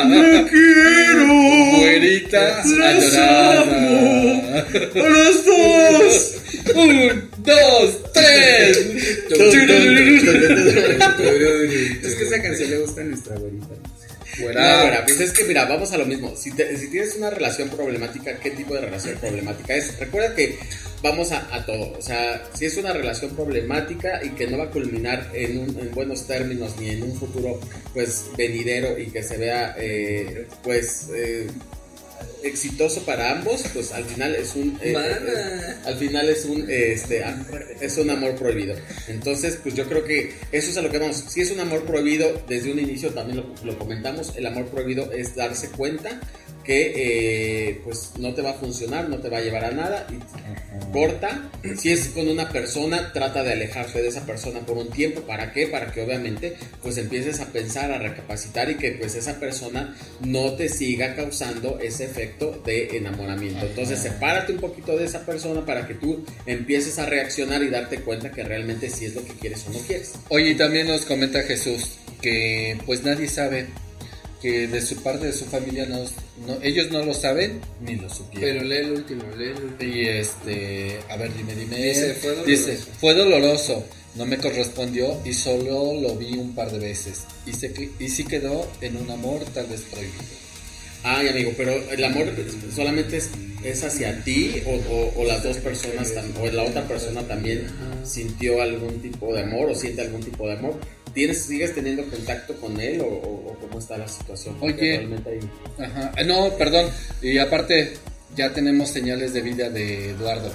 [0.05, 1.77] ¡No quiero!
[1.77, 4.67] Güerita, ¡Las adorada.
[4.93, 6.35] ¡A los dos!
[6.75, 8.77] Un, dos, tres.
[12.03, 13.67] Es que esa canción le gusta a nuestra abuelita.
[14.39, 14.61] Güera.
[14.77, 16.33] No, güera, pues es que mira, vamos a lo mismo.
[16.37, 19.99] Si, te- si tienes una relación problemática, ¿qué tipo de relación problemática es?
[19.99, 20.57] Recuerda que
[21.03, 21.91] vamos a, a todo.
[21.97, 25.77] O sea, si es una relación problemática y que no va a culminar en, un-
[25.79, 27.59] en buenos términos ni en un futuro,
[27.93, 31.47] pues, venidero y que se vea, eh, pues, eh,
[32.43, 35.07] exitoso para ambos, pues al final es un eh, Mana.
[35.07, 37.23] eh, al final es un eh, este
[37.81, 38.75] es un amor prohibido.
[39.07, 41.23] Entonces, pues yo creo que eso es a lo que vamos.
[41.27, 45.11] Si es un amor prohibido, desde un inicio también lo, lo comentamos, el amor prohibido
[45.11, 46.19] es darse cuenta
[46.69, 46.93] que
[47.69, 50.91] eh, pues no te va a funcionar, no te va a llevar a nada y
[50.91, 51.49] corta.
[51.77, 55.21] Si es con una persona, trata de alejarte de esa persona por un tiempo.
[55.21, 55.65] ¿Para qué?
[55.65, 60.53] Para que obviamente pues empieces a pensar, a recapacitar y que pues esa persona no
[60.53, 62.28] te siga causando ese efecto
[62.65, 63.65] de enamoramiento.
[63.65, 68.01] Entonces sepárate un poquito de esa persona para que tú empieces a reaccionar y darte
[68.01, 70.13] cuenta que realmente sí es lo que quieres o no quieres.
[70.29, 73.67] Oye, y también nos comenta Jesús que pues nadie sabe
[74.41, 75.99] que de su parte de su familia no,
[76.47, 78.39] no- ellos no lo saben ni lo supieron.
[78.41, 79.93] Pero lee el último, lee el último.
[79.95, 81.75] Y este, a ver, dime, dime.
[81.75, 82.49] Dice, "Fue doloroso".
[82.49, 87.23] Dice, fue doloroso, no me correspondió y solo lo vi un par de veces.
[87.45, 90.23] Y, se, y sí quedó en un amor tal vez prohibido.
[91.03, 92.27] Ay, amigo, pero el amor
[92.75, 93.29] solamente es,
[93.63, 97.67] es hacia ti o, o- o las dos personas o la otra persona también
[98.03, 100.75] sintió algún tipo de amor o siente algún tipo de amor.
[101.13, 104.55] ¿Tienes, ¿Sigues teniendo contacto con él o, o- cómo está la situación?
[104.59, 105.15] Porque Oye.
[105.25, 106.11] hay- Ajá.
[106.17, 106.89] Ah, No, perdón.
[107.21, 107.93] Y aparte,
[108.35, 110.51] ya tenemos señales de vida de Eduardo.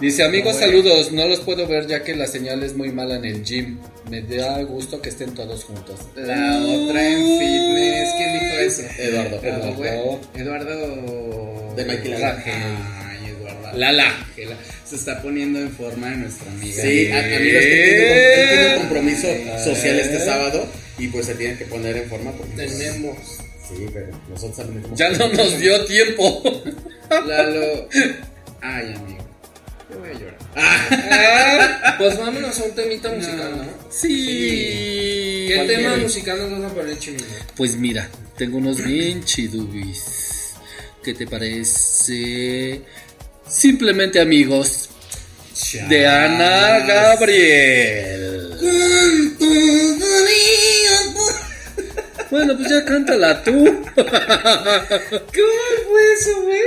[0.00, 0.66] Dice, amigos, bueno.
[0.66, 1.12] saludos.
[1.12, 3.78] No los puedo ver ya que la señal es muy mala en el gym.
[4.10, 5.98] Me da gusto que estén todos juntos.
[6.16, 8.82] La otra en fitness, ¿quién dijo eso?
[8.98, 9.40] Eduardo.
[9.42, 10.20] Eduardo.
[10.34, 11.74] Eduardo.
[11.76, 12.14] De Michael.
[12.24, 13.78] Ay, Eduardo.
[13.78, 14.26] Lala.
[14.84, 16.82] Se está poniendo en forma nuestra amiga.
[16.82, 19.28] Sí, a- amigos, que tiene, un- compromiso
[19.64, 20.66] social este sábado
[20.98, 22.52] y pues se tiene que poner en forma porque...
[22.54, 23.16] pues, Tenemos.
[23.68, 26.42] Sí, pero nosotros Ya no nos dio tiempo.
[27.26, 27.88] Lalo.
[28.60, 29.23] Ay, amigo.
[29.90, 30.38] Yo voy a llorar.
[31.98, 33.64] Pues vámonos a un temita musical, ¿no?
[33.90, 35.46] Sí.
[35.48, 36.02] ¿Qué ¿Cuál tema quiere?
[36.02, 37.24] musical nos vas a poner, Chimino?
[37.56, 40.54] Pues mira, tengo unos bien chidubis.
[41.02, 42.82] ¿Qué te parece?
[43.46, 44.88] Simplemente amigos
[45.88, 48.50] de Ana Gabriel.
[52.30, 53.52] Bueno, pues ya cántala tú.
[53.94, 54.04] ¿Cómo
[55.88, 56.62] fue eso, güey?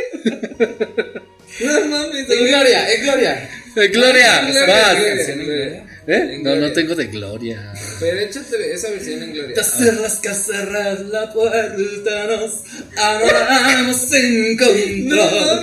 [1.59, 2.93] No mames, ¡En gloria!
[2.93, 3.49] ¡En gloria!
[3.75, 4.41] Eh, Gloria.
[4.41, 5.83] Gloria.
[6.09, 6.37] ¿Eh?
[6.37, 6.67] No, gloria.
[6.67, 7.73] no tengo de gloria.
[7.99, 9.53] Pero échate esa versión en gloria.
[9.55, 12.63] Tras que cerrar la puerta, nos
[12.95, 14.85] hablamos en contra.
[14.99, 15.61] No, no,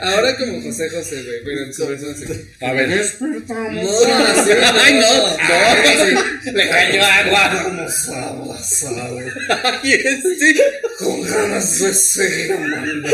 [0.00, 2.24] Ahora como José José, güey, pero en su versión sí.
[2.60, 3.82] A ver, despertamos.
[3.82, 6.52] No, no, no, Ay, no, no.
[6.52, 7.62] Le cayó agua.
[7.64, 9.20] Vamos abrazado.
[9.84, 10.54] Este.
[10.98, 13.08] Con ganas de seguir amando.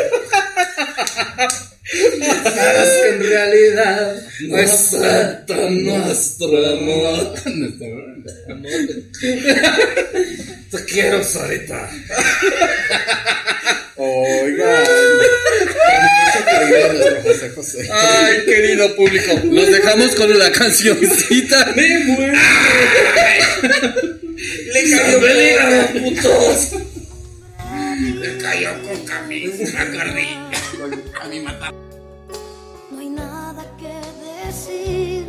[1.90, 7.34] Sabes que en realidad no acepta nuestro amor.
[7.46, 7.86] Nuestro
[8.48, 8.70] amor.
[10.70, 11.90] Te quiero, Sarita.
[13.96, 14.84] Oigan.
[17.24, 17.88] José José.
[17.92, 21.72] Ay, querido público, los dejamos con la cancioncita.
[21.74, 22.38] ¡Me muero!
[24.72, 25.20] ¡Le cayó
[26.00, 26.68] putos!
[28.20, 30.50] ¡Le cayó con camisa, Carrillo!
[30.84, 31.74] a mí matar.
[32.90, 34.00] No hay nada que
[34.46, 35.26] decir,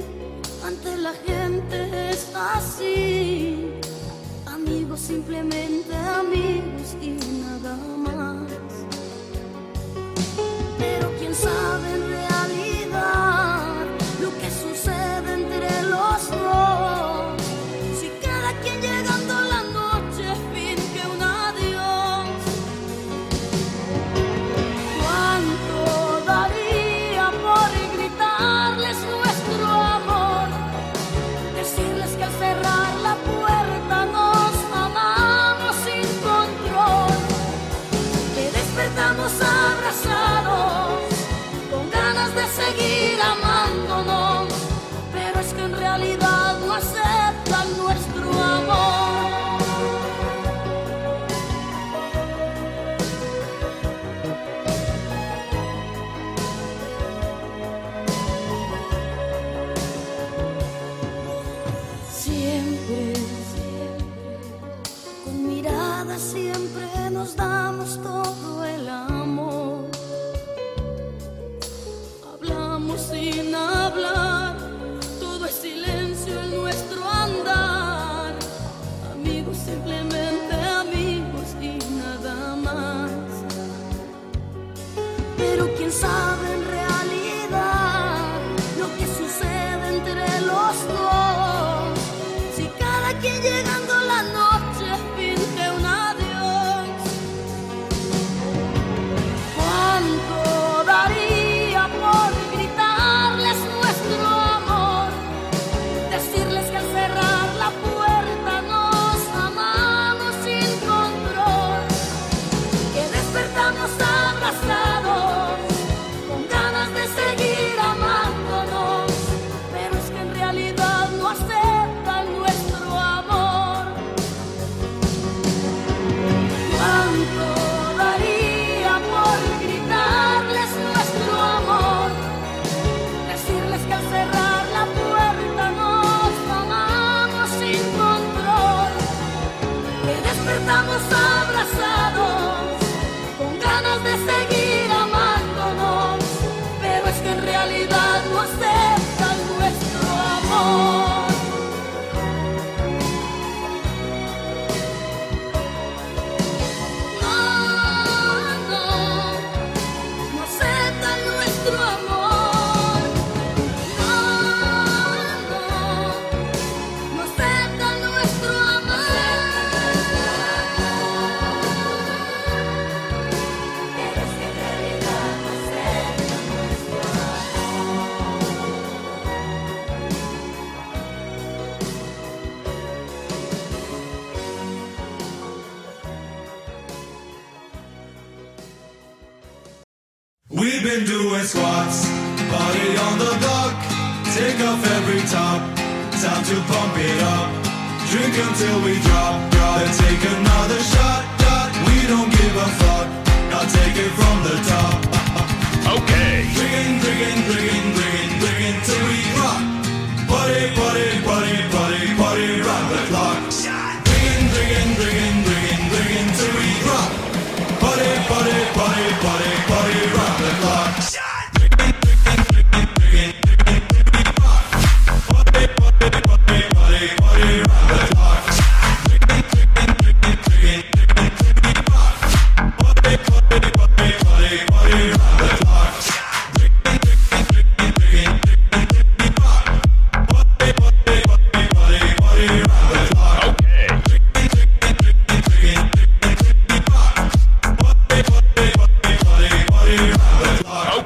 [0.66, 3.74] ante la gente es así.
[4.46, 7.10] Amigos, simplemente amigos y
[7.44, 8.50] nada más.
[10.80, 13.86] Pero quién sabe en realidad
[14.22, 17.21] lo que sucede entre los dos.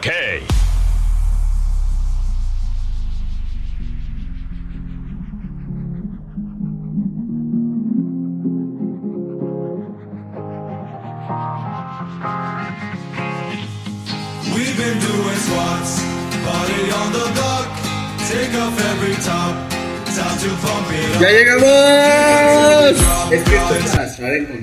[0.07, 0.54] Okay.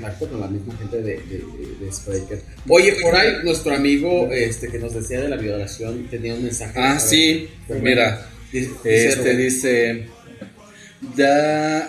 [0.03, 1.45] Contacto con la misma gente de, de,
[1.81, 2.41] de- Spreaker.
[2.69, 6.73] Oye, por ahí nuestro amigo este que nos decía de la violación tenía un mensaje.
[6.79, 7.49] Ah, ver, sí,
[7.81, 10.07] mira, Dice- este dice,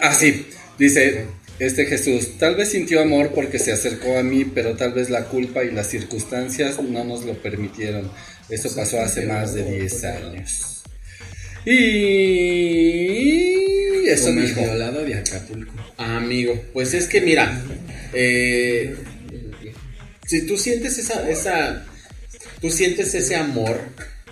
[0.02, 0.46] ah, sí,
[0.80, 1.26] dice,
[1.60, 5.26] este Jesús, tal vez sintió amor porque se acercó a mí, pero tal vez la
[5.26, 8.10] culpa y las circunstancias no nos lo permitieron.
[8.50, 10.84] Eso pasó hace más de 10 años.
[11.66, 13.73] Y
[14.10, 14.62] eso Como el dijo.
[14.62, 15.74] violado de Acapulco.
[15.98, 17.62] Amigo, pues es que mira,
[18.14, 18.96] eh,
[20.26, 21.86] si tú sientes esa, esa,
[22.62, 23.80] tú sientes ese amor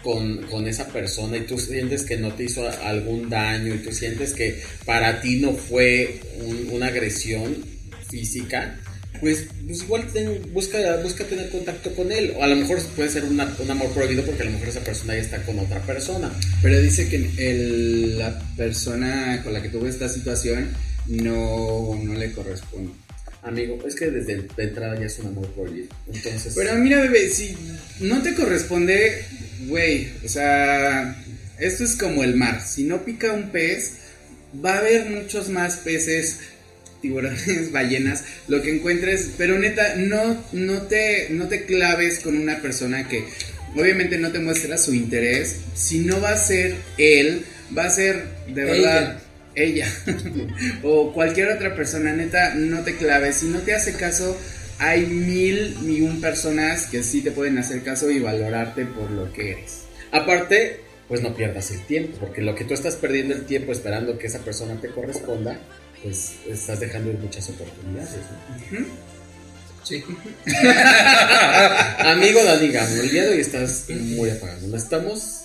[0.04, 3.92] con, con esa persona y tú sientes que no te hizo algún daño y tú
[3.92, 7.56] sientes que para ti no fue un- una agresión
[8.10, 8.80] física,
[9.22, 12.34] pues, pues igual ten- busca, busca tener contacto con él.
[12.38, 14.82] O a lo mejor puede ser una- un amor prohibido porque a lo mejor esa
[14.84, 16.30] persona ya está con otra persona.
[16.62, 20.70] Pero dice que el- la persona con la que tuvo esta situación
[21.08, 22.92] no, no le corresponde.
[23.44, 25.88] Amigo, es que desde de entrada ya es un amor prohibido.
[26.14, 27.56] Entonces, Pero mira, bebé, si
[28.00, 29.24] no te corresponde,
[29.68, 31.16] güey, o sea,
[31.60, 32.62] esto es como el mar.
[32.62, 33.94] Si no pica un pez,
[34.64, 36.38] va a haber muchos más peces,
[37.02, 39.32] tiburones, ballenas, lo que encuentres.
[39.38, 43.26] Pero neta, no, no, te, no te claves con una persona que
[43.76, 45.58] obviamente no te muestra su interés.
[45.74, 47.46] Si no va a ser él,
[47.78, 49.22] va a ser de verdad
[49.54, 49.88] ella
[50.84, 53.38] o cualquier otra persona, neta, no te claves.
[53.38, 54.38] Si no te hace caso,
[54.80, 59.32] hay mil ni un personas que sí te pueden hacer caso y valorarte por lo
[59.34, 59.82] que eres.
[60.12, 64.18] Aparte, pues no pierdas el tiempo, porque lo que tú estás perdiendo el tiempo esperando
[64.18, 65.60] que esa persona te corresponda,
[66.04, 68.10] pues estás dejando ir muchas oportunidades.
[68.72, 68.86] ¿no?
[69.84, 70.04] Sí.
[72.00, 74.68] Amigo Dani Gamo, el día de hoy estás muy apagado.
[74.68, 75.42] Necesitamos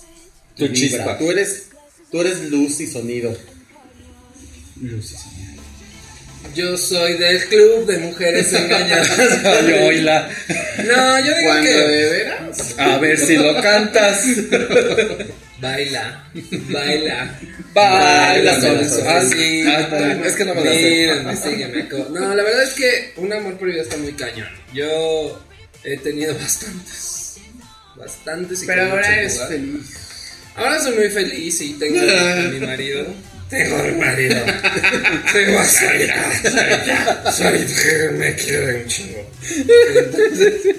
[0.55, 0.75] Tu vibra.
[0.75, 1.17] chispa.
[1.17, 1.63] Tú eres,
[2.11, 3.35] tú eres luz y sonido.
[6.55, 9.09] Yo soy del club de mujeres engañadas.
[9.45, 10.29] Ay, oíla.
[10.85, 12.75] No, yo digo que de veras.
[12.77, 14.21] A ver si lo cantas.
[15.61, 16.23] baila,
[16.69, 17.39] baila.
[17.73, 19.89] Baila, Baila, sol, baila.
[19.91, 20.61] Ah, es que no me.
[20.61, 24.49] Mírenme, sígueme, No, la verdad es que un amor prohibido está muy cañón.
[24.73, 25.43] Yo
[25.83, 27.37] he tenido bastantes.
[27.95, 29.49] Bastantes y Pero ahora eres lugar.
[29.49, 29.85] feliz.
[30.55, 33.05] Ahora soy muy feliz y tengo a mi marido.
[33.49, 34.35] Tengo a mi marido.
[35.31, 36.31] Tengo a Zaira.
[36.43, 37.31] Zaira.
[37.31, 39.31] Zaira me quiere un chingo.
[39.95, 40.75] Entonces.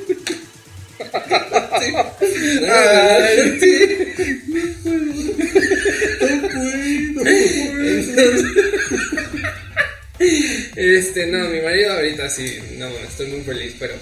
[10.75, 13.95] Este, no, mi marido ahorita sí, no, estoy muy feliz, pero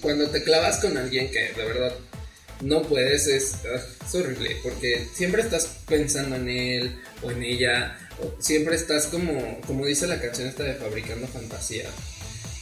[0.00, 1.92] cuando te clavas con alguien que de verdad
[2.60, 7.98] no puedes, es, ah, es horrible, porque siempre estás pensando en él o en ella,
[8.38, 11.88] siempre estás como, como dice la canción esta de Fabricando Fantasía,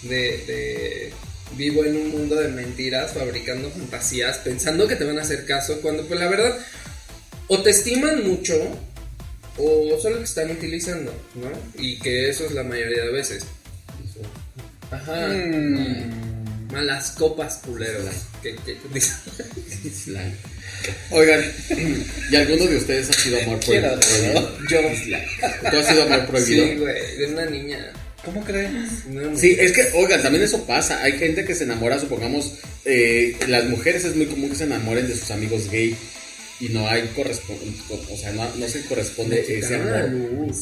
[0.03, 1.13] de, de
[1.57, 5.81] vivo en un mundo de mentiras, fabricando fantasías, pensando que te van a hacer caso,
[5.83, 6.59] cuando pues la verdad,
[7.49, 8.55] o te estiman mucho,
[9.59, 11.51] o solo te están utilizando, ¿no?
[11.83, 13.45] Y que eso es la mayoría de veces.
[14.91, 15.29] Ajá.
[16.73, 18.05] Malas copas culeros.
[18.43, 18.77] Que, que,
[21.11, 21.45] Oigan,
[22.31, 24.01] ¿y alguno de ustedes ha sido amor prohibido?
[24.69, 24.81] Yo.
[25.71, 26.67] ¿Tú has sido amor prohibido?
[26.67, 27.93] sí, güey, de una niña.
[28.25, 28.71] ¿Cómo crees?
[29.09, 31.03] Una Sí, es que, oigan, también eso pasa.
[31.03, 32.55] Hay gente que se enamora, supongamos,
[32.85, 35.97] eh, las mujeres es muy común que se enamoren de sus amigos gay
[36.61, 40.11] y no hay corresponde, o sea, no, no se corresponde ese amor.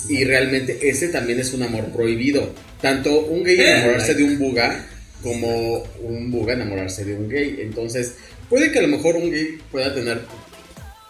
[0.08, 2.54] Y realmente ese también es un amor prohibido.
[2.80, 4.86] Tanto un gay enamorarse de un buga
[5.22, 7.58] como un buga enamorarse de un gay.
[7.60, 8.14] Entonces,
[8.48, 10.20] puede que a lo mejor un gay pueda tener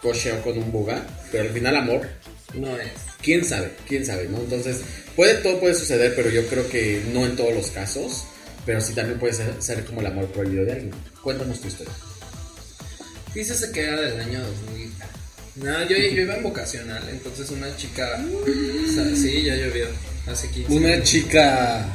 [0.01, 2.07] cocheo con un buga, pero al final amor
[2.55, 2.89] No es.
[3.21, 4.39] quién sabe, quién sabe, ¿no?
[4.39, 4.77] Entonces,
[5.15, 8.25] puede, todo puede suceder, pero yo creo que no en todos los casos,
[8.65, 10.91] pero sí también puede ser, ser como el amor prohibido de alguien.
[11.21, 11.93] Cuéntanos tu historia.
[13.33, 14.89] Fíjese que era del año 2000.
[15.55, 18.23] No, yo, yo iba en vocacional, entonces una chica.
[18.33, 19.87] o sea, sí, ya llovió.
[20.27, 21.09] Hace 15 Una años.
[21.09, 21.85] chica.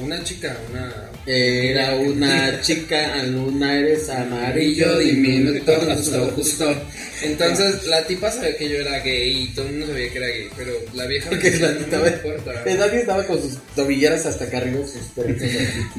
[0.00, 1.10] Una chica, una.
[1.26, 6.82] Era una chica, luna eres amarillo, diminuto, justo, justo.
[7.22, 10.26] Entonces la tipa sabía que yo era gay y todo el mundo sabía que era
[10.28, 12.52] gay, pero la vieja me Porque decía, no me importa.
[12.64, 15.48] Dani estaba con sus tobilleras hasta acá arriba, sus perritos.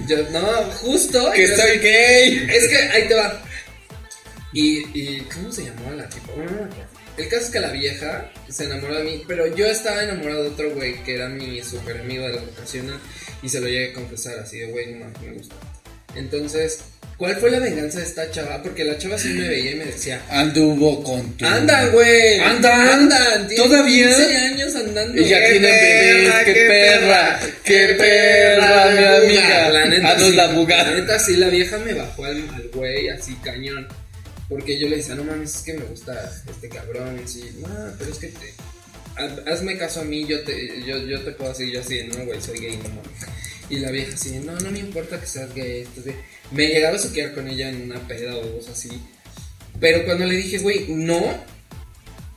[0.08, 0.42] Yo, no,
[0.82, 1.32] justo.
[1.36, 2.48] ¡Que soy gay!
[2.50, 3.44] Es que ahí te va.
[4.52, 6.34] Y, y ¿cómo se llamó la tipa?
[7.18, 10.50] El caso es que la vieja se enamoró de mí, pero yo estaba enamorado de
[10.50, 12.98] otro güey que era mi super amigo de la vocacional
[13.44, 15.56] y se lo llegué a confesar así de güey, no me gusta.
[16.16, 16.80] Entonces,
[17.18, 18.64] ¿cuál fue la venganza de esta chava?
[18.64, 21.46] Porque la chava sí me veía y me decía, Anduvo con tu.
[21.46, 22.40] Andan, güey.
[22.40, 23.48] Andan.
[23.48, 24.08] tienen ¿Todavía?
[24.08, 25.22] 15 años andando.
[25.22, 29.70] Y ya bebés, perra, qué perra, qué perra, mi amiga.
[29.70, 32.42] La neta, la neta sí, la vieja me bajó al
[32.74, 33.88] güey así cañón.
[34.50, 37.22] Porque yo le decía, no mames, es que me gusta este cabrón.
[37.24, 37.68] Y sí, no,
[38.00, 38.54] pero es que te,
[39.16, 42.26] ha- hazme caso a mí, yo te, yo, yo te puedo decir, yo así, no,
[42.26, 43.22] güey, soy gay, no mames.
[43.70, 45.82] Y la vieja así, no, no me importa que seas gay.
[45.82, 46.16] Entonces,
[46.52, 48.90] me llegaba a suquear con ella en una peda o dos así.
[49.80, 51.22] Pero cuando le dije, güey, no,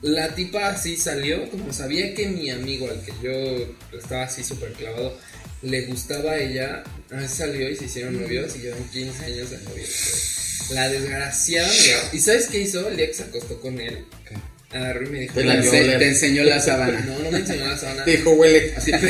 [0.03, 4.73] la tipa así salió, como sabía que mi amigo, al que yo estaba así súper
[4.73, 5.17] clavado,
[5.63, 6.83] le gustaba a ella,
[7.27, 10.52] salió y se hicieron novios y llevan 15 años de novios.
[10.71, 11.69] La desgraciada
[12.11, 14.05] ¿Y sabes qué hizo que se acostó con él?
[14.71, 16.99] Agarró y me dijo, Te la ense- te enseñó la sábana.
[17.07, 18.05] no, no me enseñó la sábana.
[18.05, 18.73] Te dijo, huele.
[18.75, 18.91] Así,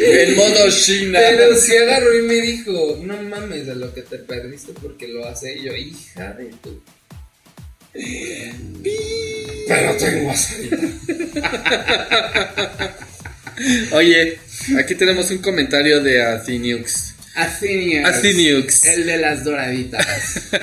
[0.00, 1.18] El modo China.
[1.20, 5.26] Pero sí agarró y me dijo, no mames de lo que te perdiste porque lo
[5.26, 5.56] hace.
[5.58, 6.80] Y yo, hija de tu.
[9.68, 10.78] Pero tengo aceite.
[13.92, 14.38] Oye,
[14.78, 17.11] aquí tenemos un comentario de Atheniux.
[17.34, 18.08] Athenius.
[18.08, 18.84] Atheniux.
[18.84, 20.06] El de las doraditas.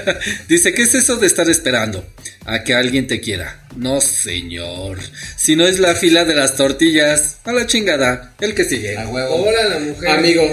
[0.48, 2.08] Dice, ¿qué es eso de estar esperando?
[2.46, 3.68] A que alguien te quiera.
[3.76, 5.00] No, señor.
[5.36, 8.36] Si no es la fila de las tortillas, a la chingada.
[8.40, 8.98] El que sigue.
[8.98, 9.36] A huevo.
[9.36, 10.10] Ahora la mujer.
[10.10, 10.44] Amigo,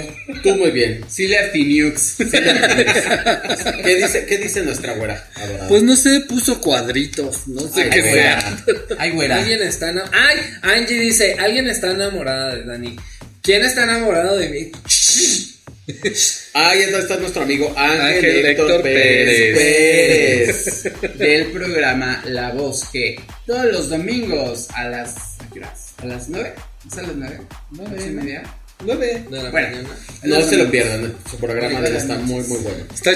[0.43, 1.01] tú muy bien.
[1.09, 2.16] Silvia Atheniux.
[3.84, 5.68] ¿Qué dice, qué dice nuestra güera adorada?
[5.68, 7.47] Pues no sé, puso cuadritos.
[7.48, 8.40] No sé Ay, qué güera.
[8.40, 8.64] sea.
[8.98, 9.36] Ay, güera.
[9.38, 10.26] Alguien está enamorado.
[10.28, 10.38] ¡Ay!
[10.62, 12.97] Angie dice: Alguien está enamorada de Dani.
[13.43, 14.72] ¿Quién está enamorado de mí?
[16.54, 19.56] Ahí está nuestro amigo Ángel, Ángel Héctor, Héctor Pérez.
[19.56, 20.92] Pérez.
[21.18, 23.20] Del programa La Voz G.
[23.46, 25.36] Todos los domingos a las.
[25.98, 26.54] ¿a las nueve?
[26.86, 27.40] ¿Es a las nueve?
[27.70, 28.42] ¿Nueve y media?
[28.85, 29.24] Nueve.
[29.31, 29.69] De la Bueno.
[29.69, 29.89] mañana.
[30.23, 32.78] No se lo pierdan, su programa está muy muy bueno.
[32.93, 33.12] Está.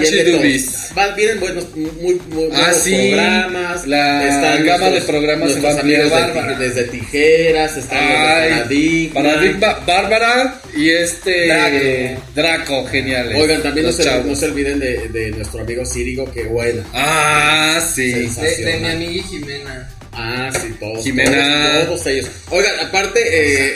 [0.97, 2.95] Va- Vienen buenos, muy, muy Ah, buenos sí.
[3.11, 3.87] programas.
[3.87, 6.59] La gama de programas se va de- Bárbara.
[6.59, 9.15] desde tijeras, están los de Ay, Paradigma.
[9.23, 12.23] Paradigma, Bárbara y este Draco.
[12.35, 13.37] Draco, geniales.
[13.41, 16.83] Oigan, también no se, no se olviden de, de nuestro amigo Círigo, que bueno.
[16.95, 18.29] Ah, sí.
[18.29, 18.41] Sí.
[18.41, 19.91] De, de mi amiga Jimena.
[20.13, 21.05] Ah, sí, todos.
[21.05, 21.85] Jimena.
[21.85, 22.27] Todos, todos ellos.
[22.51, 23.21] Oigan, aparte,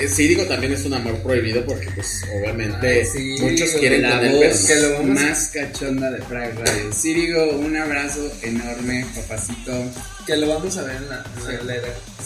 [0.05, 0.09] eh,
[0.49, 4.41] también es un amor prohibido porque, pues, obviamente, sí, muchos digo, quieren La tener voz
[4.41, 4.67] pero no.
[4.67, 6.93] que lo vamos a- más cachonda de Pride Radio.
[6.93, 9.85] Sirigo, un abrazo enorme, papacito.
[10.27, 11.25] Que lo vamos a ver en la,
[11.61, 11.75] en la.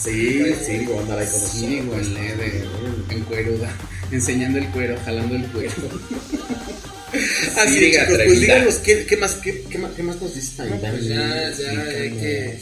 [0.00, 2.06] Sí, Círigo, andar ahí con nosotros.
[2.06, 3.76] El de en cueruda.
[4.12, 5.72] Enseñando el cuero, jalando el cuero.
[7.56, 10.60] Así, Círiga chicos, pues díganos qué, qué más, qué, qué más, qué más nos dices
[10.60, 10.70] ahí.
[10.80, 12.58] Pues ya, ya, hay que.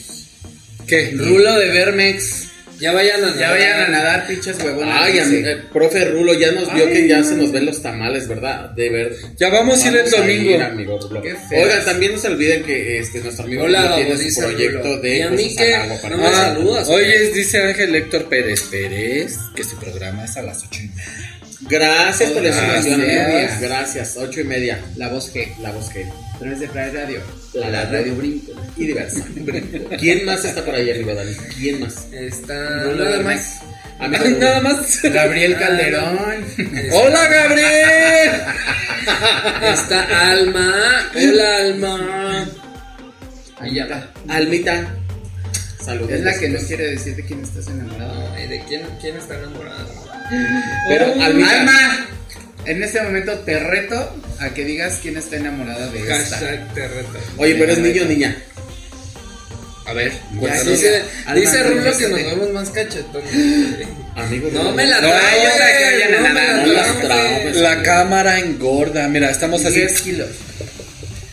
[0.87, 1.11] ¿Qué?
[1.15, 2.43] Rulo de Vermex.
[2.79, 4.93] Ya vayan a Ya vayan a nadar, pinches huevones.
[4.95, 8.69] Ay, eh, profe Rulo, ya nos vio que ya se nos ven los tamales, ¿verdad?
[8.71, 9.15] De ver.
[9.35, 10.51] Ya vamos a ir el Vamos domingo.
[10.51, 11.21] ir, amigo Rulo.
[11.21, 15.01] Oigan, también no se olviden que este nuestro amigo Hola, Rulo tiene su proyecto Rulo.
[15.01, 15.55] de ¿Y a mí
[16.03, 16.87] para No me saludas.
[16.87, 21.33] Oye, dice Ángel Héctor Pérez Pérez que su programa es a las ocho y media.
[21.61, 23.03] Gracias por la información.
[23.59, 24.79] Gracias, ocho y media.
[24.97, 25.47] La voz G.
[25.61, 26.03] La voz que.
[26.03, 27.21] A través de Pride Radio.
[27.53, 28.15] La La, radio.
[28.15, 28.51] Brinco.
[28.77, 29.25] Y diversa.
[29.99, 31.33] ¿Quién más está por ahí arriba, Dani?
[31.59, 32.07] ¿Quién más?
[32.11, 32.53] Está.
[32.93, 33.59] Nada más.
[33.99, 34.37] Ay, Rulo.
[34.39, 35.01] nada más.
[35.03, 36.45] Gabriel Calderón.
[36.91, 38.31] Hola, Gabriel.
[39.73, 40.73] Está Alma.
[41.15, 42.45] Hola, Alma.
[43.59, 44.09] Allá.
[44.29, 44.87] Almita.
[45.83, 46.11] Saludos.
[46.11, 48.33] Es la que no quiere decir de quién estás enamorado.
[48.35, 49.87] ¿De quién, quién está enamorado?
[50.89, 51.59] Pero Oh, Almita.
[51.59, 52.07] Alma,
[52.67, 56.37] en este momento te reto a que digas quién está enamorada de esta.
[56.37, 57.19] Hashtag te reto.
[57.37, 58.37] Oye, pero es niño o niña.
[59.85, 60.67] A ver, cuéntanos.
[60.67, 61.01] Dice,
[61.33, 63.31] dice Rulo que nos vemos más cachetones.
[64.15, 67.59] Amigo No me la traigo, no me la traigo.
[67.61, 69.07] La cámara engorda.
[69.07, 69.75] Mira, estamos así.
[69.75, 70.29] 10 kilos.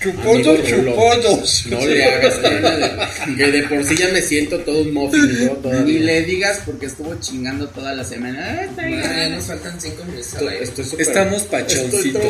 [0.05, 1.66] Chupodos, chupodos.
[1.70, 5.51] No le hagas que, que de por sí ya me siento todo un muffin
[5.86, 8.64] Ni le digas porque estuvo chingando toda la semana.
[8.64, 9.35] Está bien.
[9.35, 10.64] Nos faltan 5 minutos al Estoy, aire.
[10.64, 12.22] estoy súper- Estamos Estoy pachoncitos.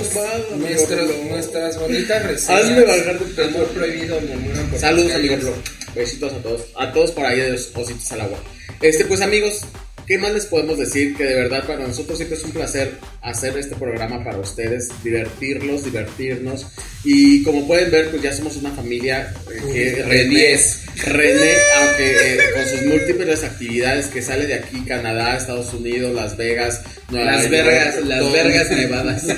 [0.52, 1.14] amigo Rulo.
[1.30, 2.62] nuestras bonitas reseñas.
[2.64, 3.48] Hazme bajar de peso.
[3.48, 5.48] Amor prohibido, murmuran por Saludos, las amigo calles.
[5.48, 5.62] Rulo.
[5.94, 6.62] Besitos a todos.
[6.76, 8.38] A todos por ahí de los ositos al agua.
[8.80, 9.60] Este, pues amigos,
[10.06, 11.16] ¿qué más les podemos decir?
[11.16, 15.85] Que de verdad para nosotros siempre es un placer hacer este programa para ustedes, divertirlos,
[15.85, 16.66] divertirnos.
[17.05, 20.81] Y como pueden ver, pues ya somos una familia eh, que René, 10.
[21.06, 26.36] René, aunque eh, con sus múltiples actividades que sale de aquí, Canadá, Estados Unidos, Las
[26.36, 29.24] Vegas, Nueva Las York, vergas, las todo- vergas nevadas.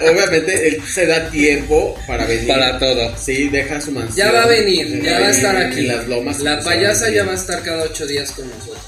[0.00, 2.48] obviamente él se da tiempo para venir.
[2.48, 3.16] Para todo.
[3.16, 4.16] Sí, deja su mansión.
[4.16, 5.80] Ya va a venir, ya va a estar aquí.
[5.80, 6.40] En las lomas.
[6.40, 8.82] La payasa ya va a estar cada ocho días con nosotros.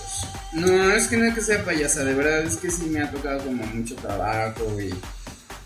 [0.54, 3.10] No, es que no es que sea payasa, de verdad es que sí me ha
[3.10, 4.90] tocado como mucho trabajo y...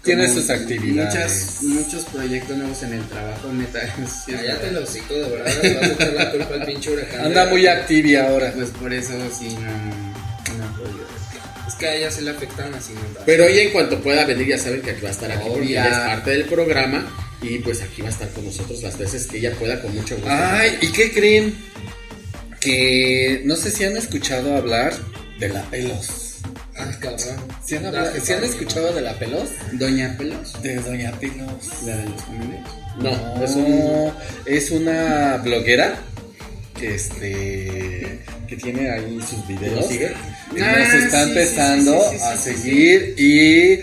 [0.02, 1.58] Tiene sus actividades.
[1.60, 3.80] Muchas, muchos proyectos nuevos en el trabajo, neta.
[4.24, 4.72] sí verdad.
[4.72, 5.62] los hocico, de verdad.
[5.62, 7.26] Le vas a echar la culpa al pinche huracán.
[7.26, 8.52] Anda muy activa ahora.
[8.54, 11.68] Pues por eso sí no, no.
[11.68, 13.20] Es que a ella se le afectan así, ¿no?
[13.26, 15.68] Pero ella en cuanto pueda venir ya saben que aquí va a estar aquí porque
[15.68, 17.06] ella es parte del programa
[17.42, 20.14] y pues aquí va a estar con nosotros las veces que ella pueda con mucho
[20.16, 20.30] gusto.
[20.30, 21.54] Ay, ¿y qué creen?
[22.60, 24.92] Que no sé si han escuchado hablar
[25.38, 26.36] de la pelos.
[26.76, 27.18] Ah, cabrón.
[27.64, 29.48] ¿Sí han, hablado- ¿sí han escuchado de la pelos?
[29.72, 31.82] Doña Pelos, De Doña Pelos.
[31.84, 32.60] la de los comunes.
[32.98, 34.14] No, es un No,
[34.46, 35.98] es una bloguera
[36.78, 39.74] que este que tiene ahí sus videos.
[39.74, 40.12] ¿Lo sigue?
[40.56, 43.80] Y Ah, nos está sí, empezando sí, sí, sí, a seguir y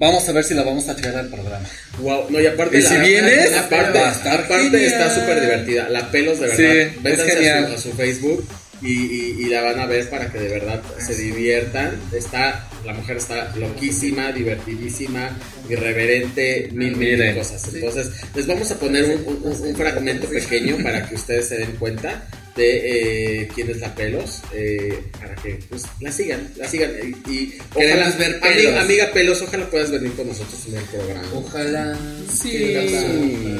[0.00, 1.64] vamos a ver si la vamos a traer al programa.
[2.00, 4.84] Wow, no, y aparte, Y si vienes, aparte, va a estar aparte genial.
[4.84, 5.88] está súper divertida.
[5.90, 6.56] La pelos de verdad.
[7.00, 7.64] Sí, es genial.
[7.66, 8.44] A, su, a su Facebook
[8.82, 12.00] y, y- y la van a ver para que de verdad se diviertan.
[12.12, 15.36] Está, la mujer está loquísima, divertidísima,
[15.68, 17.68] irreverente, mil, mil cosas.
[17.74, 21.72] Entonces, les vamos a poner un, un- un fragmento pequeño para que ustedes se den
[21.78, 22.24] cuenta
[22.56, 26.92] de eh, quién es la pelos, eh, para que pues, la sigan, la sigan.
[27.26, 28.82] Y, y Queremos ver amiga, pelos.
[28.82, 31.28] amiga pelos, ojalá puedas venir con nosotros en el programa.
[31.34, 31.98] Ojalá.
[32.32, 32.74] Sí.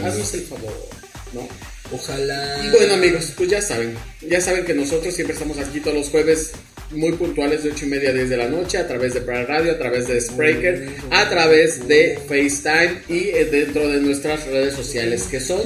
[0.05, 0.89] Haznos el favor,
[1.33, 1.49] ¿no?
[1.93, 2.65] Ojalá.
[2.65, 6.09] Y bueno amigos, pues ya saben, ya saben que nosotros siempre estamos aquí todos los
[6.09, 6.53] jueves
[6.93, 9.47] muy puntuales de 8 y media a 10 de la noche a través de Pride
[9.47, 14.75] Radio, a través de Spreaker, a través de FaceTime y eh, dentro de nuestras redes
[14.75, 15.63] sociales que son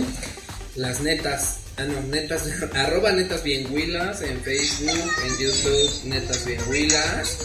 [0.76, 1.58] Las netas.
[1.76, 2.42] Ah, no, netas.
[2.74, 7.38] arroba netas bien huilas en Facebook, en YouTube, netas bien huilas.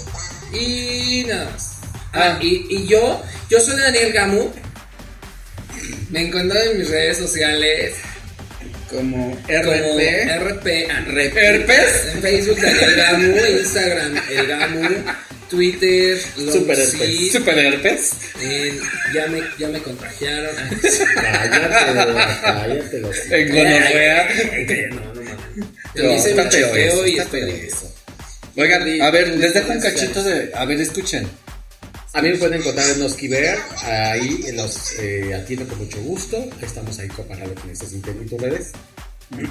[0.53, 1.75] Y nada más.
[2.13, 4.49] Ah, y, y yo, yo soy Daniel Gamu.
[6.09, 7.93] Me encuentran en mis redes sociales
[8.89, 10.27] Como como RP.
[10.39, 10.87] RP.
[10.91, 12.05] ah, ¿Herpes?
[12.15, 14.89] En Facebook Daniel Gamu, Instagram El Gamu,
[15.49, 17.31] Twitter Super Lonsi, herpes.
[17.31, 18.11] Super herpes.
[18.41, 18.79] en-
[19.13, 20.55] ya me ya me contagiaron.
[21.15, 24.29] cállate, cállate los En gonorrea.
[24.91, 26.25] no, no mames.
[26.25, 27.95] Hice chequeo y está eso.
[28.55, 30.51] Oigan, a ver, les dejo un cachito de.
[30.53, 31.27] A ver, escuchen.
[32.13, 36.43] A mí me pueden encontrar en Oskiver, ahí los eh, atiendo con mucho gusto.
[36.61, 38.19] Estamos ahí para lo que necesiten.
[38.23, 38.71] ¿Y tus redes?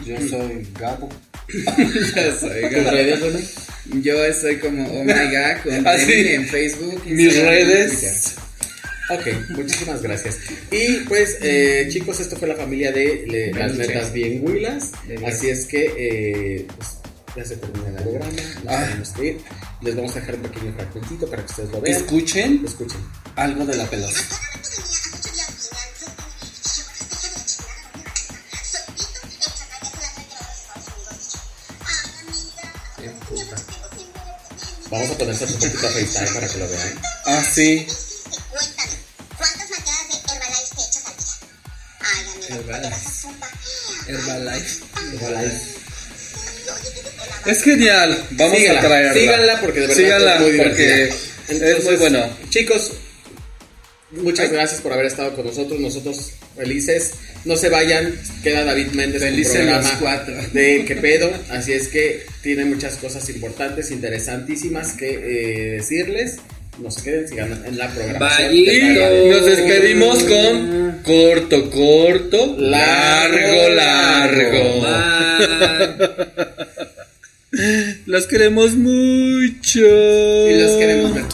[0.05, 1.09] Yo soy Gabo.
[1.49, 2.91] Ya soy, ¿Tus gana.
[2.91, 3.55] redes?
[4.03, 5.85] Yo estoy como Oh My God con.
[5.85, 7.03] Demi en Facebook.
[7.07, 7.67] Mis Instagram Twitter.
[7.89, 8.35] redes.
[9.11, 9.27] Ok,
[9.57, 10.37] muchísimas gracias.
[10.71, 14.93] Y pues, eh, chicos, esto fue la familia de le- las netas bien huilas.
[15.27, 16.89] Así es que, eh, pues,
[17.35, 18.31] ya se termina el programa.
[18.65, 18.85] Nos Ah.
[18.87, 19.39] tenemos que ir.
[19.81, 21.97] Les vamos a dejar un pequeño fragmentito para que ustedes lo vean.
[21.97, 22.99] Escuchen Escuchen.
[23.37, 24.23] algo de la pelosa.
[34.91, 37.01] Vamos a ponerse un poquito a FaceTime para que lo vean.
[37.27, 37.87] Ah, sí.
[38.51, 38.93] Cuéntame,
[39.37, 41.35] ¿cuántas malteadas de Herbalife te echas al día?
[42.01, 43.09] Ay, amiga, Herbalife.
[47.47, 48.27] Es genial.
[48.33, 49.15] Vamos Síganla, a traerla.
[49.15, 50.97] síganla porque de verdad Síganla es muy porque divertida.
[50.97, 51.15] es
[51.49, 52.37] Entonces, muy bueno.
[52.51, 52.93] Chicos,
[54.11, 55.81] muchas gracias por haber estado con nosotros.
[55.81, 57.15] Nosotros felices.
[57.45, 58.15] No se vayan.
[58.43, 60.35] Queda David Méndez Felices los cuatro.
[60.53, 61.31] de qué pedo.
[61.51, 66.39] Así es que tiene muchas cosas importantes, interesantísimas que eh, decirles.
[66.83, 68.53] No se queden, sigan en la programación.
[68.53, 74.87] De nos despedimos con corto, corto, largo, largo.
[78.07, 79.81] Los queremos mucho.
[79.81, 81.25] Y los queremos ver